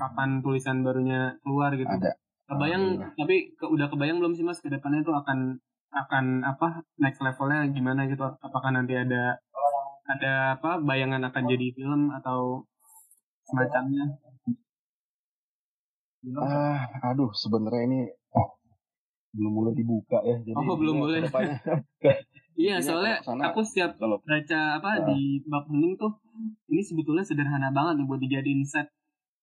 kapan 0.00 0.40
tulisan 0.40 0.80
barunya 0.80 1.36
keluar 1.44 1.76
gitu. 1.76 1.86
ada. 1.86 2.16
Kebayang 2.48 3.12
tapi 3.14 3.52
ke, 3.54 3.64
udah 3.68 3.86
kebayang 3.92 4.18
belum 4.18 4.32
sih 4.34 4.42
Mas 4.42 4.64
ke 4.64 4.72
depannya 4.72 5.04
itu 5.04 5.12
akan 5.12 5.60
akan 5.92 6.24
apa 6.42 6.82
next 6.96 7.20
levelnya 7.20 7.68
gimana 7.70 8.08
gitu? 8.08 8.24
Apakah 8.24 8.72
nanti 8.72 8.96
ada 8.96 9.36
ada 10.06 10.32
apa 10.54 10.78
bayangan 10.80 11.22
akan 11.24 11.42
jadi 11.46 11.66
film 11.74 12.10
atau 12.14 12.62
semacamnya? 13.44 14.04
ah 16.42 16.82
aduh 17.06 17.30
sebenarnya 17.32 17.82
ini 17.86 18.00
oh, 18.34 18.48
belum 19.30 19.52
boleh 19.54 19.72
dibuka 19.78 20.18
ya 20.26 20.36
jadi 20.42 20.56
Oh, 20.58 20.74
belum 20.74 20.96
ya, 20.96 21.02
boleh. 21.02 21.20
Iya, 22.56 22.80
Intinya 22.80 22.88
soalnya 22.88 23.14
ke 23.20 23.26
sana, 23.28 23.42
aku 23.52 23.60
setiap 23.62 23.90
kalau 24.00 24.16
baca 24.24 24.60
apa 24.80 24.90
Ah. 24.96 25.04
di 25.12 25.44
bab 25.44 25.68
hening 25.68 25.92
tuh 25.94 26.08
ini 26.66 26.80
sebetulnya 26.80 27.20
sederhana 27.20 27.68
banget 27.68 28.00
nih 28.00 28.06
buat 28.08 28.16
dijadiin 28.18 28.64
set 28.64 28.88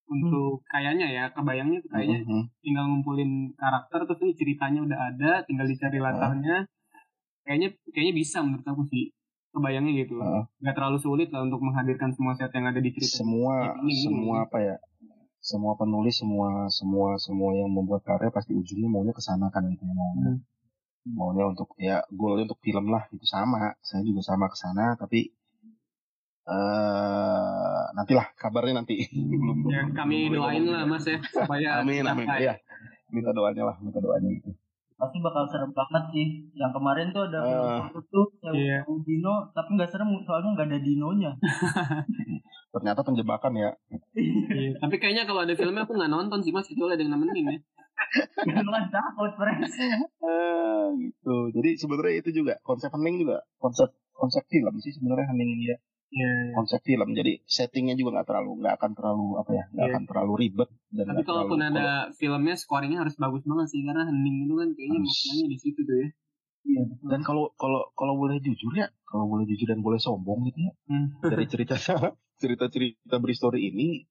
untuk 0.10 0.66
kayaknya 0.66 1.08
ya 1.08 1.24
kebayangnya 1.30 1.78
tuh 1.80 1.94
kayaknya 1.94 2.26
Mhm. 2.26 2.44
tinggal 2.60 2.84
ngumpulin 2.90 3.54
karakter 3.54 4.04
terus 4.04 4.20
ini 4.20 4.34
ceritanya 4.34 4.80
udah 4.82 5.00
ada 5.14 5.32
tinggal 5.46 5.70
dicari 5.70 6.02
Ah. 6.02 6.10
latarnya 6.10 6.58
kayaknya 7.46 7.70
kayaknya 7.94 8.14
bisa 8.18 8.42
menurut 8.42 8.66
aku 8.66 8.84
sih 8.90 9.14
kebayangnya 9.54 9.94
gitu. 10.02 10.18
Nggak 10.60 10.74
terlalu 10.74 10.98
sulit 10.98 11.30
lah 11.30 11.46
untuk 11.46 11.62
menghadirkan 11.62 12.10
semua 12.12 12.34
set 12.34 12.50
yang 12.52 12.66
ada 12.66 12.78
di 12.78 12.90
cerita. 12.90 13.22
Semua 13.22 13.78
Ini, 13.78 13.86
ini, 13.86 13.94
semua 14.02 14.36
ini. 14.36 14.46
apa 14.46 14.58
ya 14.60 14.76
semua 15.38 15.76
penulis 15.76 16.16
semua 16.16 16.66
semua 16.68 17.20
semua 17.20 17.52
yang 17.52 17.68
membuat 17.68 18.02
karya 18.02 18.32
pasti 18.32 18.52
ujungnya 18.52 18.88
maunya 18.88 19.12
ke 19.12 19.20
sana 19.20 19.48
kan 19.48 19.68
gitu 19.68 19.84
ya 19.84 19.92
maunya. 19.92 20.30
Hmm. 20.32 20.40
maunya 21.04 21.44
untuk 21.46 21.68
ya 21.76 22.00
goalnya 22.10 22.48
untuk 22.48 22.60
film 22.60 22.88
lah 22.88 23.06
itu 23.10 23.24
sama. 23.24 23.76
Saya 23.80 24.02
juga 24.02 24.24
sama 24.24 24.48
ke 24.48 24.56
sana 24.56 24.96
tapi 24.96 25.30
eh 26.44 27.84
nantilah 27.94 28.36
kabarnya 28.36 28.80
nanti. 28.80 29.08
Belum 29.12 29.68
ya 29.68 29.84
belum- 29.84 29.94
kami 29.94 30.18
belum 30.28 30.40
doain 30.40 30.64
lah 30.66 30.84
mas 30.84 31.04
ya 31.04 31.20
supaya 31.24 31.80
amin 31.80 32.04
amin. 32.04 32.24
kita- 32.26 32.40
ya 32.42 32.54
minta 33.12 33.32
doanya 33.32 33.64
lah 33.68 33.76
minta 33.80 34.00
doanya 34.00 34.28
gitu 34.32 34.52
pasti 34.96 35.18
bakal 35.20 35.44
serem 35.50 35.72
banget 35.72 36.04
sih. 36.14 36.28
Yang 36.56 36.72
kemarin 36.78 37.08
tuh 37.12 37.24
ada 37.28 37.40
film 37.44 37.70
horor 37.88 38.04
tuh 38.08 38.26
yang 38.46 38.56
Iya. 38.56 38.80
Dino, 39.04 39.34
tapi 39.52 39.70
nggak 39.76 39.90
serem 39.92 40.10
soalnya 40.24 40.50
nggak 40.56 40.68
ada 40.70 40.80
dinonya. 40.80 41.32
ternyata 42.74 43.06
penjebakan 43.06 43.54
ya 43.54 43.72
Iya, 44.18 44.82
tapi 44.82 44.98
kayaknya 44.98 45.30
kalau 45.30 45.46
ada 45.46 45.54
filmnya 45.54 45.86
aku 45.86 45.94
nggak 45.94 46.10
nonton 46.10 46.42
sih 46.42 46.50
mas 46.50 46.66
kecuali 46.66 46.98
ada 46.98 47.06
yang 47.06 47.14
nemenin 47.14 47.46
ya 47.54 47.60
Jangan 48.42 48.90
takut, 48.90 49.32
Pres. 49.38 49.70
Eh, 49.78 50.86
gitu 50.98 51.38
jadi 51.54 51.70
sebenarnya 51.78 52.26
itu 52.26 52.42
juga 52.42 52.58
konsep 52.66 52.90
hening 52.90 53.22
juga 53.22 53.46
konsep 53.62 53.94
konsep 54.18 54.42
film 54.50 54.74
sih 54.82 54.90
sebenarnya 54.90 55.30
hening 55.30 55.62
dia 55.62 55.78
Iya. 56.14 56.54
konsep 56.54 56.78
film 56.80 57.10
jadi 57.12 57.42
settingnya 57.44 57.94
juga 57.94 58.10
nggak 58.14 58.28
terlalu 58.28 58.52
nggak 58.60 58.74
akan 58.76 58.92
terlalu 58.94 59.26
apa 59.36 59.52
ya 59.52 59.64
nggak 59.68 59.82
Iya. 59.82 59.92
akan 59.92 60.04
terlalu 60.06 60.34
ribet 60.38 60.70
dan 60.90 61.06
Tapi 61.08 61.24
kalaupun 61.24 61.58
terlalu- 61.58 61.74
ada 61.74 61.88
filmnya 62.14 62.54
scoringnya 62.54 63.00
harus 63.02 63.16
bagus 63.16 63.42
banget 63.42 63.68
sih 63.68 63.82
karena 63.82 64.06
hening 64.06 64.36
itu 64.44 64.54
kan 64.54 64.70
kayaknya 64.72 65.00
Harus. 65.00 65.10
maknanya 65.20 65.48
di 65.48 65.58
situ 65.60 65.80
tuh 65.82 65.96
ya. 65.96 66.08
Iya, 66.64 66.82
dan 67.04 67.20
kalau 67.22 67.52
kalau 67.54 67.92
kalau 67.92 68.14
boleh 68.16 68.40
jujur 68.40 68.72
ya 68.72 68.88
kalau 69.04 69.26
boleh 69.26 69.44
jujur 69.44 69.68
dan 69.68 69.82
boleh 69.82 69.98
sombong 69.98 70.46
gitu 70.46 70.60
ya 70.62 70.72
Hmm. 70.86 71.08
dari 71.20 71.46
cerita 71.46 71.76
cerita 72.36 72.66
cerita 72.68 73.16
berstory 73.18 73.68
ini 73.68 74.06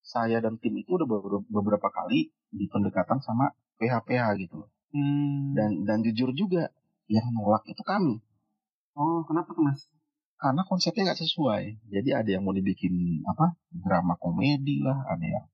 saya 0.00 0.38
dan 0.38 0.56
tim 0.56 0.72
itu 0.74 0.94
udah 0.94 1.04
beber- 1.04 1.44
beberapa 1.46 1.88
kali 1.88 2.20
di 2.48 2.64
pendekatan 2.66 3.18
sama 3.18 3.50
PH-PH 3.76 4.24
gitu 4.40 4.54
loh. 4.56 4.70
Hmm. 4.88 5.52
dan 5.52 5.70
dan 5.84 5.98
jujur 6.00 6.32
juga 6.32 6.72
yang 7.06 7.28
nolak 7.30 7.60
itu 7.66 7.82
kami 7.82 8.22
Oh, 8.94 9.20
kenapa 9.22 9.52
tuh 9.52 9.62
mas? 9.62 9.84
Karena 10.38 10.62
konsepnya 10.62 11.10
nggak 11.10 11.18
sesuai. 11.18 11.90
Jadi 11.90 12.10
ada 12.14 12.30
yang 12.30 12.46
mau 12.46 12.54
dibikin 12.54 13.26
apa 13.26 13.58
drama 13.74 14.14
komedi 14.22 14.78
lah 14.86 15.02
ada 15.10 15.26
yang 15.26 15.44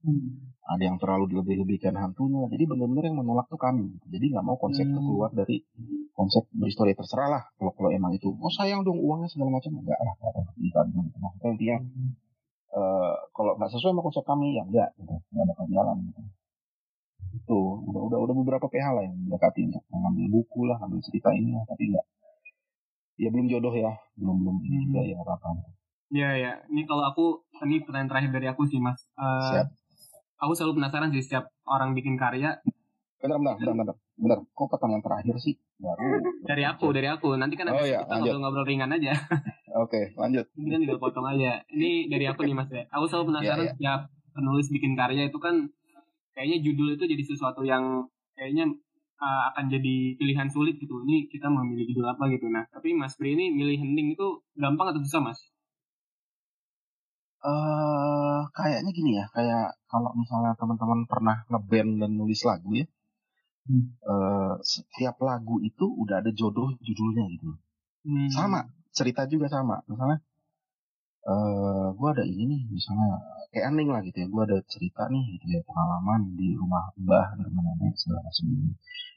ada 0.65 0.83
yang 0.85 0.97
terlalu 1.01 1.33
dilebih-lebihkan 1.33 1.97
hantunya 1.97 2.45
jadi 2.53 2.69
benar-benar 2.69 3.05
yang 3.09 3.17
menolak 3.17 3.49
tuh 3.49 3.57
kami. 3.57 3.97
Jadi 4.13 4.37
nggak 4.37 4.45
mau 4.45 4.61
konsep 4.61 4.85
Hmm. 4.85 5.01
keluar 5.01 5.33
dari 5.33 5.65
konsep 6.13 6.45
berstory 6.53 6.93
terserah 6.93 7.29
lah. 7.33 7.43
Kalau 7.57 7.73
kalau 7.73 7.91
emang 7.97 8.13
itu 8.13 8.29
oh 8.29 8.53
sayang 8.53 8.85
dong 8.85 9.01
uangnya 9.01 9.33
segala 9.33 9.57
macam. 9.57 9.73
Enggak 9.73 9.97
lah 10.05 10.15
gitu. 10.21 11.17
maksudnya 11.17 11.49
intinya 11.57 11.77
eh, 12.77 13.15
kalau 13.33 13.57
nggak 13.57 13.71
sesuai 13.73 13.93
sama 13.97 14.05
konsep 14.05 14.25
kami 14.29 14.61
ya 14.61 14.69
enggak 14.69 14.93
gitu. 15.01 15.17
Nggak 15.33 15.45
bakal 15.49 15.67
jalan 15.73 15.97
gitu. 16.13 16.21
Itu 17.41 17.59
udah 17.89 18.03
udah 18.13 18.19
udah 18.21 18.35
beberapa 18.37 18.69
PH 18.69 18.87
lah 18.93 19.03
yang 19.09 19.17
mendekati 19.17 19.65
untuk 19.65 19.83
mengambil 19.89 20.27
buku 20.29 20.61
lah 20.69 20.77
ngambil 20.77 21.01
cerita 21.01 21.33
ini 21.33 21.57
lah 21.57 21.65
tapi 21.65 21.89
enggak 21.89 22.05
ya 23.17 23.29
belum 23.29 23.47
jodoh 23.47 23.73
ya 23.73 23.93
belum 24.15 24.37
belum 24.39 24.57
ini 24.61 24.75
Hmm. 24.75 24.85
juga 24.87 25.01
ya 25.03 25.17
apa-apa 25.19 25.49
Iya 26.09 26.31
ya, 26.37 26.53
ini 26.69 26.85
kalau 26.85 27.03
aku 27.03 27.25
ini 27.61 27.81
pertanyaan 27.81 28.07
terakhir 28.07 28.31
dari 28.31 28.47
aku 28.47 28.63
sih 28.65 28.79
mas. 28.79 29.03
Eh, 29.11 29.41
siap 29.49 29.67
Aku 30.37 30.53
selalu 30.53 30.79
penasaran 30.79 31.11
sih 31.11 31.19
setiap 31.19 31.49
orang 31.65 31.91
bikin 31.93 32.15
karya 32.15 32.55
bentar 33.19 33.35
bentar 33.35 33.57
bentar 33.57 33.75
bentar 33.75 33.97
bentar 34.15 34.39
kok 34.47 34.69
pertanyaan 34.69 35.01
terakhir 35.01 35.35
sih 35.41 35.57
baru 35.75 36.21
dari 36.45 36.63
aku 36.63 36.87
dari 36.93 37.09
aku 37.09 37.35
nanti 37.35 37.57
kan 37.57 37.67
Oh, 37.69 37.81
iya, 37.81 37.99
kita 37.99 38.15
ngobrol-ngobrol 38.15 38.63
ringan 38.63 38.93
aja. 38.93 39.17
oke 39.83 40.13
lanjut 40.15 40.45
Ini 40.55 40.69
kan 40.69 40.79
tinggal 40.85 41.01
potong 41.01 41.27
aja. 41.27 41.65
Ini 41.67 42.07
dari 42.07 42.25
aku 42.27 42.45
nih 42.45 42.53
mas 42.53 42.69
ya. 42.69 42.85
Aku 42.93 43.09
selalu 43.09 43.33
penasaran 43.33 43.57
Iya, 43.57 43.65
iya. 43.65 43.73
setiap 43.73 44.01
penulis 44.31 44.67
bikin 44.69 44.93
karya 44.95 45.23
itu 45.25 45.39
kan 45.41 45.55
kayaknya 46.31 46.59
judul 46.63 46.89
itu 46.93 47.05
jadi 47.09 47.23
sesuatu 47.25 47.65
yang 47.65 48.07
kayaknya 48.35 48.71
uh, 49.21 49.43
akan 49.55 49.65
jadi 49.71 50.17
pilihan 50.19 50.49
sulit 50.51 50.79
gitu. 50.79 51.03
Ini 51.05 51.27
kita 51.31 51.47
mau 51.51 51.63
milih 51.67 51.91
judul 51.93 52.07
apa 52.11 52.27
gitu. 52.33 52.47
Nah, 52.51 52.65
tapi 52.71 52.95
Mas 52.97 53.15
Pri 53.19 53.35
ini 53.35 53.51
milih 53.55 53.77
hening 53.83 54.15
itu 54.17 54.43
gampang 54.59 54.95
atau 54.95 55.03
susah 55.03 55.23
mas? 55.23 55.41
eh 57.45 58.41
kayaknya 58.57 58.91
gini 58.97 59.21
ya 59.21 59.29
kayak 59.37 59.77
kalau 59.93 60.17
misalnya 60.17 60.57
teman-teman 60.57 61.05
pernah 61.05 61.45
ngeband 61.53 62.01
dan 62.01 62.11
nulis 62.17 62.41
lagu 62.49 62.73
ya 62.73 62.87
Hmm. 63.65 63.97
Eh, 63.97 64.55
setiap 64.61 65.17
lagu 65.25 65.57
itu 65.65 65.89
udah 65.89 66.21
ada 66.21 66.29
jodoh 66.37 66.77
judulnya 66.85 67.25
gitu 67.33 67.57
Hmm. 68.05 68.29
sama 68.29 68.69
cerita 68.93 69.25
juga 69.25 69.49
sama 69.49 69.81
misalnya 69.89 70.21
eh 71.25 71.87
gue 71.97 72.09
ada 72.15 72.25
ini 72.29 72.45
nih 72.53 72.61
misalnya 72.69 73.17
kayak 73.49 73.67
aneh 73.73 73.87
lah 73.89 74.03
gitu 74.05 74.19
ya 74.21 74.27
gue 74.29 74.43
ada 74.45 74.59
cerita 74.69 75.03
nih 75.09 75.25
gitu 75.39 75.47
ya 75.57 75.61
pengalaman 75.65 76.21
di 76.37 76.53
rumah 76.53 76.85
mbah 77.01 77.27
rumah 77.41 77.63
nenek 77.65 77.95
segala 77.97 78.21
macam 78.27 78.45
ini. 78.53 78.73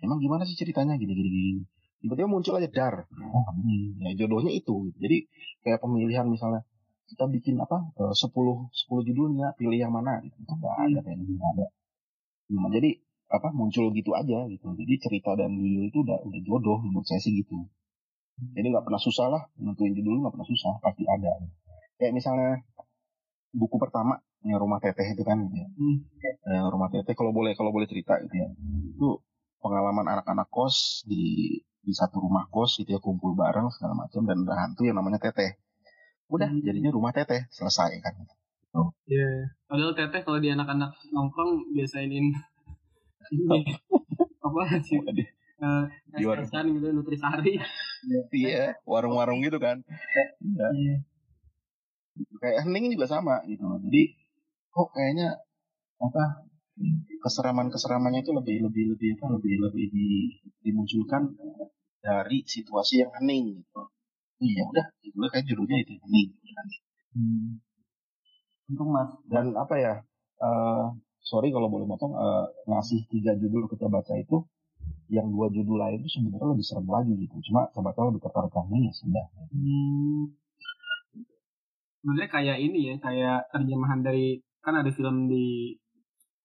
Emang 0.05 0.17
gimana 0.23 0.43
sih 0.47 0.55
ceritanya 0.55 0.93
gini 0.95 1.13
gini 1.19 1.29
gini 1.29 1.61
tiba-tiba 1.99 2.29
muncul 2.29 2.53
aja 2.55 2.69
dar. 2.71 2.95
Oh 3.11 3.45
ini 3.59 3.97
ya 3.99 4.13
jodohnya 4.23 4.53
itu 4.55 4.87
gitu. 4.87 4.97
jadi 5.03 5.17
kayak 5.65 5.79
pemilihan 5.83 6.25
misalnya 6.29 6.61
kita 7.11 7.25
bikin 7.27 7.55
apa 7.59 7.77
eh, 7.99 8.13
10 8.15 8.31
10 8.71 9.07
judulnya 9.11 9.47
pilih 9.59 9.79
yang 9.81 9.91
mana 9.91 10.23
gitu. 10.23 10.37
Itu 10.39 10.53
nggak 10.53 10.75
ada 10.87 10.99
kayak 11.03 11.17
gitu 11.19 11.31
nggak 11.35 11.51
ada. 11.59 11.65
Cuma 12.47 12.67
jadi 12.71 12.89
apa 13.27 13.51
muncul 13.51 13.91
gitu 13.91 14.11
aja 14.15 14.47
gitu. 14.47 14.67
Jadi 14.79 14.93
cerita 15.03 15.35
dan 15.35 15.51
judul 15.59 15.91
itu 15.91 15.99
udah 16.07 16.23
udah 16.23 16.41
jodoh 16.47 16.79
menurut 16.87 17.03
saya 17.03 17.19
sih 17.19 17.35
gitu. 17.35 17.67
Jadi 18.55 18.67
nggak 18.71 18.85
pernah 18.87 19.01
susah 19.01 19.27
lah 19.33 19.43
nentuin 19.59 19.91
judul 19.97 20.23
nggak 20.23 20.33
pernah 20.37 20.47
susah 20.47 20.73
pasti 20.79 21.03
ada 21.03 21.33
kayak 21.97 22.13
misalnya 22.13 22.61
buku 23.51 23.75
pertama 23.77 24.17
rumah 24.47 24.77
teteh 24.77 25.11
itu 25.11 25.21
kan 25.21 25.37
gitu 25.43 25.55
ya. 25.57 25.67
Hmm. 25.67 25.97
Eh, 26.47 26.61
rumah 26.69 26.87
teteh 26.87 27.13
kalau 27.13 27.33
boleh 27.33 27.51
kalau 27.53 27.69
boleh 27.69 27.85
cerita 27.85 28.15
gitu 28.21 28.33
ya 28.33 28.47
itu 28.93 29.09
pengalaman 29.57 30.05
anak-anak 30.07 30.47
kos 30.47 31.01
di 31.03 31.57
di 31.81 31.91
satu 31.91 32.19
rumah 32.19 32.45
kos 32.47 32.77
gitu 32.77 32.95
ya 32.95 32.99
kumpul 32.99 33.33
bareng 33.33 33.67
segala 33.73 33.97
macam 33.97 34.23
dan 34.23 34.43
ada 34.43 34.55
hantu 34.57 34.85
yang 34.85 34.95
namanya 34.95 35.19
teteh 35.19 35.57
udah 36.27 36.47
Hmm. 36.47 36.61
jadinya 36.61 36.91
rumah 36.91 37.11
teteh 37.11 37.47
selesai 37.49 37.91
kan 37.99 38.13
Iya. 39.07 39.57
Padahal 39.65 39.97
teteh 39.97 40.21
kalau 40.21 40.37
di 40.37 40.53
anak-anak 40.53 40.93
nongkrong 41.09 41.73
biasain 41.73 42.07
ini 42.07 42.29
ini 43.33 43.43
apa 44.45 44.61
sih? 44.79 45.01
Eh, 45.01 45.83
Di 46.13 46.23
warung. 46.23 46.45
gitu 46.45 46.87
nutrisari. 46.93 47.57
iya 48.31 48.77
warung-warung 48.85 49.41
gitu 49.41 49.57
kan 49.57 49.81
Iya. 50.45 51.01
Iya. 52.17 52.35
kayak 52.41 52.57
hening 52.65 52.85
juga 52.93 53.05
sama 53.05 53.35
gitu 53.45 53.63
loh. 53.69 53.79
jadi 53.85 54.01
kok 54.73 54.87
kayaknya 54.95 55.29
apa 56.01 56.23
keseraman 57.25 57.67
keseramannya 57.73 58.21
itu 58.21 58.31
lebih 58.33 58.55
lebih 58.65 58.83
lebih 58.93 59.09
apa 59.17 59.25
lebih 59.37 59.53
lebih 59.65 59.85
di, 59.89 60.07
dimunculkan 60.61 61.33
dari 62.01 62.45
situasi 62.45 63.01
yang 63.01 63.11
hening 63.17 63.61
gitu 63.61 63.81
iya 64.45 64.61
udah 64.69 64.85
judulnya 65.01 65.29
kayak 65.33 65.45
judulnya 65.49 65.77
itu 65.83 65.93
hening 66.03 66.29
Hmm. 67.17 67.57
Untung 68.69 68.93
mas. 68.93 69.09
dan 69.25 69.55
apa 69.57 69.73
ya 69.79 69.93
eh 70.37 70.85
sorry 71.23 71.49
kalau 71.49 71.65
boleh 71.65 71.87
potong 71.89 72.13
eh, 72.13 72.45
ngasih 72.69 73.09
tiga 73.09 73.33
judul 73.41 73.65
kita 73.71 73.89
baca 73.89 74.13
itu 74.13 74.45
yang 75.09 75.27
dua 75.33 75.47
judul 75.49 75.81
lain 75.81 76.03
itu 76.03 76.19
sebenarnya 76.19 76.53
lebih 76.53 76.65
serem 76.67 76.85
lagi 76.85 77.09
gitu 77.17 77.35
cuma 77.49 77.71
coba 77.73 77.89
tahu 77.97 78.05
lebih 78.13 78.21
tertarik 78.27 78.51
kami 78.53 78.85
ya 78.85 78.93
sudah 78.93 79.25
Hmm. 79.49 80.29
Sebenarnya 82.01 82.29
kayak 82.35 82.57
ini 82.65 82.79
ya, 82.89 82.95
kayak 83.05 83.37
terjemahan 83.53 83.99
dari 84.07 84.39
kan 84.65 84.73
ada 84.81 84.91
film 84.97 85.27
di 85.31 85.75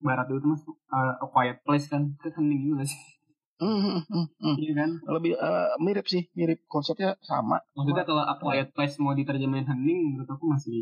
barat 0.02 0.26
itu 0.28 0.46
mas. 0.46 0.62
Eh, 0.66 1.12
A 1.22 1.26
Quiet 1.32 1.58
Place 1.64 1.86
kan, 1.92 2.02
itu 2.18 2.28
hening 2.36 2.60
juga 2.68 2.84
sih, 2.92 3.00
hmm, 3.62 3.78
hmm, 3.86 4.26
hmm. 4.42 4.54
iya 4.58 4.72
kan? 4.80 4.90
lebih 5.14 5.32
eh, 5.38 5.68
mirip 5.84 6.06
sih 6.10 6.22
mirip. 6.38 6.58
Konsepnya 6.66 7.14
sama. 7.22 7.56
Maksudnya 7.76 8.04
kalau 8.08 8.22
A 8.26 8.34
Quiet 8.42 8.68
Place 8.74 8.96
mau 8.98 9.14
diterjemahin 9.14 9.66
hening, 9.70 10.00
menurut 10.12 10.30
aku 10.34 10.44
masih 10.50 10.74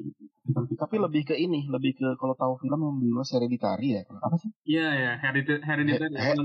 tapi 0.81 0.97
lebih 0.99 1.23
ke 1.31 1.35
ini 1.37 1.69
lebih 1.69 1.93
ke 2.01 2.07
kalau 2.19 2.35
tahu 2.35 2.59
film 2.63 2.81
yang 2.81 2.97
dulu 2.99 3.23
Hereditary 3.23 3.89
ya 3.97 4.03
apa 4.09 4.37
sih? 4.43 4.51
Iya 4.67 4.87
ya, 5.05 5.13
Hereditary, 5.23 5.61
Hereditary 5.63 6.17
He- 6.17 6.39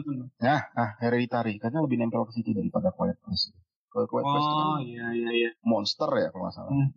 nah 0.45 0.61
ah 0.75 0.89
Hereditary. 1.01 1.53
Karena 1.63 1.79
lebih 1.85 1.97
nempel 1.97 2.21
ke 2.27 2.31
situ 2.35 2.51
daripada 2.51 2.91
Quiet 2.93 3.17
Place. 3.23 3.49
Kalau 3.89 4.05
Quiet 4.11 4.27
Place 4.27 4.45
itu 4.45 4.55
kan 4.59 4.67
Oh 4.67 4.77
iya 4.83 5.05
iya 5.15 5.29
iya. 5.39 5.49
monster 5.63 6.09
ya 6.19 6.27
kalau 6.35 6.43
nggak 6.45 6.55
salah. 6.55 6.71
Hmm. 6.75 6.89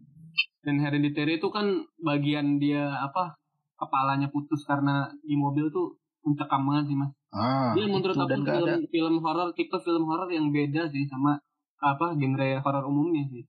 Dan 0.69 0.77
Hereditary 0.79 1.41
itu 1.41 1.49
kan 1.49 1.65
bagian 1.99 2.61
dia 2.61 2.93
apa 2.93 3.41
kepalanya 3.75 4.29
putus 4.29 4.61
karena 4.63 5.09
di 5.23 5.33
mobil 5.35 5.73
tuh 5.73 5.97
mencekam 6.21 6.61
banget 6.63 6.93
sih 6.93 6.97
mas. 6.99 7.09
ah 7.31 7.73
Dia 7.73 7.89
menurut 7.89 8.13
itu, 8.13 8.21
aku 8.21 8.29
dan 8.29 8.41
nggak 8.43 8.53
film 8.55 8.69
ada 8.69 8.77
film 8.91 9.15
horor 9.19 9.49
tipe 9.57 9.77
film 9.79 10.05
horor 10.05 10.29
yang 10.29 10.51
beda 10.51 10.83
sih 10.89 11.09
sama 11.09 11.41
apa 11.81 12.13
genre 12.13 12.49
horor 12.61 12.85
umumnya 12.85 13.25
sih. 13.27 13.49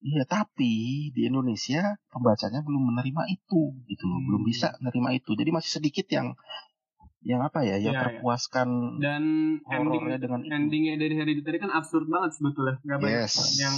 iya 0.00 0.24
tapi 0.24 0.72
di 1.10 1.26
Indonesia 1.26 1.80
pembacanya 2.08 2.60
belum 2.60 2.92
menerima 2.92 3.22
itu 3.26 3.60
gitu 3.84 4.04
loh 4.04 4.16
Hmm. 4.16 4.26
belum 4.28 4.42
bisa 4.44 4.72
menerima 4.78 5.10
itu 5.16 5.30
jadi 5.32 5.50
masih 5.50 5.70
sedikit 5.74 6.06
yang 6.08 6.32
yang 7.24 7.40
apa 7.40 7.64
ya 7.64 7.76
yang 7.76 7.96
iya. 7.96 8.02
terpuaskan 8.04 8.68
Dan 9.00 9.22
horornya 9.64 10.16
ending 10.16 10.20
dengan 10.20 10.40
itu. 10.44 10.52
endingnya 10.52 10.94
dari 10.96 11.14
Hereditary 11.16 11.56
kan 11.58 11.72
absurd 11.72 12.04
banget 12.06 12.36
sebetulnya. 12.36 12.76
Gak 12.84 12.98
banyak 13.00 13.16
Yes. 13.24 13.34
yang 13.56 13.76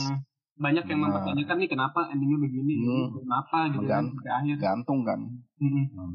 banyak 0.57 0.85
yang 0.85 0.99
Benar. 0.99 1.09
mempertanyakan 1.13 1.57
nih 1.59 1.69
kenapa 1.69 2.01
endingnya 2.09 2.39
begini, 2.41 2.75
Hmm. 2.79 3.09
kenapa 3.15 3.59
gitu 3.69 3.85
kan 3.85 4.03
Menggan- 4.03 4.09
sampai 4.11 4.33
akhir. 4.33 4.57
gantung 4.59 5.01
kan 5.03 5.21
Hmm. 5.57 6.13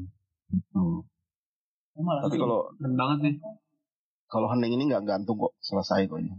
gitu. 0.48 0.84
Oh, 1.92 2.00
malah 2.00 2.24
tapi 2.24 2.36
kalau 2.36 2.72
Keren 2.72 2.94
banget 2.94 3.18
sih. 3.22 3.34
kalau 4.26 4.46
hening 4.48 4.72
ini 4.72 4.88
nggak 4.88 5.04
gantung 5.04 5.36
kok 5.36 5.52
selesai 5.58 6.06
kok 6.06 6.18
ini 6.18 6.32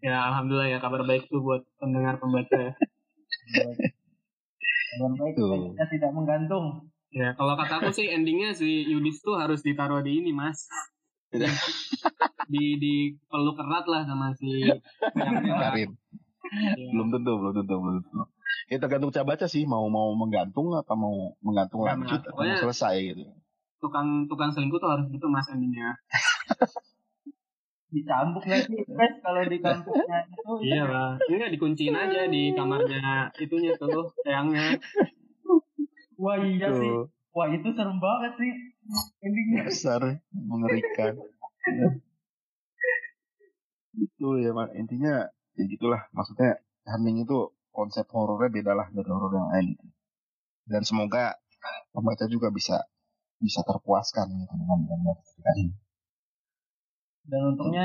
Ya 0.00 0.16
alhamdulillah 0.24 0.66
ya 0.66 0.78
kabar 0.78 1.04
baik 1.04 1.28
tuh 1.28 1.38
buat 1.38 1.60
pendengar 1.76 2.16
pembaca 2.16 2.48
ya. 2.52 2.72
Kabar 4.90 5.12
baik 5.14 5.34
Tuh. 5.34 5.70
kita 5.70 5.84
tidak 5.90 6.10
menggantung. 6.10 6.88
Ya 7.10 7.34
kalau 7.34 7.52
kata 7.54 7.78
aku 7.78 7.90
sih 7.90 8.08
endingnya 8.08 8.50
si 8.50 8.66
Yudis 8.86 9.20
tuh 9.20 9.36
harus 9.36 9.60
ditaruh 9.60 10.00
di 10.00 10.18
ini 10.18 10.32
mas. 10.32 10.64
di 12.50 12.64
di 12.76 12.94
peluk 13.30 13.56
erat 13.62 13.86
lah 13.86 14.02
sama 14.04 14.34
si 14.34 14.66
Karin 15.62 15.94
Ya. 16.50 16.74
belum 16.90 17.14
tentu 17.14 17.38
belum 17.38 17.52
tentu 17.62 17.74
belum 17.78 17.94
tentu 18.02 18.26
ya 18.66 18.82
tergantung 18.82 19.14
cara 19.14 19.22
baca 19.22 19.46
sih 19.46 19.62
mau 19.70 19.86
mau 19.86 20.10
menggantung 20.18 20.74
apa 20.74 20.98
mau 20.98 21.38
menggantung 21.46 21.86
Nggak, 21.86 21.94
lanjut 22.10 22.20
atau 22.26 22.42
mau 22.42 22.58
selesai 22.58 22.94
gitu 23.06 23.22
tukang 23.80 24.28
tukang 24.28 24.50
selingkuh 24.52 24.76
tuh 24.76 24.90
harus 24.92 25.08
gitu 25.08 25.26
mas 25.32 25.48
endingnya. 25.48 25.96
Dicambuk 27.90 28.44
nggak 28.46 28.70
sih? 28.70 28.76
Guys, 28.86 29.14
kalau 29.18 29.42
di 29.48 29.58
kampusnya 29.58 30.18
itu 30.30 30.52
Iya 30.62 30.84
lah. 30.86 31.10
Enggak 31.26 31.50
dikunciin 31.56 31.96
aja 31.96 32.28
di 32.30 32.54
kamarnya 32.54 33.34
itunya 33.40 33.74
tuh 33.80 34.12
sayangnya. 34.22 34.78
Wah 36.20 36.38
iya 36.38 36.68
sih. 36.70 36.86
Tuh, 36.86 37.10
Wah 37.34 37.48
itu 37.50 37.68
serem 37.74 37.98
banget 37.98 38.32
sih. 38.38 38.52
Endingnya. 39.24 39.62
besar 39.66 40.02
mengerikan 40.34 41.14
itu 43.98 44.28
ya 44.38 44.50
Mak. 44.54 44.74
intinya 44.78 45.26
ya 45.58 45.64
gitulah 45.66 46.06
maksudnya 46.14 46.62
hening 46.86 47.26
itu 47.26 47.50
konsep 47.74 48.06
horornya 48.10 48.50
beda 48.50 48.72
lah 48.74 48.86
dari 48.90 49.10
horor 49.10 49.32
yang 49.34 49.48
lain 49.50 49.68
dan 50.70 50.82
semoga 50.86 51.34
pembaca 51.90 52.24
juga 52.30 52.48
bisa 52.54 52.86
bisa 53.40 53.64
terpuaskan 53.64 54.30
gitu 54.30 54.54
dengan 54.54 54.78
dengan 54.84 55.16
cerita 55.24 55.50
ini 55.56 55.74
Dan 57.30 57.40
untungnya 57.54 57.84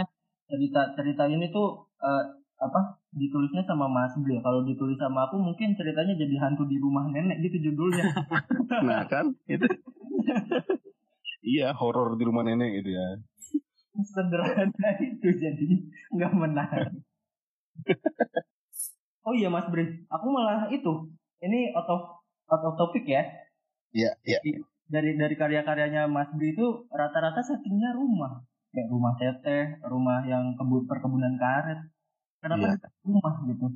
cerita 0.49 0.93
cerita 0.97 1.23
ini 1.29 1.49
tuh 1.53 1.89
eh, 2.01 2.23
apa 2.55 2.97
ditulisnya 3.11 3.63
sama 3.67 3.85
Mas 3.91 4.15
Bri. 4.17 4.39
Kalau 4.41 4.63
ditulis 4.63 4.97
sama 4.97 5.27
aku 5.27 5.37
mungkin 5.37 5.75
ceritanya 5.75 6.15
jadi 6.15 6.35
hantu 6.39 6.65
di 6.65 6.79
rumah 6.79 7.05
nenek 7.11 7.43
gitu 7.45 7.71
judulnya. 7.71 8.09
nah 8.87 9.05
kan 9.05 9.35
itu 9.45 9.67
iya 11.55 11.75
horor 11.75 12.15
di 12.17 12.23
rumah 12.25 12.41
nenek 12.41 12.81
gitu 12.81 12.95
ya 12.95 13.07
Sederhana 14.03 14.89
itu 15.07 15.27
jadi 15.31 15.67
nggak 16.11 16.33
menarik. 16.35 16.91
oh 19.27 19.33
iya 19.35 19.47
Mas 19.51 19.67
Bri, 19.71 19.85
aku 20.07 20.27
malah 20.31 20.67
itu. 20.69 21.11
Ini 21.39 21.75
out 21.77 21.87
of 21.87 22.01
out 22.51 22.63
of 22.65 22.73
topic 22.75 23.05
ya. 23.05 23.23
iya 23.95 24.11
iya 24.27 24.39
Dari 24.85 25.17
dari 25.17 25.35
karya-karyanya 25.37 26.05
Mas 26.05 26.29
Bri 26.35 26.53
itu 26.53 26.87
rata-rata 26.91 27.41
settingnya 27.41 27.95
rumah. 27.95 28.43
Kayak 28.75 28.91
rumah 28.91 29.13
teteh, 29.15 29.79
rumah 29.87 30.19
yang 30.27 30.53
kebun 30.59 30.83
perkebunan 30.85 31.39
karet. 31.39 31.79
Kenapa 32.43 32.75
Iya. 32.75 32.75
di 32.77 32.87
rumah 33.07 33.33
gitu? 33.47 33.67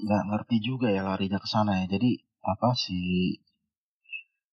nggak 0.00 0.22
ngerti 0.32 0.56
juga 0.64 0.88
ya 0.88 1.04
larinya 1.04 1.36
ke 1.36 1.48
sana 1.50 1.84
ya. 1.84 1.86
Jadi 1.92 2.16
apa 2.40 2.72
si 2.72 2.96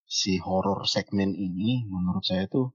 si 0.08 0.40
horror 0.44 0.84
segmen 0.88 1.32
ini 1.36 1.88
menurut 1.88 2.24
saya 2.24 2.48
tuh 2.48 2.72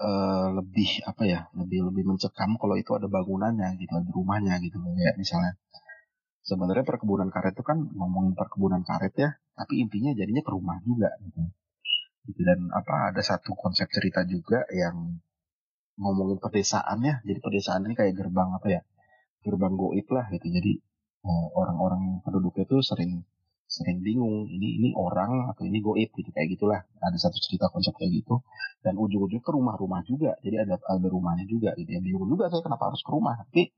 eh, 0.00 0.46
lebih 0.58 0.90
apa 1.06 1.22
ya 1.28 1.40
lebih 1.60 1.78
lebih 1.92 2.04
mencekam 2.08 2.56
kalau 2.60 2.74
itu 2.80 2.90
ada 2.98 3.06
bangunannya 3.06 3.68
gitu 3.80 3.92
ada 4.00 4.10
rumahnya 4.10 4.54
gitu 4.64 4.76
ya 4.96 5.12
misalnya 5.20 5.52
sebenarnya 6.42 6.84
perkebunan 6.88 7.28
karet 7.28 7.54
itu 7.56 7.64
kan 7.64 7.78
ngomongin 7.94 8.32
perkebunan 8.34 8.82
karet 8.82 9.14
ya 9.14 9.30
tapi 9.54 9.84
intinya 9.84 10.10
jadinya 10.16 10.42
ke 10.46 10.50
rumah 10.56 10.80
juga 10.82 11.12
gitu 11.20 11.40
Gitu. 12.30 12.40
dan 12.44 12.68
apa 12.70 13.10
ada 13.10 13.22
satu 13.24 13.56
konsep 13.56 13.88
cerita 13.88 14.20
juga 14.28 14.62
yang 14.70 15.18
ngomongin 15.96 16.38
pedesaan 16.38 17.00
ya 17.00 17.18
jadi 17.24 17.38
pedesaan 17.40 17.88
ini 17.88 17.94
kayak 17.96 18.14
gerbang 18.16 18.50
apa 18.56 18.66
ya 18.68 18.80
gerbang 19.40 19.74
goib 19.74 20.06
lah 20.12 20.28
gitu 20.28 20.46
jadi 20.46 20.72
eh, 21.26 21.46
orang-orang 21.56 22.20
penduduknya 22.24 22.64
tuh 22.68 22.80
sering 22.84 23.24
sering 23.70 24.02
bingung 24.02 24.50
ini 24.50 24.82
ini 24.82 24.88
orang 24.98 25.46
atau 25.54 25.62
ini 25.62 25.78
goib 25.78 26.10
gitu 26.10 26.30
kayak 26.34 26.58
gitulah. 26.58 26.82
Ada 26.98 27.30
satu 27.30 27.38
cerita 27.38 27.70
konsep 27.70 27.94
kayak 27.94 28.10
gitu. 28.18 28.42
Dan 28.82 28.98
ujung-ujung 28.98 29.38
ke 29.38 29.50
rumah-rumah 29.54 30.02
juga. 30.02 30.34
Jadi 30.42 30.56
ada 30.58 30.74
ada 30.82 31.06
rumahnya 31.06 31.46
juga 31.46 31.70
gitu. 31.78 31.86
Ya 31.86 32.02
bingung 32.02 32.26
juga 32.26 32.50
saya 32.50 32.66
kenapa 32.66 32.90
harus 32.90 33.00
ke 33.06 33.10
rumah. 33.14 33.38
Tapi 33.46 33.70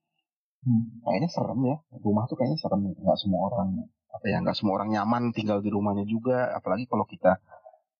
hmm, 0.65 1.05
kayaknya 1.05 1.29
serem 1.29 1.61
ya. 1.69 1.77
Rumah 2.01 2.25
tuh 2.25 2.37
kayaknya 2.41 2.59
serem 2.59 2.81
nggak 2.89 3.19
semua 3.21 3.41
orang 3.53 3.69
apa 4.13 4.27
ya 4.29 4.37
nggak 4.45 4.57
semua 4.57 4.81
orang 4.81 4.89
nyaman 4.97 5.23
tinggal 5.37 5.61
di 5.61 5.69
rumahnya 5.69 6.09
juga. 6.09 6.57
Apalagi 6.57 6.89
kalau 6.89 7.05
kita 7.05 7.37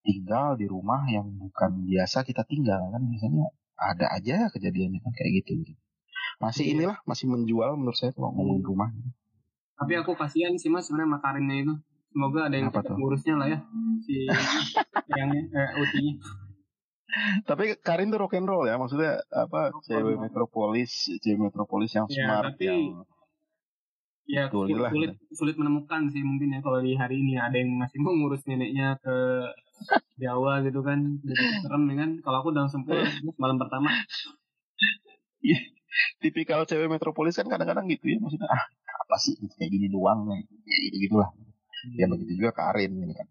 tinggal 0.03 0.59
di 0.59 0.67
rumah 0.67 1.07
yang 1.07 1.29
bukan 1.29 1.87
biasa 1.87 2.27
kita 2.27 2.43
tinggal 2.49 2.91
kan 2.91 3.03
biasanya 3.07 3.53
ada 3.79 4.07
aja 4.15 4.51
kejadiannya 4.51 4.99
kan 5.03 5.13
kayak 5.15 5.43
gitu, 5.43 5.63
gitu. 5.63 5.75
masih 6.43 6.75
inilah 6.75 6.99
masih 7.07 7.31
menjual 7.31 7.79
menurut 7.79 7.99
saya 7.99 8.11
kalau 8.15 8.35
ngomongin 8.35 8.63
rumah 8.67 8.91
tapi 9.83 9.93
aku 9.99 10.15
kasihan 10.15 10.55
sih 10.55 10.71
mas 10.71 10.87
sebenarnya 10.87 11.19
makarinnya 11.19 11.57
itu. 11.67 11.75
Semoga 12.13 12.47
ada 12.47 12.55
yang 12.61 12.69
cepat 12.69 12.93
ngurusnya 12.93 13.35
lah 13.41 13.49
ya 13.49 13.59
si 14.05 14.29
yang 15.17 15.31
eh, 15.33 15.71
utinya. 15.81 16.15
tapi 17.45 17.77
Karin 17.85 18.09
tuh 18.09 18.25
rock 18.25 18.37
and 18.41 18.49
roll 18.49 18.65
ya 18.65 18.81
maksudnya 18.81 19.21
apa 19.29 19.69
rock 19.69 19.85
cewek 19.85 20.17
metropolis 20.17 21.13
cewek 21.21 21.41
metropolis 21.45 21.93
yang 21.93 22.09
ya, 22.09 22.25
smart 22.25 22.57
tapi, 22.57 22.65
yang 22.65 22.81
ya 24.25 24.45
sulit, 24.49 24.81
sulit 24.89 25.13
sulit 25.37 25.57
menemukan 25.61 26.09
sih 26.09 26.25
mungkin 26.25 26.57
ya 26.57 26.61
kalau 26.65 26.81
di 26.81 26.97
hari 26.97 27.21
ini 27.21 27.37
ada 27.37 27.53
yang 27.53 27.77
masih 27.77 28.01
mau 28.01 28.17
ngurus 28.17 28.45
neneknya 28.49 28.97
ke 29.05 29.17
Jawa 30.21 30.63
gitu 30.63 30.81
kan 30.87 30.99
jadi 31.27 31.45
serem 31.65 31.83
ya 31.91 31.97
kan. 31.99 32.11
Kalau 32.23 32.37
aku 32.45 32.49
udah 32.55 32.71
sempur 32.71 33.03
malam 33.41 33.59
pertama. 33.59 33.91
Iya, 35.43 35.59
tipikal 36.23 36.63
cewek 36.63 36.87
metropolis 36.87 37.35
kan 37.35 37.51
kadang-kadang 37.51 37.91
gitu 37.91 38.15
ya 38.15 38.19
maksudnya 38.23 38.47
ah 38.47 38.63
apa 38.93 39.17
sih 39.17 39.39
kayak 39.39 39.71
gini 39.71 39.89
doang 39.89 40.29
nih 40.29 40.45
ya 40.69 40.77
gitu 40.89 40.97
gitulah 41.09 41.31
hmm. 41.33 41.97
ya 41.97 42.07
begitu 42.09 42.33
juga 42.43 42.51
Karin 42.53 42.93
gitu 42.99 43.15
kan 43.17 43.29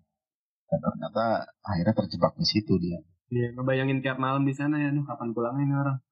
dan 0.72 0.80
ternyata 0.80 1.26
akhirnya 1.66 1.94
terjebak 1.94 2.34
di 2.40 2.48
situ 2.48 2.74
dia 2.80 3.00
Iya, 3.32 3.56
ngebayangin 3.56 4.04
tiap 4.04 4.20
malam 4.20 4.44
di 4.44 4.52
sana 4.52 4.76
ya, 4.76 4.92
nih 4.92 5.08
kapan 5.08 5.32
pulangnya 5.32 5.64
ini 5.64 5.72
orang. 5.72 6.04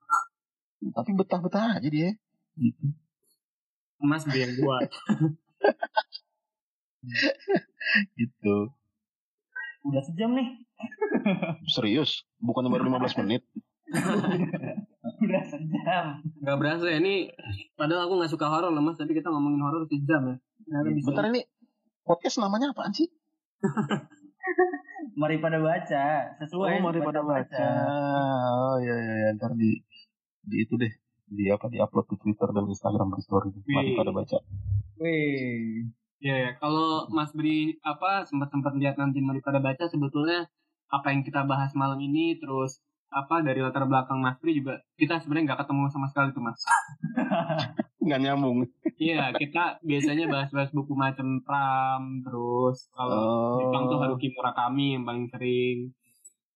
Tapi 0.95 1.11
betah-betah 1.19 1.75
aja 1.75 1.89
dia, 1.91 2.15
gitu. 2.55 2.95
Mas 3.99 4.23
yang 4.31 4.55
buat. 4.55 4.87
gitu. 8.23 8.71
Udah 9.83 10.03
sejam 10.07 10.31
nih. 10.31 10.63
Serius? 11.67 12.23
Bukan 12.39 12.71
baru 12.71 12.87
15 12.87 13.19
menit? 13.27 13.43
Udah 15.20 15.43
sejam. 15.47 16.05
Gak 16.43 16.57
berasa 16.57 16.86
ya, 16.88 16.97
ini 17.03 17.32
padahal 17.76 18.07
aku 18.07 18.13
gak 18.24 18.32
suka 18.32 18.47
horor 18.47 18.72
loh 18.72 18.84
mas, 18.84 18.95
tapi 18.95 19.15
kita 19.17 19.28
ngomongin 19.32 19.61
horor 19.63 19.84
sejam 19.88 20.22
ya. 20.32 20.36
Nah, 20.70 20.80
Bentar 20.86 21.26
ini, 21.34 21.43
podcast 22.07 22.39
namanya 22.39 22.72
apaan 22.72 22.93
sih? 22.95 23.09
mari 25.20 25.36
pada 25.43 25.59
baca 25.59 26.05
sesuai 26.39 26.80
oh, 26.80 26.84
mari 26.84 26.99
pada 27.03 27.22
baca. 27.24 27.43
baca. 27.43 27.67
Oh 28.55 28.76
iya 28.80 28.95
iya 28.95 29.15
ya. 29.20 29.30
ntar 29.36 29.51
di 29.55 29.80
di 30.47 30.55
itu 30.63 30.80
deh 30.80 30.91
di 31.30 31.51
apa 31.51 31.67
di 31.70 31.78
upload 31.78 32.07
di 32.09 32.17
Twitter 32.17 32.49
dan 32.55 32.65
Instagram 32.65 33.13
di 33.13 33.22
story 33.24 33.49
mari 33.67 33.91
pada 33.99 34.11
baca. 34.15 34.38
Wih. 34.99 35.91
Ya, 36.20 36.36
ya, 36.36 36.51
kalau 36.59 37.07
Mas 37.15 37.32
Bri 37.32 37.80
apa 37.80 38.28
sempat 38.28 38.51
sempat 38.51 38.76
lihat 38.76 38.99
nanti 38.99 39.24
mari 39.24 39.39
pada 39.39 39.63
baca 39.63 39.88
sebetulnya 39.88 40.51
apa 40.91 41.15
yang 41.15 41.24
kita 41.24 41.47
bahas 41.47 41.72
malam 41.80 41.95
ini 42.03 42.36
terus 42.36 42.84
apa 43.10 43.41
dari 43.41 43.60
latar 43.60 43.89
belakang 43.89 44.22
Mas 44.22 44.38
Pri 44.38 44.62
juga 44.62 44.78
kita 44.97 45.18
sebenarnya 45.18 45.53
nggak 45.53 45.62
ketemu 45.66 45.82
sama 45.89 46.07
sekali 46.14 46.30
tuh 46.34 46.43
Mas. 46.45 46.62
Nggak 48.05 48.22
nyambung. 48.26 48.57
Iya 48.95 49.36
kita 49.36 49.84
biasanya 49.86 50.26
bahas-bahas 50.32 50.72
buku 50.74 50.93
macam 50.97 51.43
Pram 51.43 52.24
terus 52.26 52.89
kalau 52.93 53.22
oh. 53.22 53.57
Jepang 53.62 53.86
tuh 53.91 53.99
Haruki 54.01 54.34
Murakami 54.34 54.97
yang 54.97 55.03
paling 55.05 55.26
sering. 55.30 55.93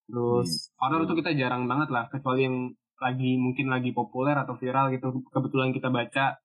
Terus 0.08 0.50
hmm. 0.50 0.78
horor 0.82 1.02
tuh 1.06 1.18
kita 1.20 1.36
jarang 1.36 1.66
banget 1.70 1.90
lah 1.94 2.08
kecuali 2.10 2.48
yang 2.48 2.58
lagi 3.04 3.36
mungkin 3.36 3.68
lagi 3.68 3.92
populer 3.92 4.38
atau 4.38 4.56
viral 4.56 4.94
gitu 4.96 5.12
kebetulan 5.28 5.76
kita 5.76 5.92
baca 5.92 6.40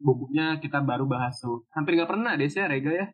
bukunya 0.00 0.56
kita 0.56 0.80
baru 0.80 1.04
bahas 1.04 1.36
tuh 1.36 1.68
hampir 1.76 2.00
nggak 2.00 2.08
pernah 2.08 2.32
deh 2.40 2.48
sih 2.48 2.64
Rega 2.64 2.88
ya 2.88 3.06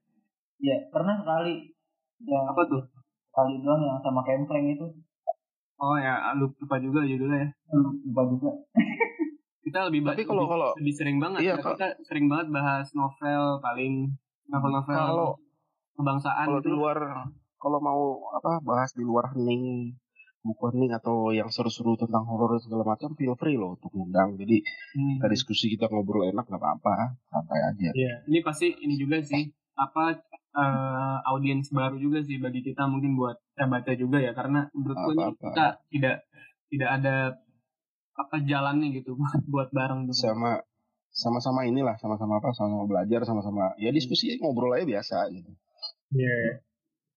Iya 0.56 0.88
pernah 0.94 1.18
sekali 1.18 1.74
yang 2.22 2.46
apa 2.46 2.62
tuh 2.70 2.86
kali 3.34 3.60
doang 3.60 3.82
yang 3.84 4.00
sama 4.00 4.22
Kempleng 4.24 4.72
itu 4.72 4.86
Oh 5.76 5.96
ya, 6.00 6.32
lupa 6.36 6.76
juga 6.80 7.04
judulnya 7.04 7.38
ya. 7.44 7.48
Lupa 7.76 8.22
juga. 8.28 8.50
kita 9.66 9.90
lebih 9.90 10.06
Tapi 10.06 10.22
kalau 10.22 10.46
kalau 10.46 10.70
lebih 10.78 10.94
sering 10.94 11.18
banget 11.18 11.42
iya, 11.42 11.54
ya. 11.58 11.62
Kita 11.62 11.98
sering 12.06 12.30
banget 12.30 12.54
bahas 12.54 12.86
novel 12.94 13.58
paling 13.58 14.14
novel-novel 14.46 14.94
kalau 14.94 15.30
kebangsaan 15.98 16.46
kalau 16.46 16.60
di 16.62 16.70
luar 16.70 16.98
kalau 17.58 17.78
mau 17.82 18.02
apa 18.36 18.62
bahas 18.62 18.94
di 18.94 19.02
luar 19.02 19.34
hening 19.34 19.96
buku 20.46 20.70
hening 20.70 20.94
atau 20.94 21.34
yang 21.34 21.50
seru-seru 21.50 21.98
tentang 21.98 22.22
horor 22.22 22.62
segala 22.62 22.86
macam 22.86 23.18
feel 23.18 23.34
free 23.34 23.58
loh 23.58 23.74
untuk 23.74 23.90
undang 23.98 24.38
jadi 24.38 24.62
hmm. 24.62 25.18
kita 25.18 25.26
diskusi 25.26 25.66
kita 25.74 25.90
ngobrol 25.90 26.22
enak 26.30 26.46
nggak 26.46 26.62
apa-apa 26.62 27.18
santai 27.26 27.60
aja 27.74 27.90
iya 27.98 28.22
ini 28.30 28.38
pasti 28.46 28.70
ini 28.70 28.94
juga 28.94 29.18
sih 29.18 29.50
apa 29.74 30.14
uh, 30.56 31.18
audiens 31.28 31.68
baru 31.70 32.00
juga 32.00 32.24
sih 32.24 32.40
bagi 32.40 32.64
kita 32.64 32.88
mungkin 32.88 33.14
buat 33.14 33.36
saya 33.52 33.68
baca 33.68 33.92
juga 33.92 34.18
ya 34.18 34.32
karena 34.32 34.66
menurutku 34.72 35.10
ini 35.12 35.24
kita 35.36 35.66
tidak 35.92 36.16
tidak 36.72 36.90
ada 36.90 37.16
apa 38.16 38.36
jalannya 38.42 38.88
gitu 38.96 39.14
buat 39.20 39.40
buat 39.46 39.68
bareng 39.70 40.08
gitu. 40.08 40.26
sama 40.26 40.64
sama-sama 41.12 41.64
inilah 41.64 41.96
sama-sama 42.00 42.40
apa 42.40 42.52
sama-sama 42.52 42.84
belajar 42.88 43.24
sama-sama 43.24 43.72
ya 43.80 43.92
diskusi 43.92 44.36
ngobrol 44.40 44.76
aja 44.76 44.84
biasa 44.84 45.16
gitu. 45.32 45.52
Iya. 46.12 46.28
Yeah. 46.28 46.50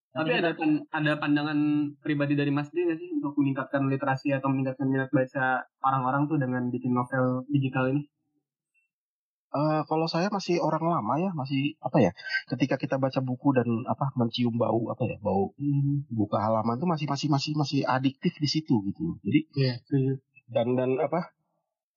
Tapi 0.10 0.42
ada 0.42 0.58
ada 0.90 1.12
pandangan 1.22 1.60
pribadi 2.02 2.34
dari 2.34 2.50
Mas 2.50 2.74
Di 2.74 2.82
sih 2.82 3.10
untuk 3.14 3.38
meningkatkan 3.38 3.86
literasi 3.86 4.34
atau 4.34 4.50
meningkatkan 4.50 4.90
minat 4.90 5.14
baca 5.14 5.70
orang-orang 5.86 6.26
tuh 6.26 6.42
dengan 6.42 6.66
bikin 6.74 6.98
novel 6.98 7.46
digital 7.54 7.94
ini? 7.94 8.10
Uh, 9.50 9.82
kalau 9.90 10.06
saya 10.06 10.30
masih 10.30 10.62
orang 10.62 10.86
lama 10.86 11.18
ya, 11.18 11.34
masih 11.34 11.74
apa 11.82 11.98
ya? 11.98 12.12
Ketika 12.46 12.78
kita 12.78 13.02
baca 13.02 13.18
buku 13.18 13.50
dan 13.58 13.66
apa 13.90 14.14
mencium 14.14 14.54
bau 14.54 14.94
apa 14.94 15.10
ya, 15.10 15.18
bau 15.18 15.58
hmm. 15.58 16.06
buka 16.14 16.38
halaman 16.38 16.78
itu 16.78 16.86
masih 16.86 17.08
masih 17.10 17.28
masih 17.34 17.52
masih 17.58 17.82
adiktif 17.82 18.38
di 18.38 18.46
situ 18.46 18.78
gitu. 18.94 19.18
Jadi 19.26 19.40
yeah, 19.58 19.78
dan 20.54 20.78
dan 20.78 21.02
apa 21.02 21.34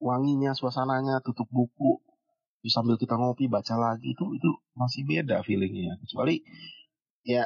wanginya, 0.01 0.57
suasananya, 0.57 1.21
tutup 1.21 1.45
buku, 1.53 2.01
terus 2.65 2.73
sambil 2.73 2.97
kita 2.97 3.21
ngopi 3.21 3.53
baca 3.53 3.77
lagi 3.77 4.17
itu 4.17 4.33
itu 4.33 4.51
masih 4.73 5.05
beda 5.05 5.45
feelingnya. 5.45 6.01
Kecuali 6.01 6.41
ya 7.29 7.45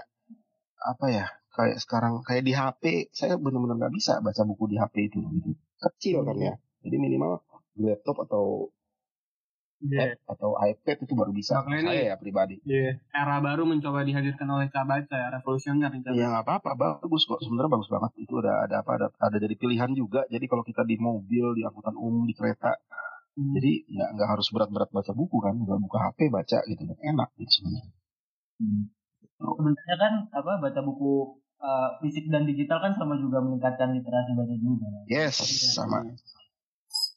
apa 0.86 1.07
ya 1.11 1.26
kayak 1.50 1.82
sekarang 1.82 2.22
kayak 2.22 2.44
di 2.46 2.52
HP 2.54 3.11
saya 3.11 3.40
benar-benar 3.40 3.80
nggak 3.80 3.94
bisa 3.96 4.22
baca 4.22 4.42
buku 4.46 4.70
di 4.70 4.76
HP 4.78 5.11
itu 5.11 5.18
gitu. 5.34 5.50
Kecil 5.82 6.22
kan 6.22 6.38
ya. 6.38 6.54
Jadi 6.86 6.96
minimal 7.02 7.42
laptop 7.74 8.22
atau 8.22 8.70
yeah. 9.85 10.16
atau 10.24 10.57
iPad 10.57 10.97
itu 11.05 11.12
baru 11.12 11.33
bisa 11.33 11.61
Makanya 11.61 11.93
saya 11.93 12.01
ini, 12.01 12.11
ya 12.11 12.14
pribadi. 12.16 12.57
Yeah. 12.64 13.01
Era 13.12 13.39
baru 13.45 13.68
mencoba 13.68 14.03
dihadirkan 14.07 14.49
oleh 14.49 14.68
Cabaca 14.72 15.16
ya, 15.16 15.29
revolusioner. 15.33 15.93
Iya 15.93 16.27
nggak 16.33 16.45
apa-apa, 16.47 16.70
bagus 16.77 17.29
kok. 17.29 17.41
Sebenarnya 17.45 17.70
bagus 17.72 17.89
banget. 17.93 18.11
Itu 18.20 18.41
ada 18.41 18.64
ada 18.68 18.74
apa? 18.81 18.91
Ada, 18.97 19.07
ada 19.20 19.37
jadi 19.37 19.55
pilihan 19.57 19.91
juga. 19.93 20.24
Jadi 20.29 20.45
kalau 20.49 20.64
kita 20.64 20.83
di 20.89 20.97
mobil, 20.97 21.57
di 21.57 21.62
angkutan 21.64 21.97
umum, 21.97 22.24
di 22.24 22.35
kereta, 22.37 22.77
hmm. 23.37 23.53
jadi 23.57 23.72
nggak 23.93 24.09
nggak 24.16 24.29
harus 24.37 24.47
berat-berat 24.53 24.91
baca 24.93 25.12
buku 25.12 25.37
kan, 25.45 25.55
nggak 25.57 25.81
buka 25.81 25.99
HP 26.11 26.18
baca 26.33 26.59
gitu, 26.64 26.83
enak 26.85 27.29
gitu 27.37 27.53
sebenarnya. 27.61 27.93
Hmm. 28.57 28.83
Sebenarnya 29.37 29.97
kan 30.01 30.12
apa 30.33 30.53
baca 30.64 30.81
buku 30.81 31.12
uh, 31.61 31.89
fisik 32.01 32.33
dan 32.33 32.49
digital 32.49 32.81
kan 32.81 32.97
sama 32.97 33.20
juga 33.20 33.45
meningkatkan 33.45 33.93
literasi 33.93 34.33
baca 34.33 34.55
juga. 34.57 34.89
Yes, 35.12 35.37
sama. 35.77 36.09
Iya 36.09 36.36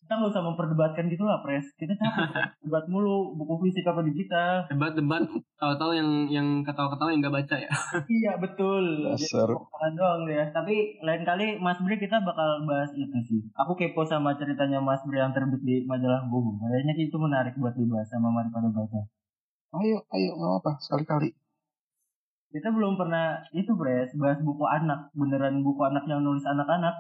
kita 0.10 0.26
nggak 0.26 0.34
usah 0.34 0.42
memperdebatkan 0.42 1.06
gitu 1.06 1.22
lah 1.22 1.38
pres. 1.46 1.70
Kita 1.78 1.94
capek 1.94 2.34
debat 2.66 2.82
mulu 2.90 3.38
buku 3.38 3.70
fisik 3.70 3.86
apa 3.86 4.02
digital. 4.02 4.66
Debat 4.66 4.98
debat 4.98 5.22
tahu-tahu 5.62 5.94
yang 5.94 6.10
yang 6.26 6.48
ketawa-ketawa 6.66 7.14
yang 7.14 7.22
nggak 7.22 7.38
baca 7.38 7.56
ya? 7.62 7.70
Iya 8.18 8.42
betul. 8.42 9.06
Dasar. 9.06 9.54
doang 9.94 10.26
ya 10.26 10.50
tapi 10.50 10.98
lain 11.06 11.22
kali 11.22 11.62
Mas 11.62 11.78
Bri 11.86 12.02
kita 12.02 12.26
bakal 12.26 12.66
bahas 12.66 12.90
itu 12.98 13.18
sih. 13.22 13.38
Aku 13.54 13.78
kepo 13.78 14.02
sama 14.02 14.34
ceritanya 14.34 14.82
Mas 14.82 15.06
Bri 15.06 15.22
yang 15.22 15.30
terbit 15.30 15.62
di 15.62 15.86
majalah 15.86 16.26
Buku 16.26 16.58
kayaknya 16.58 16.98
itu 16.98 17.14
menarik 17.22 17.54
buat 17.62 17.78
dibahas 17.78 18.10
sama 18.10 18.34
mari 18.34 18.50
pada 18.50 18.66
baca. 18.66 19.06
Ayo 19.78 20.02
ayo 20.10 20.32
nggak 20.42 20.54
apa 20.66 20.72
sekali-kali. 20.90 21.38
Kita 22.50 22.74
belum 22.74 22.98
pernah 22.98 23.46
itu 23.54 23.78
Bres 23.78 24.10
bahas 24.18 24.42
buku 24.42 24.66
anak. 24.66 25.14
Beneran 25.14 25.62
buku 25.62 25.86
anak 25.86 26.10
yang 26.10 26.26
nulis 26.26 26.50
anak-anak. 26.50 26.98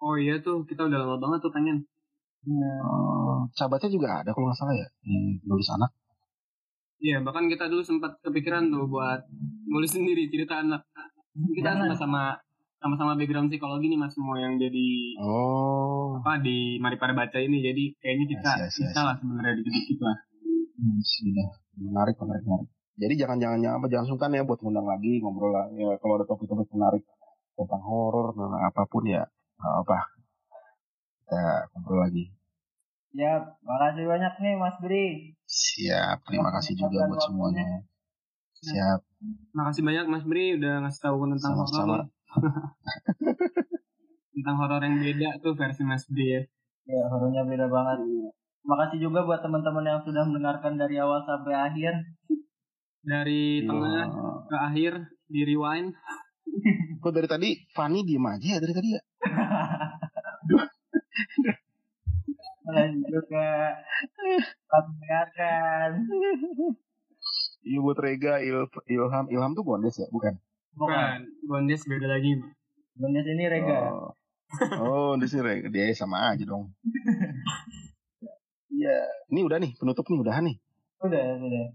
Oh 0.00 0.16
iya 0.16 0.40
tuh 0.40 0.64
kita 0.64 0.88
udah 0.88 0.96
lama 1.04 1.20
banget 1.20 1.44
tuh 1.44 1.52
pengen 1.52 1.84
Ya. 2.46 2.74
Oh, 2.86 3.50
sahabatnya 3.56 3.90
juga 3.90 4.08
ada 4.22 4.30
kalau 4.30 4.50
nggak 4.50 4.58
salah 4.58 4.74
ya, 4.76 4.86
yang 5.04 5.42
nulis 5.42 5.68
anak. 5.74 5.90
Iya, 6.98 7.22
bahkan 7.22 7.46
kita 7.46 7.70
dulu 7.70 7.82
sempat 7.82 8.18
kepikiran 8.22 8.70
tuh 8.70 8.90
buat 8.90 9.26
nulis 9.70 9.90
sendiri 9.90 10.26
cerita 10.30 10.62
anak. 10.62 10.82
Kita 11.54 11.78
sama-sama 11.78 12.34
sama-sama 12.78 13.18
background 13.18 13.50
psikologi 13.50 13.90
nih 13.90 13.98
mas 13.98 14.14
semua 14.14 14.38
yang 14.38 14.54
jadi 14.54 15.18
oh 15.18 16.22
apa 16.22 16.38
di 16.38 16.78
mari 16.78 16.94
pada 16.94 17.10
baca 17.10 17.38
ini 17.42 17.58
jadi 17.58 17.84
kayaknya 17.98 18.26
kita 18.38 18.50
yes, 18.54 18.62
yes, 18.62 18.74
yes. 18.78 18.82
bisa 18.94 19.00
lah 19.02 19.14
sebenarnya 19.18 19.52
dikit-dikit 19.58 19.98
lah 19.98 20.16
hmm, 20.78 20.98
sudah 21.02 21.48
menarik 21.74 22.16
menarik 22.22 22.44
menarik 22.46 22.70
Jadi 22.98 23.14
jangan 23.14 23.38
jangan 23.38 23.58
jangan 23.62 23.76
apa 23.78 23.86
jangan 23.86 24.06
sungkan 24.10 24.34
ya 24.34 24.42
buat 24.42 24.58
ngundang 24.58 24.82
lagi 24.82 25.22
ngobrol 25.22 25.54
lah. 25.54 25.70
Ya, 25.70 25.94
kalau 26.02 26.18
ada 26.18 26.26
topik-topik 26.26 26.66
menarik 26.74 27.06
tentang 27.54 27.78
horor 27.86 28.34
tentang 28.34 28.58
apa 28.58 28.82
pun 28.90 29.06
ya 29.06 29.22
apa 29.62 30.17
kita 31.28 31.44
ngobrol 31.76 32.08
lagi. 32.08 32.24
Ya, 33.12 33.36
makasih 33.60 34.08
banyak 34.08 34.32
nih 34.40 34.54
Mas 34.56 34.76
Bri. 34.80 35.36
Siap, 35.44 36.24
terima 36.24 36.48
kasih 36.56 36.72
juga 36.72 37.04
buat 37.04 37.20
semuanya. 37.20 37.84
Siap. 38.58 39.00
Makasih 39.52 39.84
banyak 39.84 40.08
Mas 40.08 40.24
Bri 40.24 40.56
udah 40.56 40.88
ngasih 40.88 41.00
tahu 41.04 41.28
tentang 41.28 41.52
Sama-sama. 41.52 41.84
horor. 41.84 42.02
tentang 44.32 44.56
horor 44.56 44.80
yang 44.80 44.96
beda 44.96 45.28
tuh 45.40 45.52
versi 45.52 45.84
Mas 45.84 46.08
Bri 46.08 46.26
ya. 46.30 46.42
Ya, 46.88 47.02
horornya 47.12 47.44
beda 47.44 47.68
banget. 47.68 47.98
Makasih 48.64 49.04
juga 49.04 49.20
buat 49.24 49.44
teman-teman 49.44 49.84
yang 49.84 50.00
sudah 50.00 50.24
mendengarkan 50.24 50.80
dari 50.80 50.96
awal 50.96 51.20
sampai 51.24 51.52
akhir. 51.52 51.92
Dari 53.04 53.68
tengah 53.68 54.08
Ya. 54.08 54.08
ke 54.48 54.56
akhir 54.56 54.92
di 55.26 55.44
rewind. 55.44 55.92
Kok 56.98 57.12
dari 57.12 57.28
tadi 57.28 57.48
Fanny 57.70 58.00
diem 58.02 58.24
aja 58.24 58.56
ya 58.56 58.58
dari 58.58 58.72
tadi 58.72 58.88
ya? 58.96 59.02
Makasih 62.64 63.00
juga. 63.08 63.48
Mendengarkan. 64.68 65.90
Iya 67.64 67.78
buat 67.82 67.98
Rega, 67.98 68.38
Il- 68.40 68.70
Ilham, 68.86 69.24
Ilham 69.28 69.52
tuh 69.52 69.64
Gondes 69.66 69.98
ya, 69.98 70.06
bukan? 70.08 70.38
Bukan, 70.72 71.18
Gondes 71.44 71.82
beda 71.84 72.06
lagi. 72.06 72.38
Mbak. 72.38 72.52
Bunda 72.94 73.20
sini 73.22 73.44
Rega. 73.46 73.78
Oh, 73.88 74.10
oh 74.78 75.10
di 75.16 75.26
sini 75.26 75.42
Rega, 75.42 75.68
dia 75.68 75.90
sama 75.92 76.32
aja 76.32 76.44
dong. 76.44 76.70
Iya, 78.68 79.00
ini 79.34 79.42
udah 79.42 79.58
nih 79.58 79.74
penutup 79.74 80.06
nih 80.06 80.22
udahan 80.22 80.44
nih. 80.46 80.54
Udah, 81.02 81.24
udah. 81.34 81.66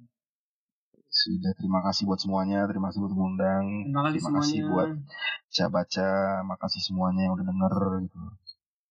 Sudah 1.11 1.51
terima 1.59 1.83
kasih 1.83 2.07
buat 2.07 2.15
semuanya, 2.15 2.63
terima 2.63 2.87
kasih 2.87 3.03
buat 3.03 3.11
mengundang, 3.11 3.91
Terima 3.91 4.07
kasih 4.07 4.13
terima 4.15 4.31
kasih 4.39 4.55
semuanya. 4.55 4.71
buat 4.71 4.89
baca-baca, 5.43 6.09
makasih 6.47 6.79
semuanya 6.79 7.21
yang 7.27 7.33
udah 7.35 7.43
denger 7.43 7.75
gitu. 8.07 8.19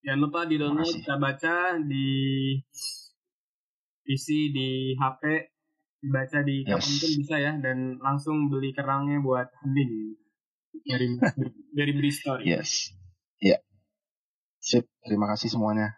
Jangan 0.03 0.19
lupa 0.19 0.41
di 0.51 0.59
download 0.59 0.91
kita 0.99 1.15
baca 1.15 1.79
di 1.79 2.09
PC 4.03 4.27
di 4.51 4.99
HP 4.99 5.23
dibaca 6.03 6.39
di 6.43 6.67
Yes. 6.67 6.75
kapan 6.75 6.95
pun 6.99 7.11
bisa 7.23 7.37
ya 7.39 7.53
dan 7.63 7.79
langsung 8.03 8.51
beli 8.51 8.75
kerangnya 8.75 9.23
buat 9.23 9.47
hening 9.63 10.19
dari 10.83 11.07
dari 11.79 11.93
Bristol. 11.95 12.43
Yes, 12.43 12.91
iya. 13.39 13.63
Sip, 14.59 14.91
terima 15.07 15.31
kasih 15.31 15.55
semuanya. 15.55 15.95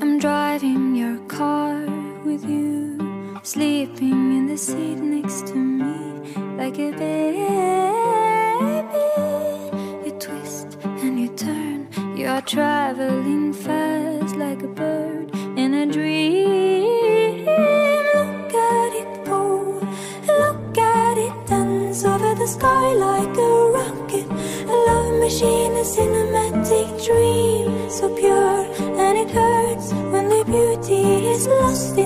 I'm 0.00 0.18
driving 0.18 0.94
your 0.96 1.18
car 1.28 1.74
with 2.24 2.44
you, 2.44 2.75
sleeping 3.46 4.36
in 4.38 4.46
the 4.48 4.58
seat 4.58 4.96
next 4.96 5.46
to 5.46 5.54
me 5.54 6.18
like 6.58 6.76
a 6.80 6.90
baby. 6.90 7.46
You 10.04 10.12
twist 10.18 10.76
and 10.82 11.20
you 11.20 11.28
turn, 11.28 11.86
you 12.16 12.26
are 12.26 12.42
traveling 12.42 13.52
fast 13.52 14.34
like 14.34 14.64
a 14.64 14.66
bird 14.66 15.32
in 15.56 15.74
a 15.74 15.86
dream. 15.86 17.44
Look 18.16 18.52
at 18.52 18.92
it 19.02 19.24
go, 19.24 19.78
look 20.26 20.78
at 20.78 21.16
it 21.16 21.46
dance 21.46 22.04
over 22.04 22.34
the 22.34 22.48
sky 22.48 22.94
like 22.94 23.36
a 23.38 23.52
rocket. 23.76 24.26
A 24.66 24.76
love 24.88 25.20
machine, 25.20 25.72
a 25.76 25.84
cinematic 25.84 26.88
dream, 27.06 27.88
so 27.88 28.12
pure 28.12 28.66
and 28.98 29.18
it 29.18 29.30
hurts 29.30 29.92
when 29.92 30.28
the 30.28 30.42
beauty 30.44 31.28
is 31.28 31.46
lost 31.46 31.96
in 31.96 32.05